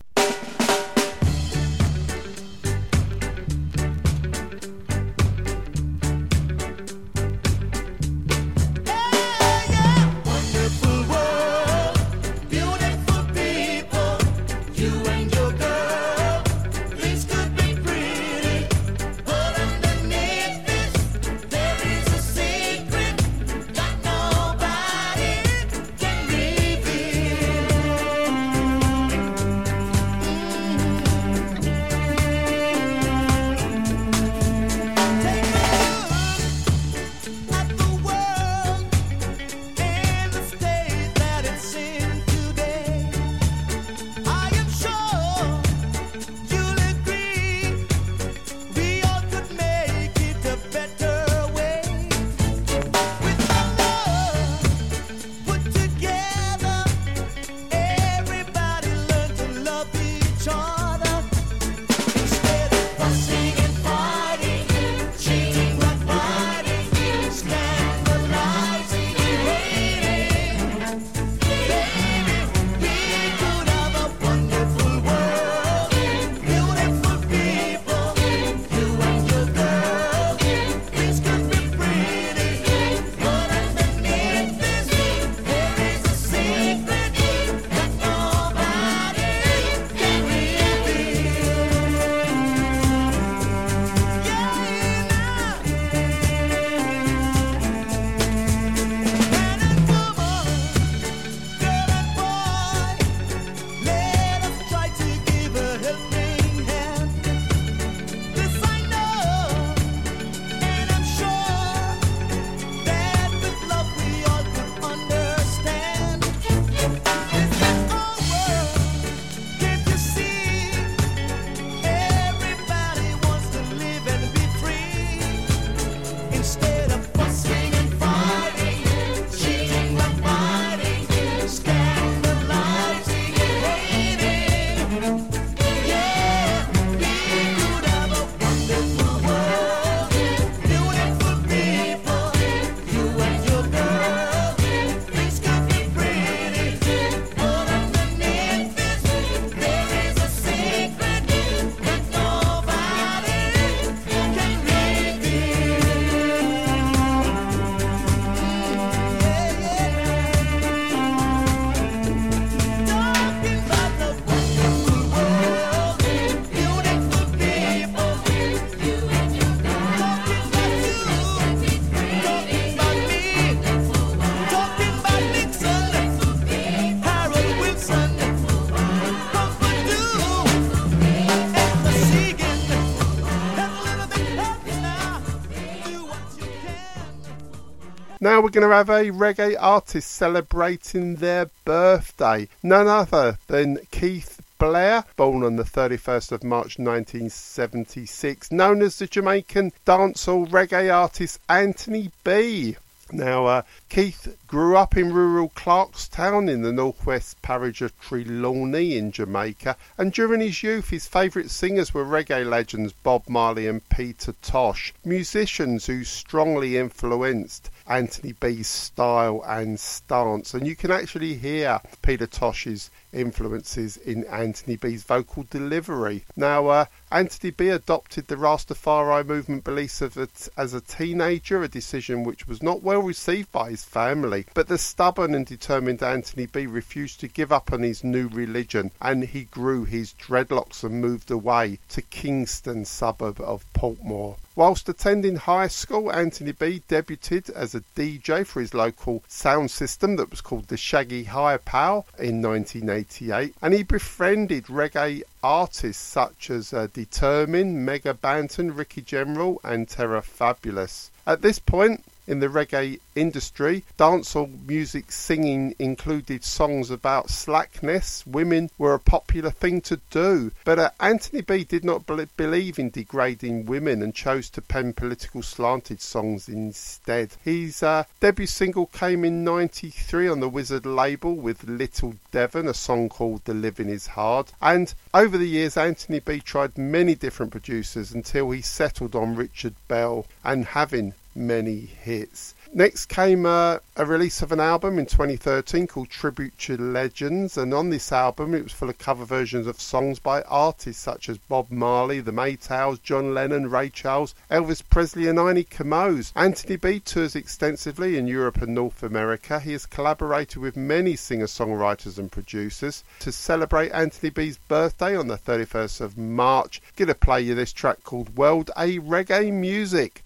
Now 188.29 188.43
we're 188.43 188.51
going 188.51 188.69
to 188.69 188.75
have 188.75 188.91
a 188.91 189.11
reggae 189.11 189.57
artist 189.59 190.13
celebrating 190.13 191.15
their 191.15 191.49
birthday. 191.65 192.47
None 192.63 192.87
other 192.87 193.39
than 193.47 193.79
Keith 193.91 194.43
Blair, 194.59 195.05
born 195.17 195.43
on 195.43 195.57
the 195.57 195.63
31st 195.63 196.33
of 196.33 196.45
March 196.45 196.79
1976, 196.79 198.53
known 198.53 198.83
as 198.83 198.99
the 198.99 199.07
Jamaican 199.07 199.73
dancehall 199.87 200.47
reggae 200.47 200.95
artist 200.95 201.41
Anthony 201.49 202.11
B. 202.23 202.77
Now, 203.11 203.47
uh, 203.47 203.63
Keith 203.89 204.37
grew 204.47 204.77
up 204.77 204.95
in 204.95 205.15
rural 205.15 205.49
Clarkstown 205.49 206.51
in 206.51 206.61
the 206.61 206.75
northwest 206.75 207.41
parish 207.41 207.81
of 207.81 207.99
Trelawney 207.99 208.99
in 208.99 209.11
Jamaica, 209.11 209.79
and 209.97 210.13
during 210.13 210.43
his 210.43 210.63
youth 210.63 210.91
his 210.91 211.07
favourite 211.07 211.49
singers 211.51 211.95
were 211.95 212.05
reggae 212.05 212.47
legends 212.47 212.93
Bob 212.93 213.27
Marley 213.27 213.67
and 213.67 213.89
Peter 213.89 214.35
Tosh, 214.43 214.93
musicians 215.03 215.87
who 215.87 216.05
strongly 216.05 216.77
influenced 216.77 217.71
Anthony 217.89 218.33
B's 218.33 218.69
style 218.69 219.43
and 219.47 219.81
stance. 219.81 220.53
And 220.53 220.67
you 220.67 220.77
can 220.77 220.91
actually 220.91 221.35
hear 221.35 221.81
Peter 222.03 222.27
Tosh's 222.27 222.91
influences 223.13 223.97
in 223.97 224.25
Anthony 224.25 224.77
B's 224.77 225.03
vocal 225.03 225.47
delivery. 225.49 226.25
Now, 226.37 226.67
uh, 226.67 226.85
Anthony 227.11 227.51
B 227.51 227.69
adopted 227.69 228.27
the 228.27 228.37
Rastafari 228.37 229.25
movement 229.27 229.65
beliefs 229.65 230.03
as 230.03 230.75
a 230.75 230.81
teenager, 230.83 231.63
a 231.63 231.69
decision 231.69 232.25
which 232.25 232.47
was 232.47 232.63
not 232.63 232.83
well 232.83 233.01
received 233.01 233.51
by 233.51 233.71
his 233.71 233.85
family. 233.85 234.45
But 234.53 234.69
the 234.69 234.77
stubborn 234.77 235.35
and 235.35 235.47
determined 235.47 236.03
Anthony 236.03 236.47
B 236.47 236.67
refused 236.67 237.21
to 237.21 237.29
give 237.29 237.51
up 237.51 237.73
on 237.73 237.83
his 237.83 238.05
new 238.05 238.29
religion 238.29 238.91
and 239.01 239.25
he 239.25 239.45
grew 239.45 239.85
his 239.85 240.13
dreadlocks 240.13 240.85
and 240.85 241.01
moved 241.01 241.31
away 241.31 241.79
to 241.89 242.03
Kingston, 242.03 242.85
suburb 242.85 243.41
of 243.41 243.65
Portmore. 243.73 244.37
Whilst 244.59 244.89
attending 244.89 245.37
high 245.37 245.69
school, 245.69 246.11
Anthony 246.11 246.51
B 246.51 246.83
debuted 246.89 247.49
as 247.51 247.77
a 247.77 247.85
DJ 247.95 248.45
for 248.45 248.61
his 248.61 248.75
local 248.75 249.23
sound 249.29 249.71
system 249.71 250.17
that 250.17 250.33
was 250.33 250.41
called 250.41 250.67
the 250.67 250.77
Shaggy 250.77 251.23
High 251.23 251.59
Power 251.59 252.03
in 252.19 252.43
1988, 252.43 253.55
and 253.63 253.73
he 253.73 253.85
befriended 253.85 254.65
reggae 254.65 255.23
artists 255.45 256.03
such 256.03 256.51
as 256.51 256.73
uh, 256.73 256.89
Determined, 256.93 257.87
Mega 257.87 258.15
Banton, 258.15 258.77
Ricky 258.77 259.01
General, 259.01 259.61
and 259.63 259.89
Terror 259.89 260.23
Fabulous. 260.23 261.13
At 261.25 261.41
this 261.41 261.61
point, 261.61 262.05
in 262.29 262.41
the 262.41 262.47
reggae 262.49 263.01
industry. 263.17 263.83
Dancehall 263.99 264.67
music 264.69 265.11
singing 265.11 265.75
included 265.79 266.45
songs 266.45 266.91
about 266.91 267.31
slackness. 267.31 268.25
Women 268.27 268.71
were 268.77 268.95
a 268.95 269.01
popular 269.01 269.51
thing 269.51 269.81
to 269.83 269.99
do. 270.11 270.53
But 270.65 270.79
uh, 270.79 270.91
Anthony 271.01 271.41
B 271.41 271.65
did 271.65 271.85
not 271.85 272.07
be- 272.07 272.29
believe 272.37 272.79
in 272.79 272.91
degrading 272.91 273.67
women 273.67 274.03
and 274.03 274.15
chose 274.15 274.51
to 274.51 274.63
pen 274.63 274.93
political 274.93 275.43
slanted 275.43 276.03
songs 276.03 276.49
instead. 276.49 277.31
His 277.43 277.83
uh, 277.83 278.05
debut 278.21 278.47
single 278.47 278.87
came 278.87 279.25
in 279.25 279.43
93 279.43 280.29
on 280.29 280.41
the 280.41 280.49
Wizard 280.49 280.85
label 280.85 281.35
with 281.35 281.65
Little 281.65 282.15
Devon, 282.31 282.69
a 282.69 282.75
song 282.75 283.09
called 283.09 283.45
The 283.47 283.55
Living 283.55 283.89
Is 283.89 284.09
Hard. 284.09 284.53
And 284.61 284.93
over 285.15 285.39
the 285.39 285.49
years, 285.49 285.77
Anthony 285.77 286.21
B 286.21 286.41
tried 286.41 286.77
many 286.77 287.15
different 287.15 287.53
producers 287.53 288.13
until 288.13 288.51
he 288.51 288.61
settled 288.61 289.15
on 289.15 289.35
Richard 289.35 289.75
Bell 289.89 290.27
and 290.45 290.67
having 290.67 291.15
many 291.39 291.81
hits. 291.81 292.55
Next 292.75 293.07
came 293.07 293.47
a 293.47 293.81
release 293.97 294.43
of 294.43 294.53
an 294.53 294.61
album 294.61 294.99
in 294.99 295.07
2013 295.07 295.87
called 295.87 296.11
Tribute 296.11 296.59
to 296.59 296.77
Legends, 296.77 297.57
and 297.57 297.73
on 297.73 297.89
this 297.89 298.13
album 298.13 298.55
it 298.55 298.63
was 298.63 298.73
full 298.73 298.91
of 298.91 298.99
cover 298.99 299.25
versions 299.25 299.67
of 299.67 299.81
songs 299.81 300.19
by 300.19 300.43
artists 300.43 301.03
such 301.03 301.31
as 301.31 301.39
Bob 301.39 301.71
Marley, 301.71 302.21
the 302.21 302.31
Maytals, 302.31 303.03
John 303.03 303.33
Lennon, 303.33 303.71
Ray 303.71 303.89
Charles, 303.89 304.35
Elvis 304.51 304.83
Presley, 304.87 305.29
and 305.29 305.39
Ini 305.39 305.67
Kamoze. 305.67 306.31
Anthony 306.37 306.77
B 306.77 307.01
tours 307.01 307.35
extensively 307.35 308.19
in 308.19 308.27
Europe 308.27 308.61
and 308.61 308.75
North 308.75 309.03
America. 309.03 309.61
He 309.61 309.73
has 309.73 309.87
collaborated 309.87 310.59
with 310.59 310.77
many 310.77 311.17
singer-songwriters 311.17 312.19
and 312.19 312.31
producers. 312.31 313.03
To 313.21 313.33
celebrate 313.33 313.93
Anthony 313.93 314.29
B's 314.29 314.59
birthday 314.69 315.17
on 315.17 315.29
the 315.29 315.39
31st 315.39 316.03
of 316.03 316.19
March, 316.19 316.83
gonna 316.97 317.15
play 317.15 317.41
you 317.41 317.55
this 317.55 317.73
track 317.73 318.05
called 318.05 318.37
World 318.37 318.71
A 318.77 318.99
Reggae 318.99 319.51
Music. 319.51 320.23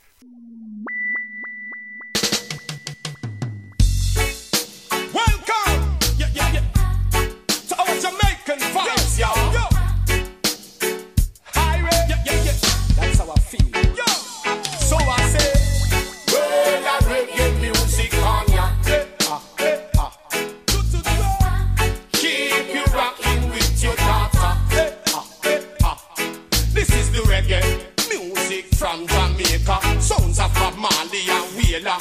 Sounds 30.02 30.40
of 30.40 30.52
Bob 30.54 30.76
Marley 30.76 31.22
and 31.28 31.56
Wheeler. 31.56 31.96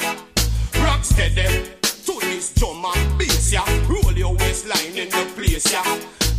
Rock 0.84 1.04
steady 1.04 1.46
to 1.82 2.18
this 2.20 2.52
drum 2.52 2.84
and 2.84 3.18
bass, 3.18 3.52
yeah. 3.52 3.64
Roll 3.88 4.12
your 4.12 4.34
waistline 4.34 4.96
in 4.98 5.08
the 5.08 5.24
place, 5.36 5.70
yeah. 5.70 5.82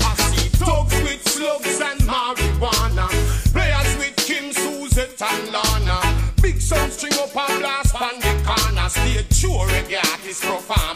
I 0.02 0.14
see 0.16 0.50
thugs 0.60 0.94
with 1.04 1.26
slugs 1.26 1.80
and 1.80 2.02
marijuana. 2.02 3.08
Players 3.54 3.98
with 3.98 4.16
Kim, 4.18 4.52
Suzette 4.52 5.22
and 5.22 5.54
Lana. 5.54 6.02
Big 6.42 6.60
sound 6.60 6.92
string 6.92 7.14
up 7.14 7.34
and 7.34 7.60
blast 7.62 7.96
on 7.96 8.20
the 8.20 8.44
corner. 8.46 8.90
Stay 8.90 9.24
true 9.30 9.64
reggae 9.72 10.04
artist 10.12 10.44
performer. 10.44 10.93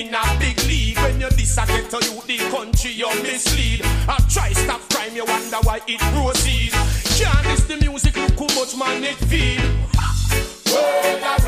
In 0.00 0.14
a 0.14 0.38
big 0.38 0.56
league. 0.64 0.96
When 0.98 1.20
you 1.20 1.28
this 1.30 1.58
a 1.58 1.66
to 1.66 1.98
you 2.06 2.20
the 2.26 2.38
country 2.50 2.92
you 2.92 3.08
mislead. 3.22 3.82
I 4.08 4.16
try 4.28 4.52
stop 4.52 4.80
crime 4.90 5.14
you 5.14 5.24
wonder 5.24 5.58
why 5.62 5.80
it 5.86 6.00
proceed. 6.12 6.72
Can't 7.18 7.44
this 7.44 7.64
the 7.64 7.76
music 7.76 8.16
look 8.16 8.38
how 8.38 8.48
much 8.58 8.76
man 8.76 9.04
it 9.04 9.16
feel. 9.28 9.60
Well, 10.72 11.39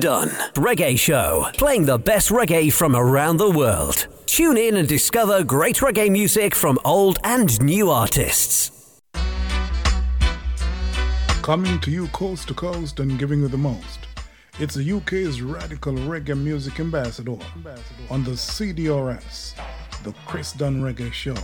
Dunn 0.00 0.30
Reggae 0.54 0.98
Show, 0.98 1.46
playing 1.58 1.84
the 1.84 1.98
best 1.98 2.30
reggae 2.30 2.72
from 2.72 2.96
around 2.96 3.36
the 3.36 3.50
world. 3.50 4.06
Tune 4.24 4.56
in 4.56 4.76
and 4.76 4.88
discover 4.88 5.44
great 5.44 5.76
reggae 5.76 6.10
music 6.10 6.54
from 6.54 6.78
old 6.86 7.18
and 7.22 7.60
new 7.60 7.90
artists. 7.90 9.00
Coming 11.42 11.78
to 11.80 11.90
you 11.90 12.08
coast 12.08 12.48
to 12.48 12.54
coast 12.54 12.98
and 12.98 13.18
giving 13.18 13.40
you 13.40 13.48
the 13.48 13.58
most. 13.58 14.06
It's 14.58 14.74
the 14.74 14.90
UK's 14.90 15.42
radical 15.42 15.92
reggae 15.92 16.38
music 16.38 16.80
ambassador 16.80 17.36
on 18.08 18.24
the 18.24 18.30
CDRS, 18.30 19.54
the 20.02 20.14
Chris 20.26 20.52
Dunn 20.54 20.80
Reggae 20.80 21.12
Show. 21.12 21.34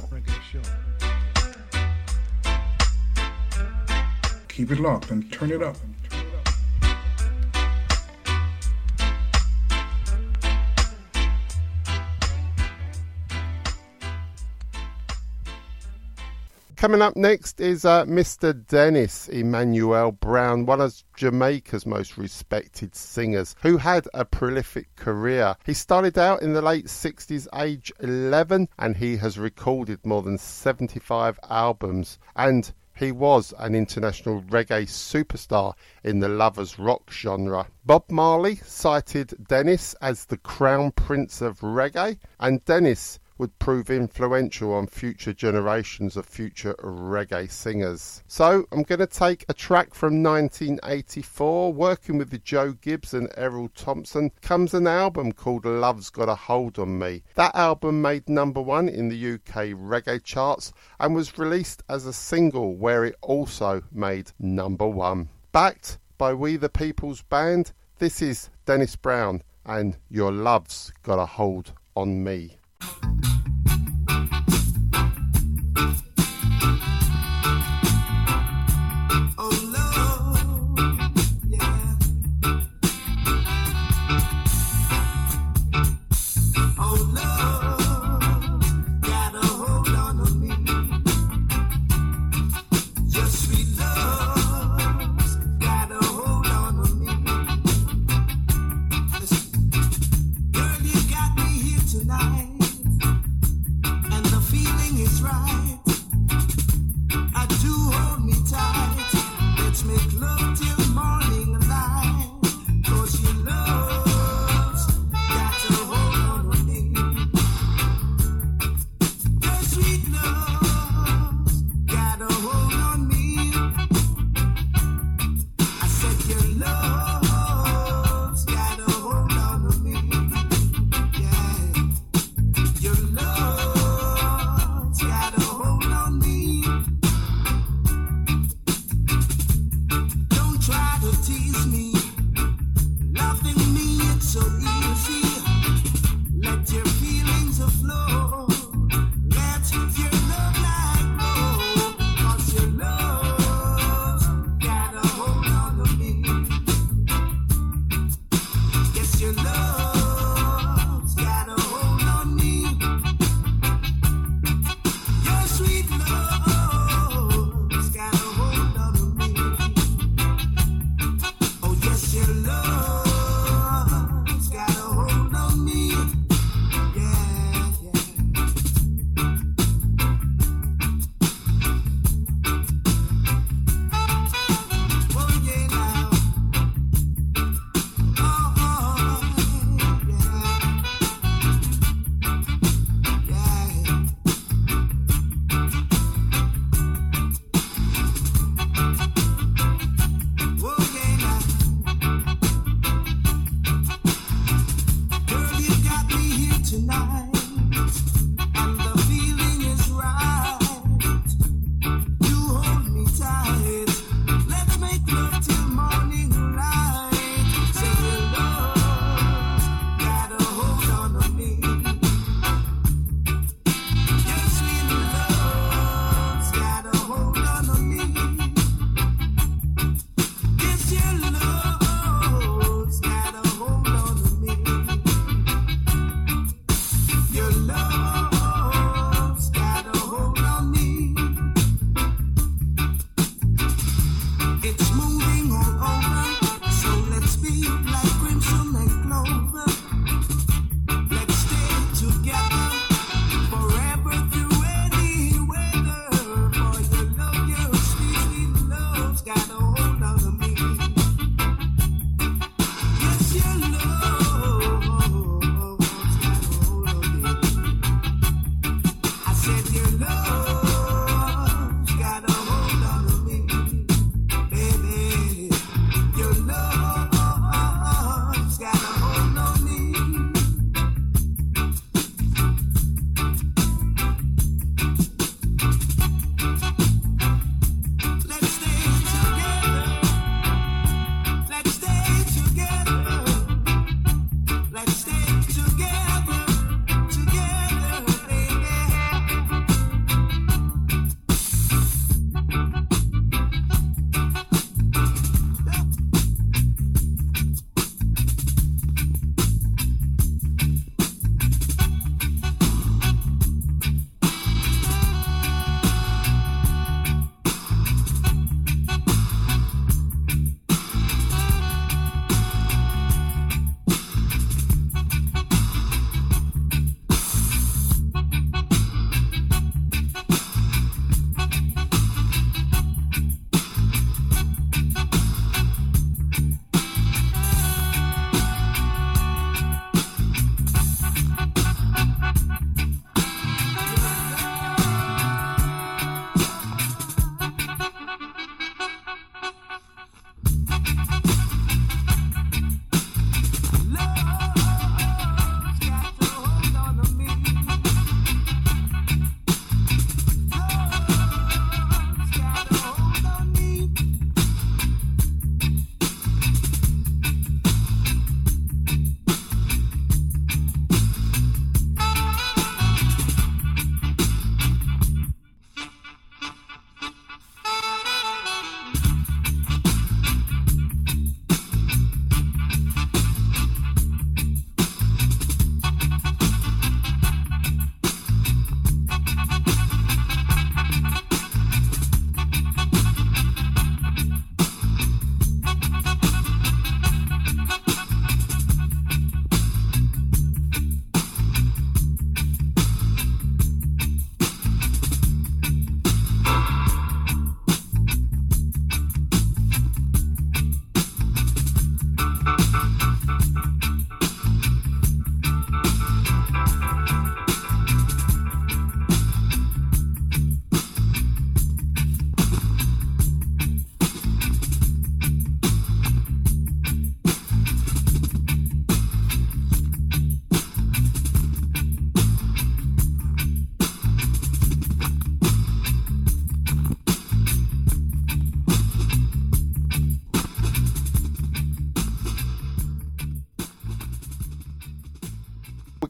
Keep 4.48 4.70
it 4.70 4.80
locked 4.80 5.10
and 5.10 5.30
turn 5.30 5.52
it 5.52 5.62
up. 5.62 5.76
Coming 16.76 17.00
up 17.00 17.16
next 17.16 17.58
is 17.58 17.86
uh, 17.86 18.04
Mr. 18.04 18.52
Dennis 18.66 19.28
Emmanuel 19.28 20.12
Brown, 20.12 20.66
one 20.66 20.82
of 20.82 21.02
Jamaica's 21.16 21.86
most 21.86 22.18
respected 22.18 22.94
singers, 22.94 23.56
who 23.62 23.78
had 23.78 24.06
a 24.12 24.26
prolific 24.26 24.94
career. 24.94 25.56
He 25.64 25.72
started 25.72 26.18
out 26.18 26.42
in 26.42 26.52
the 26.52 26.60
late 26.60 26.84
60s, 26.84 27.48
age 27.58 27.90
11, 28.00 28.68
and 28.78 28.94
he 28.94 29.16
has 29.16 29.38
recorded 29.38 30.04
more 30.04 30.20
than 30.20 30.36
75 30.36 31.40
albums. 31.48 32.18
And 32.36 32.70
he 32.94 33.10
was 33.10 33.54
an 33.58 33.74
international 33.74 34.42
reggae 34.42 34.84
superstar 34.84 35.72
in 36.04 36.20
the 36.20 36.28
lovers 36.28 36.78
rock 36.78 37.10
genre. 37.10 37.68
Bob 37.86 38.04
Marley 38.10 38.56
cited 38.56 39.34
Dennis 39.48 39.94
as 40.02 40.26
the 40.26 40.36
crown 40.36 40.90
prince 40.90 41.40
of 41.40 41.60
reggae, 41.60 42.18
and 42.38 42.62
Dennis 42.66 43.18
would 43.38 43.58
prove 43.58 43.90
influential 43.90 44.72
on 44.72 44.86
future 44.86 45.32
generations 45.32 46.16
of 46.16 46.26
future 46.26 46.74
reggae 46.82 47.50
singers. 47.50 48.22
So 48.26 48.66
I'm 48.72 48.82
going 48.82 48.98
to 49.00 49.06
take 49.06 49.44
a 49.48 49.54
track 49.54 49.94
from 49.94 50.22
1984, 50.22 51.72
working 51.72 52.18
with 52.18 52.30
the 52.30 52.38
Joe 52.38 52.72
Gibbs 52.72 53.14
and 53.14 53.28
Errol 53.36 53.68
Thompson, 53.74 54.30
comes 54.40 54.74
an 54.74 54.86
album 54.86 55.32
called 55.32 55.64
Love's 55.64 56.10
Got 56.10 56.28
a 56.28 56.34
Hold 56.34 56.78
on 56.78 56.98
Me. 56.98 57.22
That 57.34 57.54
album 57.54 58.00
made 58.02 58.28
number 58.28 58.60
one 58.60 58.88
in 58.88 59.08
the 59.08 59.34
UK 59.34 59.74
reggae 59.74 60.22
charts 60.22 60.72
and 61.00 61.14
was 61.14 61.38
released 61.38 61.82
as 61.88 62.06
a 62.06 62.12
single 62.12 62.76
where 62.76 63.04
it 63.04 63.16
also 63.22 63.82
made 63.92 64.32
number 64.38 64.86
one. 64.86 65.28
Backed 65.52 65.98
by 66.18 66.32
We 66.32 66.56
the 66.56 66.68
People's 66.68 67.22
Band, 67.22 67.72
this 67.98 68.22
is 68.22 68.50
Dennis 68.64 68.96
Brown 68.96 69.42
and 69.64 69.96
Your 70.08 70.32
Love's 70.32 70.92
Got 71.02 71.18
a 71.18 71.26
Hold 71.26 71.72
on 71.94 72.22
Me. 72.22 72.58
Thank 72.86 73.26
you. 73.26 73.35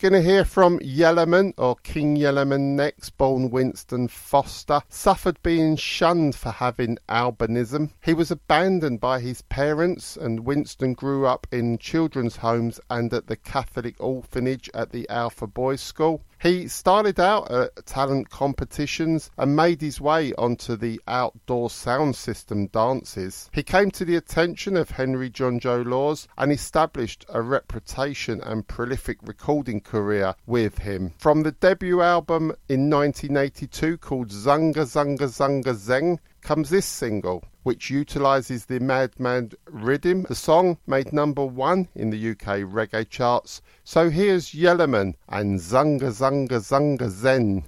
Going 0.09 0.23
to 0.23 0.31
hear 0.31 0.45
from 0.45 0.79
Yellowman, 0.85 1.53
or 1.59 1.75
King 1.83 2.15
Yellowman 2.15 2.77
next, 2.77 3.11
born 3.19 3.51
Winston 3.51 4.07
Foster, 4.07 4.81
suffered 4.89 5.43
being 5.43 5.75
shunned 5.75 6.37
for 6.37 6.51
having 6.53 6.97
albinism. 7.09 7.91
He 8.01 8.15
was 8.15 8.31
abandoned 8.31 9.01
by 9.01 9.19
his 9.19 9.43
parents, 9.43 10.17
and 10.17 10.47
Winston 10.47 10.95
grew 10.95 11.27
up 11.27 11.49
in 11.51 11.79
children's 11.79 12.37
homes 12.37 12.79
and 12.89 13.13
at 13.13 13.27
the 13.27 13.35
Catholic 13.35 13.97
orphanage 13.99 14.71
at 14.73 14.93
the 14.93 15.09
Alpha 15.09 15.49
Boys 15.49 15.81
School. 15.81 16.23
He 16.39 16.69
started 16.69 17.19
out 17.19 17.51
at 17.51 17.87
talent 17.87 18.29
competitions 18.29 19.31
and 19.39 19.57
made 19.57 19.81
his 19.81 20.03
way 20.03 20.35
onto 20.35 20.77
the 20.77 21.01
outdoor 21.09 21.71
sound 21.71 22.15
system 22.15 22.67
dances. 22.67 23.49
He 23.55 23.63
came 23.63 23.91
to 23.93 24.05
the 24.05 24.17
attention 24.17 24.77
of 24.77 24.91
Henry 24.91 25.31
Junjo 25.31 25.83
Lawes 25.83 26.29
and 26.37 26.53
established 26.53 27.25
a 27.31 27.41
reputation 27.41 28.43
and 28.43 28.69
prolific 28.69 29.17
recording 29.23 29.81
career 29.81 30.35
with 30.47 30.79
him. 30.79 31.15
From 31.19 31.43
the 31.43 31.53
debut 31.53 32.03
album 32.03 32.53
in 32.69 32.91
1982 32.91 33.97
called 33.97 34.29
Zunga 34.29 34.85
Zunga 34.85 35.29
Zunga 35.29 35.75
Zeng 35.75 36.19
comes 36.47 36.71
this 36.71 36.87
single 36.87 37.43
which 37.65 37.91
utilises 37.91 38.67
the 38.67 38.79
Madman 38.79 39.51
rhythm. 39.69 40.23
The 40.29 40.37
song 40.37 40.79
made 40.87 41.13
number 41.13 41.45
one 41.45 41.89
in 41.97 42.11
the 42.11 42.31
UK 42.31 42.63
reggae 42.63 43.11
charts. 43.11 43.61
So 43.83 44.11
here's 44.11 44.55
Yellowman 44.55 45.17
and 45.29 45.59
Zunga 45.59 46.13
Zunga 46.21 46.61
Zunga 46.61 47.09
Zen. 47.11 47.65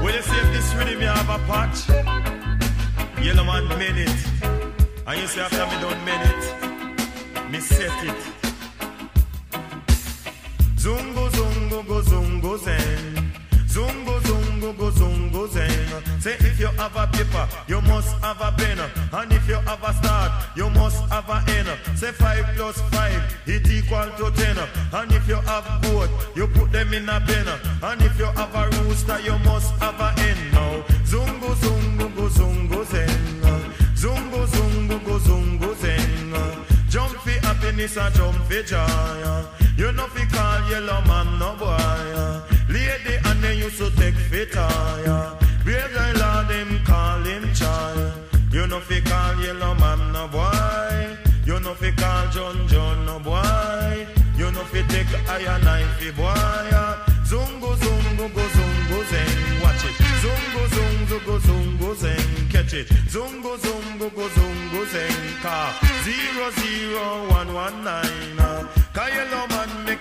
Will 0.00 0.14
you 0.14 0.22
see 0.22 0.36
if 0.36 0.52
this 0.52 0.74
rhythm 0.76 1.00
you 1.00 1.08
have 1.08 1.28
a 1.28 1.38
patch? 1.50 1.88
Yellowman 3.20 3.66
made 3.80 3.98
it. 3.98 4.26
And 5.08 5.20
you 5.20 5.26
say 5.26 5.40
after 5.40 5.66
me 5.66 5.80
don't 5.80 6.04
made 6.04 6.24
it, 6.30 7.50
me 7.50 7.58
set 7.58 8.04
it. 8.04 8.22
Zungo 10.76 11.28
zungo 11.30 11.84
go 11.88 12.00
zungo 12.02 12.58
zen. 12.58 13.32
Zungo 13.66 14.21
zungo 14.62 14.78
go 14.78 14.90
zungo 14.90 15.48
zeng. 15.48 16.20
Say 16.20 16.34
if 16.40 16.60
you 16.60 16.68
have 16.68 16.96
a 16.96 17.06
paper, 17.06 17.48
you 17.66 17.80
must 17.82 18.14
have 18.22 18.40
a 18.40 18.52
pen. 18.52 18.78
And 19.12 19.32
if 19.32 19.48
you 19.48 19.56
have 19.56 19.82
a 19.82 19.92
start, 19.94 20.32
you 20.56 20.70
must 20.70 21.02
have 21.10 21.28
a 21.28 21.42
end. 21.50 21.68
Say 21.98 22.12
five 22.12 22.46
plus 22.56 22.80
five, 22.90 23.22
it 23.46 23.68
equal 23.68 24.08
to 24.18 24.30
ten. 24.36 24.56
And 24.92 25.12
if 25.12 25.26
you 25.28 25.36
have 25.36 25.82
both, 25.82 26.10
you 26.36 26.46
put 26.46 26.70
them 26.72 26.94
in 26.94 27.08
a 27.08 27.20
pen. 27.20 27.48
And 27.82 28.02
if 28.02 28.18
you 28.18 28.26
have 28.26 28.54
a 28.54 28.82
rooster, 28.82 29.20
you 29.20 29.38
must 29.40 29.72
have 29.80 30.00
a 30.00 30.10
hen. 30.20 30.36
Now 30.52 30.82
zungo 31.04 31.54
zungo 31.54 32.14
go 32.14 32.28
zungo 32.28 32.84
zeng. 32.84 33.72
Zungo 33.94 34.46
zungo 34.46 35.04
go 35.04 35.18
zungo 35.18 35.74
zeng. 35.74 36.88
Jump 36.88 37.10
for 37.10 37.30
happiness 37.46 37.96
and 37.96 38.14
jump 38.14 38.36
for 38.44 38.62
joy. 38.62 39.44
You 39.76 39.92
know 39.92 40.06
fi 40.08 40.24
call 40.26 40.70
yellow 40.70 41.00
man 41.06 41.38
no 41.38 41.56
boy. 41.56 42.51
They 43.52 43.58
used 43.58 43.76
to 43.76 43.90
take 43.96 44.14
fit 44.14 44.54
yeah. 44.54 45.36
Brave 45.62 45.92
guy 45.92 46.12
lord 46.12 46.48
him 46.50 46.82
call 46.86 47.20
him 47.22 47.52
child. 47.52 48.14
You 48.50 48.66
know 48.66 48.80
fi 48.80 48.98
call 49.02 49.36
yellow 49.44 49.74
man 49.74 50.10
no 50.10 50.26
boy. 50.26 51.18
You 51.44 51.60
know 51.60 51.74
fi 51.74 51.90
call 51.92 52.30
John 52.30 52.66
John 52.66 53.04
no 53.04 53.18
boy. 53.18 54.06
You 54.38 54.50
know 54.52 54.64
fi 54.72 54.80
take 54.88 55.12
iron 55.28 55.64
knife 55.64 56.16
boy. 56.16 56.32
Zungo 57.28 57.76
zungo 57.82 58.26
go 58.36 58.44
zungo 58.56 58.98
zeng. 59.12 59.62
Watch 59.62 59.84
it. 59.84 59.96
Zungo 60.22 60.62
zungo 60.74 61.18
go 61.26 61.38
zungo 61.46 61.94
zeng. 61.94 62.50
Catch 62.50 62.72
it. 62.72 62.88
Zungo 63.12 63.58
zungo 63.58 64.08
go 64.16 64.28
zungo 64.36 64.82
zeng. 64.92 65.42
Car 65.42 65.74
zero 66.04 66.50
zero 66.56 67.28
one 67.28 67.52
one 67.52 67.84
nine. 67.84 68.38
Uh. 68.38 68.66
Cause 68.94 69.12
yellow 69.12 69.46
man 69.48 69.51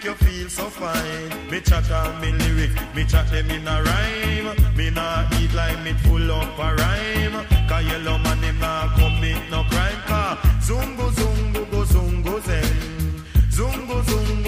make 0.02 0.20
you 0.20 0.28
feel 0.28 0.50
so 0.50 0.70
fine. 0.70 1.50
Me 1.50 1.60
chat 1.62 1.90
on 1.92 2.22
me 2.22 2.32
lyric, 2.32 2.72
me 2.96 3.06
chat 3.06 3.30
them 3.30 3.50
in 3.50 3.68
a 3.68 3.84
rhyme. 3.84 4.76
Me 4.76 4.90
nah 4.90 5.28
eat 5.40 5.54
like 5.54 5.80
me 5.84 5.94
full 5.94 6.32
up 6.32 6.58
a 6.58 6.76
rhyme. 6.76 7.46
Cause 7.68 7.86
yellow 7.86 8.18
man 8.20 8.38
him 8.40 8.60
nah 8.60 8.94
commit 8.96 9.50
no 9.50 9.64
crime. 9.70 10.02
Cause 10.08 10.38
zungo 10.68 11.12
zungo 11.12 11.72
go 11.72 11.84
zungo 11.84 12.40
zeng. 12.42 13.24
Zungo 13.50 14.02
zungo. 14.04 14.41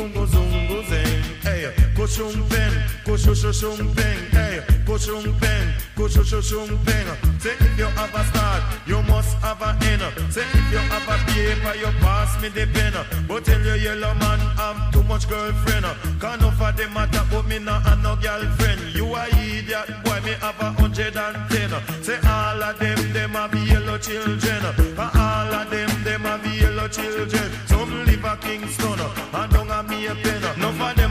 Shung 2.13 2.47
pen, 2.47 2.71
go 3.05 3.17
shu 3.17 3.33
shu 3.33 3.51
shung 3.51 3.91
peng. 3.95 4.19
Hey, 4.29 4.61
go 4.85 4.99
shung 4.99 5.33
pen, 5.39 5.73
go 5.95 6.07
shu 6.07 6.23
shu 6.23 6.43
shung 6.43 6.77
peng. 6.85 7.07
Say 7.39 7.55
if 7.59 7.75
you 7.75 7.85
have 7.85 8.13
a 8.13 8.23
start, 8.25 8.61
you 8.85 9.01
must 9.01 9.35
have 9.37 9.59
a 9.63 9.75
end. 9.89 10.03
Say 10.31 10.45
if 10.45 10.71
you 10.71 10.77
have 10.77 11.09
a 11.09 11.17
paper, 11.31 11.75
you 11.75 11.91
pass 12.01 12.39
me 12.39 12.49
the 12.49 12.67
pen. 12.67 12.93
But 13.27 13.45
tell 13.45 13.59
you 13.59 13.73
yellow 13.81 14.13
man, 14.13 14.39
I'm 14.59 14.91
too 14.91 15.01
much 15.03 15.27
girlfriend. 15.27 15.87
Can't 16.21 16.39
no 16.39 16.51
for 16.51 16.71
them 16.73 16.93
matter, 16.93 17.25
but 17.31 17.47
me 17.47 17.57
not 17.57 17.81
have 17.81 18.03
no 18.03 18.15
girlfriend. 18.15 18.93
You 18.93 19.05
a 19.15 19.25
idiot, 19.29 19.89
boy, 20.05 20.21
me 20.21 20.33
have 20.33 20.61
a 20.61 20.71
hundred 20.71 21.17
and 21.17 21.49
ten. 21.49 21.71
Say 22.03 22.19
all 22.27 22.61
of 22.61 22.77
them, 22.77 23.11
them 23.11 23.31
have 23.31 23.55
yellow 23.55 23.97
children. 23.97 24.61
All 24.99 25.53
of 25.53 25.69
them, 25.71 25.89
them 26.03 26.21
have 26.21 26.45
yellow 26.45 26.87
children. 26.89 27.51
Some 27.65 28.05
live 28.05 28.23
a 28.23 28.37
Kingston, 28.37 28.99
and 29.33 29.51
don't 29.51 29.67
have 29.67 29.89
me 29.89 30.05
a 30.05 30.13
pen. 30.13 30.41
None 30.59 31.02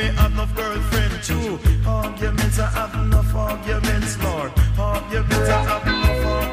me, 0.00 0.06
have 0.16 0.34
no 0.34 0.46
girlfriend 0.56 1.22
too. 1.22 1.58
Arguments, 1.86 2.58
I 2.58 2.66
have 2.78 2.94
enough 2.94 3.34
arguments, 3.34 4.12
Lord. 4.24 4.52
Arguments, 4.78 5.48
I 5.48 5.62
have 5.70 5.86
enough 5.86 6.26
arguments. 6.26 6.49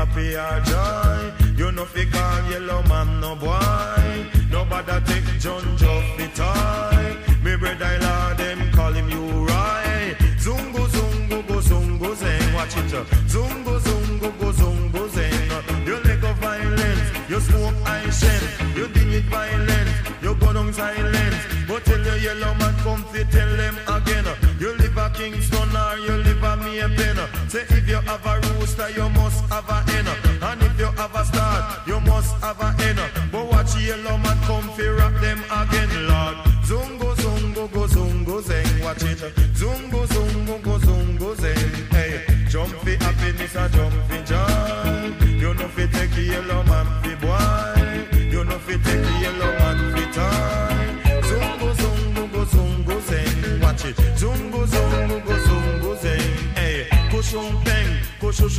Happy 0.00 0.34
or 0.34 0.60
joy. 0.70 1.20
You 1.58 1.72
know 1.72 1.84
fi 1.84 2.04
call 2.06 2.50
yellow 2.50 2.82
man 2.90 3.20
no 3.20 3.36
boy. 3.36 4.10
Nobody 4.50 4.96
take 5.08 5.28
John 5.44 5.64
Joffy 5.80 6.26
toy. 6.40 7.06
Me 7.44 7.52
brother 7.56 7.94
lord 8.04 8.36
them 8.38 8.60
call 8.72 8.92
him 8.92 9.08
you 9.14 9.24
right. 9.52 10.16
Zungo 10.44 10.82
zungo 10.94 11.38
go 11.48 11.56
zungo 11.68 12.14
zen. 12.20 12.54
Watch 12.54 12.76
it. 12.80 12.94
uh. 12.94 13.04
Zungo 13.32 13.74
zungo 13.86 14.28
go 14.40 14.48
zungo 14.60 15.02
zen. 15.14 15.50
You 15.86 15.96
leg 16.08 16.24
of 16.24 16.36
violence. 16.38 17.06
You 17.30 17.40
smoke 17.40 17.74
I 17.84 18.08
shen. 18.18 18.42
You 18.76 18.86
deal 18.94 19.08
with 19.14 19.28
violence. 19.36 19.92
You 20.22 20.34
go 20.34 20.52
down 20.52 20.72
silence. 20.72 21.40
But 21.68 21.84
tell 21.84 22.02
your 22.08 22.16
yellow 22.26 22.54
man 22.60 22.74
come 22.84 23.04
fi 23.12 23.22
tell 23.24 23.52
them 23.56 23.76
again. 23.96 24.26
You 24.60 24.70
live 24.78 24.79
Kingston 25.14 25.76
or 25.76 25.96
you 25.98 26.16
live 26.24 26.42
a 26.42 26.56
Maypen. 26.56 27.50
Say 27.50 27.62
if 27.68 27.88
you 27.88 27.96
have 27.96 28.26
a 28.26 28.40
rooster, 28.48 28.90
you 28.90 29.08
must 29.10 29.44
have 29.50 29.68
a 29.68 29.90
hen. 29.90 30.29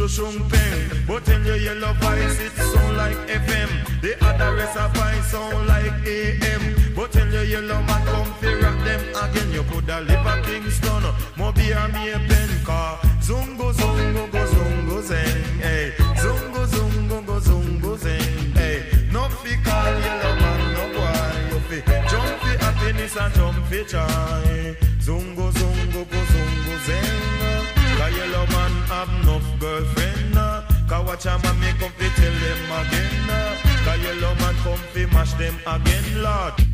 Kushushung 0.02 0.50
peng. 0.50 1.06
But 1.08 1.28
in 1.30 1.46
your 1.46 1.58
yellow 1.58 1.94
voice 1.94 2.40
it 2.40 2.52
sound 2.54 2.98
like 2.98 3.18
FM. 3.28 4.02
The 4.02 4.14
other 4.26 4.56
rest 4.56 4.78
of 4.78 4.94
voice 4.96 5.32
sound 5.32 5.68
like 5.68 5.94
AM. 6.08 6.94
But 6.96 7.16
in 7.16 7.32
your 7.32 7.44
yellow 7.44 7.82
man 7.84 8.06
come 8.06 8.34
fi 8.40 8.54
rock 8.56 8.78
them 8.84 9.02
again. 9.24 9.52
You 9.52 9.64
coulda 9.64 10.02
live 10.02 10.26
a 10.26 10.42
Kingston, 10.44 11.04
Mobi 11.38 11.70
or 11.76 11.88
me 11.94 12.12
a 12.12 12.20
pen 12.20 12.50
car. 12.66 12.98
Zungo 13.22 13.74
zungo 13.74 14.32
go 14.32 14.46
zungo 14.46 15.02
zeng. 15.02 15.44
Hey, 15.62 15.94
eh. 15.98 16.16
zungo 16.22 16.66
zungo 16.66 17.26
go 17.26 17.40
zungo 17.40 17.98
zeng. 17.98 18.56
Hey, 18.56 18.80
eh. 18.80 19.12
no 19.12 19.30
fi 19.30 19.56
call 19.64 19.94
yellow 20.06 20.36
man 20.42 20.62
no 20.76 20.84
boy. 20.96 21.32
You 21.52 21.60
fi 21.70 21.80
jump 22.10 22.34
fi 22.42 22.52
happiness 22.64 23.18
and 23.18 23.34
jump 23.34 23.66
fi 23.68 23.84
joy. 23.84 24.76
Zungo 25.00 25.52
zungo 25.52 26.02
go 26.12 26.20
zungo 26.34 26.76
zeng. 26.88 27.62
Cause 27.98 28.14
eh. 28.14 28.18
yellow 28.18 28.46
man 28.48 28.72
have 28.90 29.10
enough 29.22 29.61
watch 31.12 31.26
a 31.26 31.38
man 31.44 31.60
me 31.60 31.68
come 31.78 31.92
fi 31.98 32.08
tell 32.16 32.32
them 32.32 32.72
again. 32.80 33.30
uh. 33.30 33.56
Cause 33.84 34.02
yellow 34.02 34.34
man 34.36 34.56
come 34.64 34.80
fi 34.94 35.06
mash 35.08 35.34
them 35.34 35.56
again, 35.68 36.24
Lord. 36.24 36.71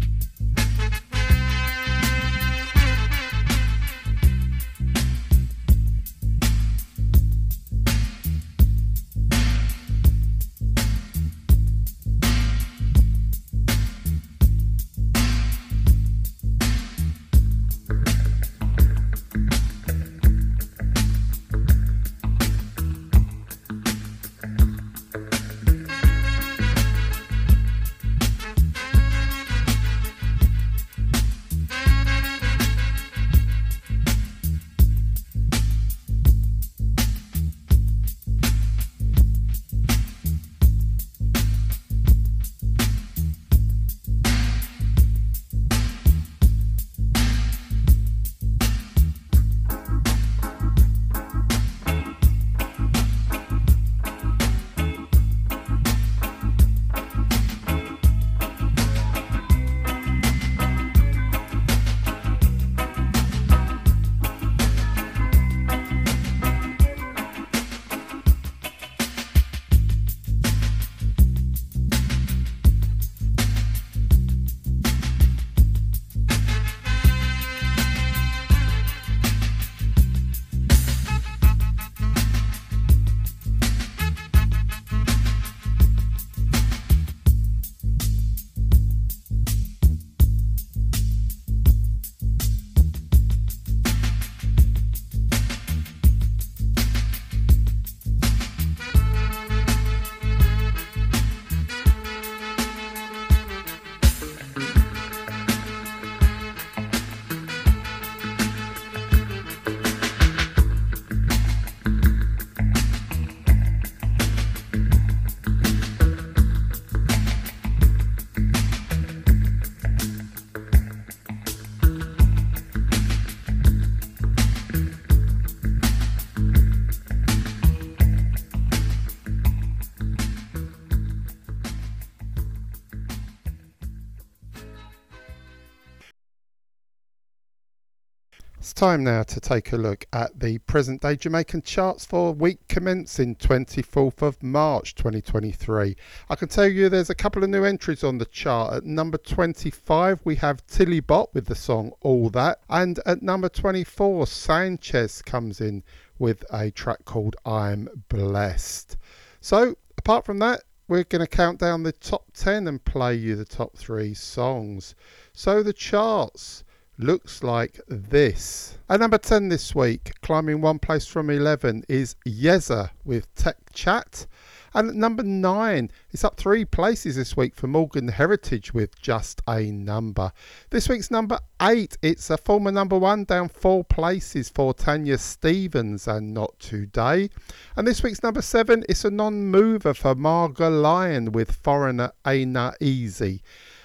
Time 138.88 139.04
now 139.04 139.22
to 139.22 139.42
take 139.42 139.74
a 139.74 139.76
look 139.76 140.06
at 140.14 140.40
the 140.40 140.58
present 140.60 141.02
day 141.02 141.14
Jamaican 141.14 141.62
charts 141.62 142.06
for 142.06 142.32
week 142.32 142.66
commencing 142.70 143.36
24th 143.36 144.22
of 144.22 144.42
March 144.42 144.96
2023. 144.96 145.94
I 146.30 146.36
can 146.36 146.48
tell 146.48 146.68
you 146.68 146.88
there's 146.88 147.10
a 147.10 147.16
couple 147.16 147.44
of 147.44 147.50
new 147.50 147.66
entries 147.66 148.02
on 148.02 148.18
the 148.18 148.24
chart. 148.24 148.76
At 148.76 148.86
number 148.86 149.18
25, 149.18 150.22
we 150.24 150.36
have 150.36 150.66
Tilly 150.68 151.02
Bot 151.02 151.34
with 151.34 151.48
the 151.48 151.54
song 151.54 151.92
All 152.00 152.30
That, 152.30 152.62
and 152.70 153.02
at 153.06 153.22
number 153.22 153.50
24, 153.50 154.26
Sanchez 154.26 155.22
comes 155.22 155.60
in 155.60 155.84
with 156.18 156.46
a 156.54 156.72
track 156.72 157.04
called 157.04 157.36
I'm 157.46 157.90
Blessed. 158.08 158.96
So, 159.42 159.76
apart 159.98 160.26
from 160.26 160.40
that, 160.40 160.64
we're 160.88 161.04
going 161.04 161.20
to 161.20 161.28
count 161.28 161.60
down 161.60 161.84
the 161.84 161.92
top 161.92 162.32
10 162.34 162.70
and 162.70 162.82
play 162.86 163.16
you 163.16 163.36
the 163.36 163.44
top 163.44 163.76
three 163.76 164.14
songs. 164.14 164.96
So, 165.34 165.62
the 165.62 165.74
charts 165.74 166.64
looks 166.98 167.44
like 167.44 167.80
this. 167.88 168.78
At 168.90 168.99
number 168.99 169.18
10 169.18 169.49
this 169.49 169.76
week, 169.76 170.14
climbing 170.22 170.61
one 170.61 170.80
place 170.80 171.06
from 171.06 171.30
11, 171.30 171.84
is 171.88 172.15
Yeza 172.26 172.90
with 173.06 173.34
Tech 173.36 173.57
Chat. 173.74 174.26
And 174.74 174.90
at 174.90 174.95
number 174.95 175.24
9, 175.24 175.91
it's 176.11 176.24
up 176.24 176.38
three 176.38 176.65
places 176.65 177.15
this 177.15 177.38
week 177.38 177.56
for 177.56 177.68
Morgan 177.68 178.07
Heritage 178.07 178.74
with 178.74 178.99
Just 179.02 179.41
a 179.48 179.72
Number. 179.72 180.32
This 180.69 180.90
week's 180.90 181.11
number 181.11 181.40
8, 181.61 181.98
it's 182.02 182.30
a 182.30 182.38
former 182.38 182.72
number 182.72 182.98
1 182.98 183.26
down 183.26 183.49
four 183.49 183.84
places 183.84 184.49
for 184.49 184.74
Tanya 184.74 185.18
Stephens 185.18 186.07
and 186.07 186.34
Not 186.34 186.57
Today. 186.60 187.30
And 187.76 187.88
this 187.88 188.03
week's 188.03 188.24
number 188.24 188.41
7, 188.41 188.84
it's 188.90 189.06
a 189.06 189.11
non 189.11 189.45
mover 189.45 189.94
for 189.94 190.15
Marga 190.15 190.69
Lion 190.82 191.32
with 191.32 191.52
Foreigner 191.52 192.11
Ain't 192.26 192.57
Easy. 192.82 193.41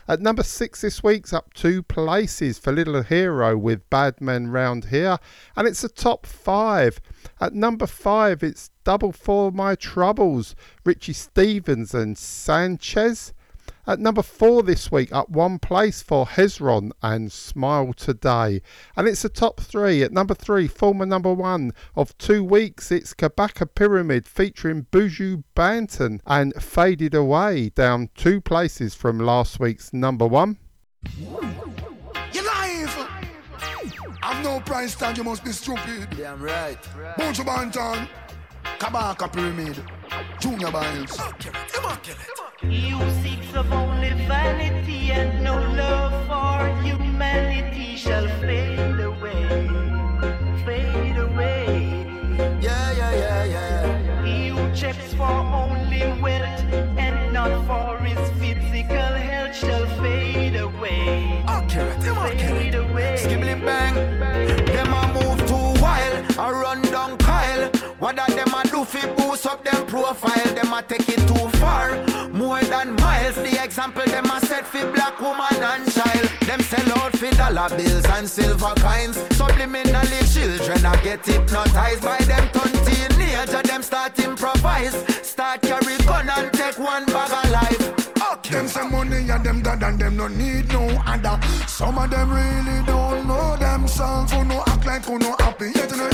At 0.08 0.20
number 0.20 0.42
six 0.42 0.80
this 0.80 1.02
week's 1.02 1.32
up 1.32 1.54
two 1.54 1.82
places 1.82 2.58
for 2.58 2.72
Little 2.72 3.02
Hero 3.02 3.56
with 3.56 3.88
Bad 3.88 4.20
Men 4.20 4.48
Round 4.48 4.86
Here, 4.86 5.18
and 5.54 5.68
it's 5.68 5.84
a 5.84 5.88
top 5.88 6.26
five. 6.26 7.00
At 7.40 7.54
number 7.54 7.86
five, 7.86 8.42
it's 8.42 8.70
Double 8.84 9.12
for 9.12 9.52
My 9.52 9.76
Troubles, 9.76 10.56
Richie 10.84 11.12
Stephens 11.12 11.94
and 11.94 12.18
Sanchez. 12.18 13.32
At 13.84 13.98
number 13.98 14.22
four 14.22 14.62
this 14.62 14.92
week, 14.92 15.12
up 15.12 15.28
one 15.28 15.58
place 15.58 16.02
for 16.02 16.24
Hezron 16.24 16.92
and 17.02 17.32
Smile 17.32 17.92
Today. 17.92 18.62
And 18.96 19.08
it's 19.08 19.24
a 19.24 19.28
top 19.28 19.60
three. 19.60 20.04
At 20.04 20.12
number 20.12 20.34
three, 20.34 20.68
former 20.68 21.04
number 21.04 21.34
one 21.34 21.72
of 21.96 22.16
two 22.16 22.44
weeks, 22.44 22.92
it's 22.92 23.12
Kabaka 23.12 23.74
Pyramid 23.74 24.28
featuring 24.28 24.86
Buju 24.92 25.42
Banton 25.56 26.20
and 26.28 26.54
Faded 26.62 27.12
Away, 27.12 27.70
down 27.70 28.10
two 28.14 28.40
places 28.40 28.94
from 28.94 29.18
last 29.18 29.58
week's 29.58 29.92
number 29.92 30.28
one. 30.28 30.58
You're 31.18 32.44
live! 32.44 33.08
I've 34.22 34.44
no 34.44 34.60
price 34.60 34.94
tag, 34.94 35.16
you 35.18 35.24
must 35.24 35.44
be 35.44 35.50
stupid. 35.50 36.06
Damn 36.16 36.40
right. 36.40 36.80
Buju 37.18 37.44
Banton, 37.44 38.08
Kabaka 38.82 39.32
Pyramid, 39.32 39.80
Junior 40.40 40.72
Byles. 40.72 41.16
You 42.64 42.98
seek 43.22 43.54
of 43.54 43.72
only 43.72 44.10
vanity 44.26 45.12
and 45.12 45.44
no 45.44 45.54
love 45.54 46.12
for 46.26 46.66
humanity 46.82 47.94
shall 47.94 48.26
fade 48.40 48.98
away, 48.98 49.68
fade 50.66 51.16
away. 51.16 52.06
Yeah, 52.60 52.90
yeah, 52.90 53.12
yeah, 53.14 53.44
yeah. 53.44 54.24
He 54.24 54.48
who 54.48 54.74
checks 54.74 55.14
for 55.14 55.30
only 55.30 56.02
wealth 56.20 56.64
and 56.98 57.32
not 57.32 57.52
for 57.68 58.02
his 58.02 58.18
physical 58.40 59.14
health 59.28 59.54
shall 59.54 59.86
fade 60.02 60.56
away. 60.56 61.44
Accurate, 61.46 62.02
fade 62.02 62.74
away. 62.74 63.14
Skibbly 63.16 63.64
bang. 63.64 63.94
Them 64.74 64.92
a 64.92 65.02
move 65.14 65.38
too 65.46 65.80
wild, 65.80 66.24
a 66.36 66.52
run 66.52 66.82
down 66.90 67.16
do 68.64 68.84
fi 68.84 69.06
boost 69.14 69.46
up 69.46 69.64
them 69.64 69.86
profile? 69.86 70.54
Them 70.54 70.72
a 70.72 70.82
take 70.82 71.08
it 71.08 71.26
too 71.28 71.48
far, 71.58 71.96
more 72.28 72.62
than 72.62 72.94
miles. 72.96 73.36
The 73.36 73.60
example 73.62 74.04
them 74.06 74.26
a 74.26 74.40
set 74.40 74.66
fi 74.66 74.84
black 74.90 75.20
woman 75.20 75.62
and 75.70 75.90
child. 75.92 76.28
Them 76.46 76.60
sell 76.60 76.98
out 76.98 77.12
fi 77.16 77.30
dollar 77.30 77.68
bills 77.76 78.04
and 78.06 78.28
silver 78.28 78.74
coins. 78.78 79.16
Subliminally 79.38 80.22
children 80.32 80.84
a 80.84 80.96
get 81.02 81.24
hypnotized 81.24 82.02
by 82.02 82.18
them 82.18 82.48
turn 82.52 82.72
teenager. 82.84 83.62
Them 83.62 83.82
start 83.82 84.18
improvise, 84.18 84.96
start 85.26 85.62
carry 85.62 85.96
gun 85.98 86.28
and 86.28 86.52
take 86.52 86.78
one 86.78 87.06
bag 87.06 87.32
of 87.32 87.50
life. 87.50 88.02
Them 88.52 88.68
say 88.68 88.86
money 88.86 89.30
and 89.30 89.44
them 89.46 89.62
dad 89.62 89.82
and 89.82 89.98
them 89.98 90.16
no 90.18 90.28
need 90.28 90.68
no 90.72 90.86
other. 91.06 91.40
Some 91.66 91.96
of 91.96 92.10
them 92.10 92.30
really 92.30 92.84
don't 92.84 93.26
know 93.26 93.56
themselves. 93.56 94.30
Who 94.32 94.44
no 94.44 94.62
act 94.66 94.84
like 94.84 95.04
who 95.06 95.18
no 95.18 95.34
happy, 95.38 95.72
yet 95.74 95.90
no. 95.96 96.11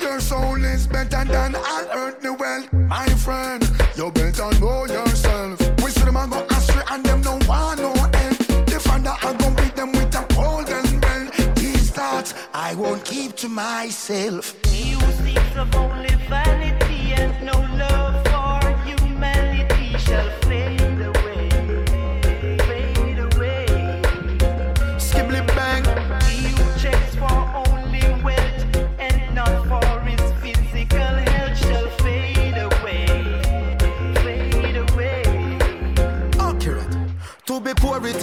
Your 0.00 0.20
soul 0.20 0.62
is 0.64 0.86
better 0.86 1.24
than 1.24 1.54
all 1.54 1.86
earthly 1.94 2.30
wealth, 2.30 2.72
my 2.72 3.06
friend. 3.24 3.62
You 3.96 4.10
better 4.10 4.50
know 4.60 4.86
yourself. 4.86 5.60
We 5.82 5.90
see 5.90 6.04
them 6.04 6.16
a 6.16 6.26
go 6.28 6.46
astray 6.50 6.82
and 6.90 7.04
them 7.04 7.20
no 7.22 7.38
want 7.48 7.80
no 7.80 7.92
end. 7.92 8.36
The 8.66 8.78
father 8.80 9.16
I 9.22 9.32
go 9.34 9.50
beat 9.50 9.76
them 9.76 9.92
with 9.92 10.14
a 10.14 10.24
golden 10.34 11.00
bell. 11.00 11.26
These 11.56 11.90
thoughts 11.90 12.34
I 12.52 12.74
won't 12.74 13.04
keep 13.04 13.36
to 13.36 13.48
myself. 13.48 14.54
He 14.66 14.92
who 14.92 15.12
seeks 15.22 15.56
of 15.56 15.74
only 15.74 16.13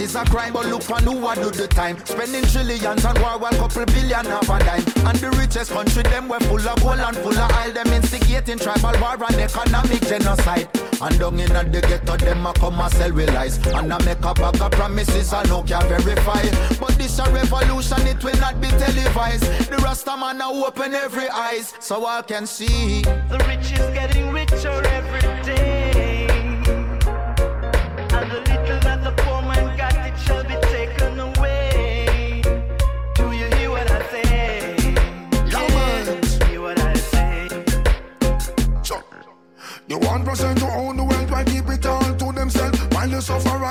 is 0.02 0.16
a 0.16 0.26
crime, 0.26 0.54
but 0.54 0.66
look 0.66 0.90
on 0.90 1.04
who 1.04 1.28
a 1.28 1.36
do 1.36 1.52
the 1.52 1.68
time. 1.68 1.98
Spending 2.06 2.44
trillions 2.44 3.06
on 3.06 3.22
war, 3.22 3.38
one 3.38 3.54
couple 3.56 3.86
billion 3.86 4.26
half 4.26 4.50
a 4.50 4.60
dime. 4.60 4.84
And 5.06 5.18
the 5.18 5.30
richest 5.38 5.72
country, 5.72 6.04
them 6.04 6.28
were 6.28 6.40
full 6.42 6.68
of 6.68 6.82
gold 6.82 7.00
and 7.00 7.18
full 7.18 7.38
of 7.38 7.52
oil. 7.52 7.72
Them 7.72 7.88
instigating 7.94 8.58
tribal 8.58 9.00
war 9.00 9.16
and 9.24 9.36
economic 9.36 10.02
genocide. 10.02 10.70
And 11.02 11.20
down 11.20 11.40
in 11.40 11.50
the 11.72 11.82
ghetto, 11.82 12.18
them 12.18 12.46
a 12.46 12.54
come 12.54 12.80
and 12.80 12.94
sell 12.94 13.14
with 13.14 13.34
lies. 13.34 13.58
And 13.68 13.94
I 13.94 13.98
make 14.04 14.24
a 14.26 14.34
bag 14.34 14.62
of 14.62 14.72
promises 14.72 15.34
I 15.34 15.44
no 15.44 15.64
can 15.64 15.88
verify. 15.88 16.42
But 16.80 16.98
this 16.98 17.20
a 17.20 17.30
revolution, 17.32 18.02
it 18.08 18.24
will 18.24 18.40
not 18.40 18.60
be 18.60 18.70
televised. 18.70 19.44
The 19.70 19.78
Rasta 19.78 20.18
man 20.18 20.42
a 20.42 20.50
open 20.50 20.94
every 20.94 21.30
eyes, 21.30 21.74
so 21.80 22.06
I 22.06 22.22
can 22.24 22.46
see. 22.48 23.02
The 23.02 23.38
rich 23.48 23.72
is 23.72 23.94
getting 23.94 24.32
richer 24.32 24.82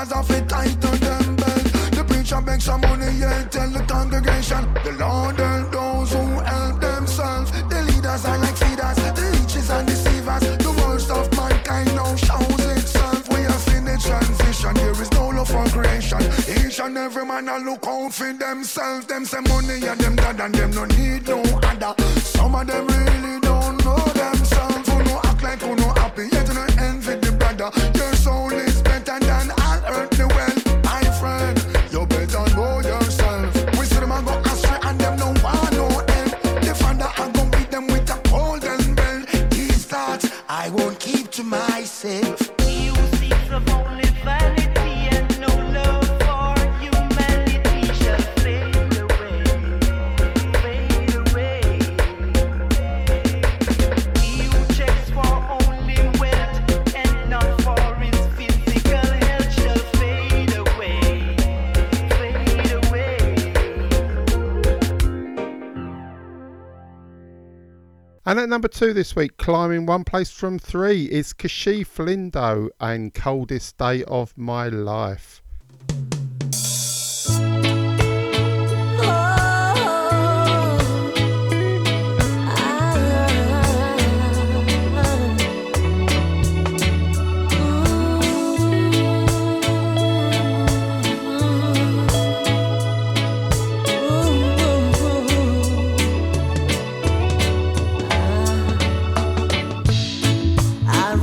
the 0.05 0.07
sufferers 0.07 0.27
have 0.27 0.43
it 0.43 0.49
tighten 0.49 0.99
them 0.99 1.35
belt. 1.35 1.63
The 1.91 2.03
preacher 2.07 2.41
begs 2.41 2.65
some 2.65 2.81
money, 2.81 3.11
yeah, 3.17 3.43
tell 3.49 3.69
the 3.69 3.83
congregation. 3.83 4.73
The 4.83 4.93
Lord 4.93 5.37
help 5.37 5.71
those 5.71 6.13
who 6.13 6.25
help 6.39 6.81
themselves. 6.81 7.51
The 7.51 7.81
leaders 7.83 8.25
are 8.25 8.37
like 8.37 8.57
feeders, 8.57 8.97
the 8.97 9.37
leeches 9.37 9.69
and 9.69 9.87
deceivers. 9.87 10.41
The 10.57 10.71
worst 10.81 11.11
of 11.11 11.31
mankind 11.35 11.93
now 11.95 12.15
shows 12.15 12.65
itself. 12.77 13.29
We 13.29 13.41
have 13.41 13.61
seen 13.61 13.85
the 13.85 13.97
transition, 13.97 14.73
there 14.75 15.01
is 15.01 15.11
no 15.11 15.29
love 15.29 15.49
for 15.49 15.65
creation. 15.69 16.21
Each 16.47 16.79
and 16.79 16.97
every 16.97 17.25
man 17.25 17.47
a 17.49 17.57
look 17.59 17.85
out 17.85 18.13
for 18.13 18.33
themselves. 18.33 19.05
Them 19.05 19.25
say 19.25 19.41
money 19.41 19.85
and 19.85 19.99
them 19.99 20.15
dad 20.15 20.39
and 20.39 20.55
them 20.55 20.71
no 20.71 20.85
need 20.85 21.27
no 21.27 21.41
other. 21.41 21.93
Some 22.21 22.55
of 22.55 22.65
them 22.67 22.87
really 22.87 23.39
don't 23.41 23.83
know 23.85 24.01
themselves. 24.17 24.89
Who 24.89 25.03
no 25.03 25.21
act 25.23 25.43
like 25.43 25.61
who 25.61 25.75
no 25.75 25.89
happy, 25.93 26.27
yet 26.31 26.47
no 26.53 26.65
envy 26.79 27.15
the 27.15 27.31
brother. 27.33 28.00
And 68.31 68.39
at 68.39 68.47
number 68.47 68.69
two 68.69 68.93
this 68.93 69.13
week, 69.13 69.35
climbing 69.35 69.85
one 69.85 70.05
place 70.05 70.31
from 70.31 70.57
three, 70.57 71.03
is 71.03 71.33
Kashif 71.33 71.97
Lindo 71.97 72.69
and 72.79 73.13
Coldest 73.13 73.77
Day 73.77 74.05
of 74.05 74.37
My 74.37 74.69
Life. 74.69 75.40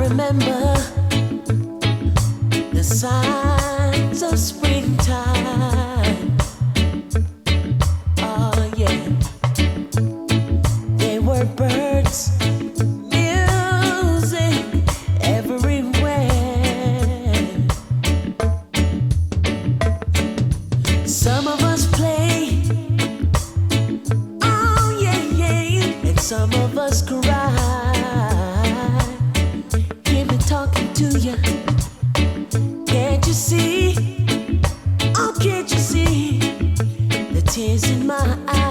remember 0.08 0.74
the 2.72 2.82
sound. 2.82 3.37
tears 37.58 37.90
in 37.90 38.06
my 38.06 38.38
eyes. 38.46 38.67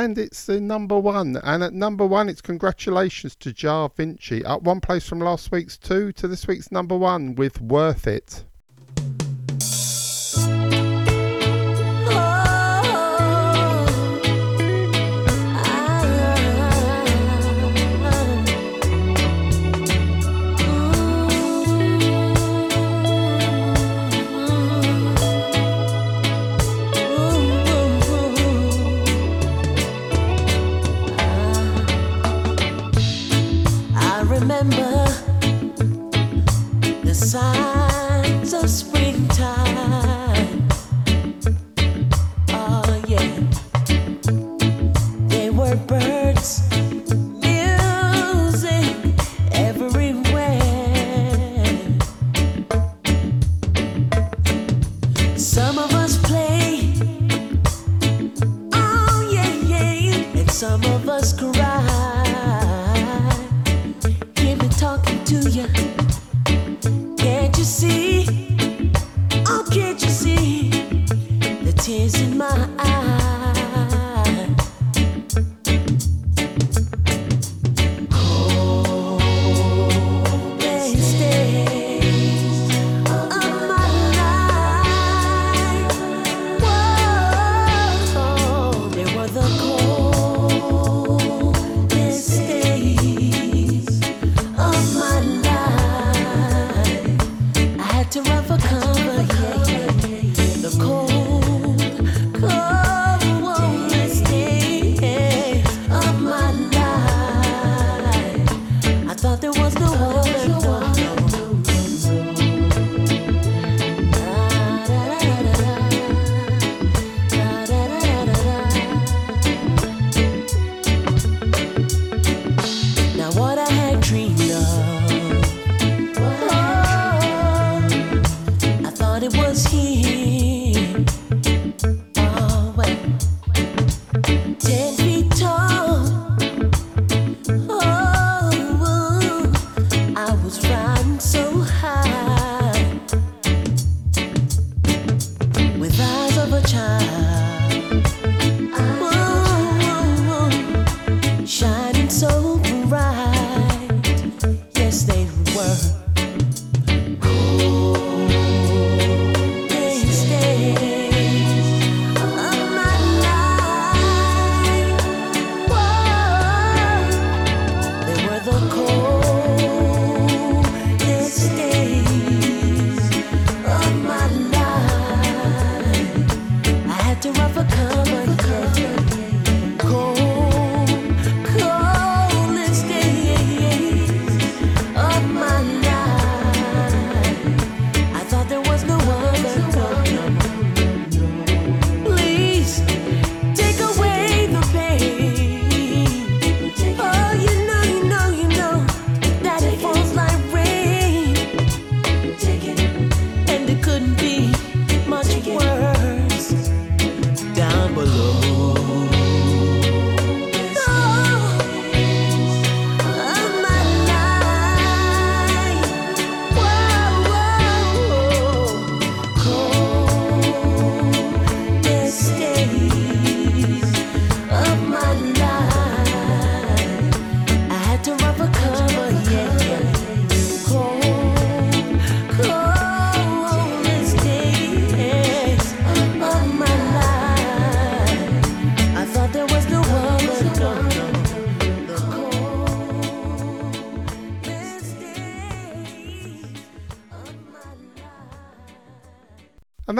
And 0.00 0.16
it's 0.16 0.46
the 0.46 0.62
number 0.62 0.98
one. 0.98 1.36
And 1.44 1.62
at 1.62 1.74
number 1.74 2.06
one, 2.06 2.30
it's 2.30 2.40
congratulations 2.40 3.36
to 3.36 3.52
Jah 3.52 3.90
Vinci, 3.94 4.42
up 4.42 4.62
one 4.62 4.80
place 4.80 5.06
from 5.06 5.18
last 5.18 5.52
week's 5.52 5.76
two 5.76 6.10
to 6.12 6.26
this 6.26 6.46
week's 6.46 6.72
number 6.72 6.96
one 6.96 7.34
with 7.34 7.60
Worth 7.60 8.06
It. 8.06 8.46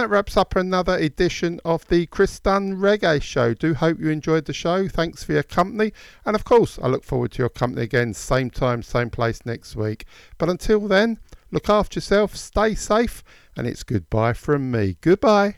that 0.00 0.08
wraps 0.08 0.34
up 0.34 0.56
another 0.56 0.96
edition 0.96 1.60
of 1.62 1.86
the 1.88 2.06
Chris 2.06 2.40
Dunn 2.40 2.78
Reggae 2.78 3.20
Show. 3.20 3.52
Do 3.52 3.74
hope 3.74 4.00
you 4.00 4.08
enjoyed 4.08 4.46
the 4.46 4.54
show. 4.54 4.88
Thanks 4.88 5.22
for 5.22 5.34
your 5.34 5.42
company. 5.42 5.92
And 6.24 6.34
of 6.34 6.42
course, 6.42 6.78
I 6.82 6.88
look 6.88 7.04
forward 7.04 7.32
to 7.32 7.42
your 7.42 7.50
company 7.50 7.82
again, 7.82 8.14
same 8.14 8.48
time, 8.48 8.82
same 8.82 9.10
place 9.10 9.44
next 9.44 9.76
week. 9.76 10.06
But 10.38 10.48
until 10.48 10.80
then, 10.88 11.18
look 11.50 11.68
after 11.68 11.98
yourself, 11.98 12.34
stay 12.34 12.74
safe, 12.74 13.22
and 13.54 13.66
it's 13.66 13.82
goodbye 13.82 14.32
from 14.32 14.70
me. 14.70 14.96
Goodbye. 15.02 15.56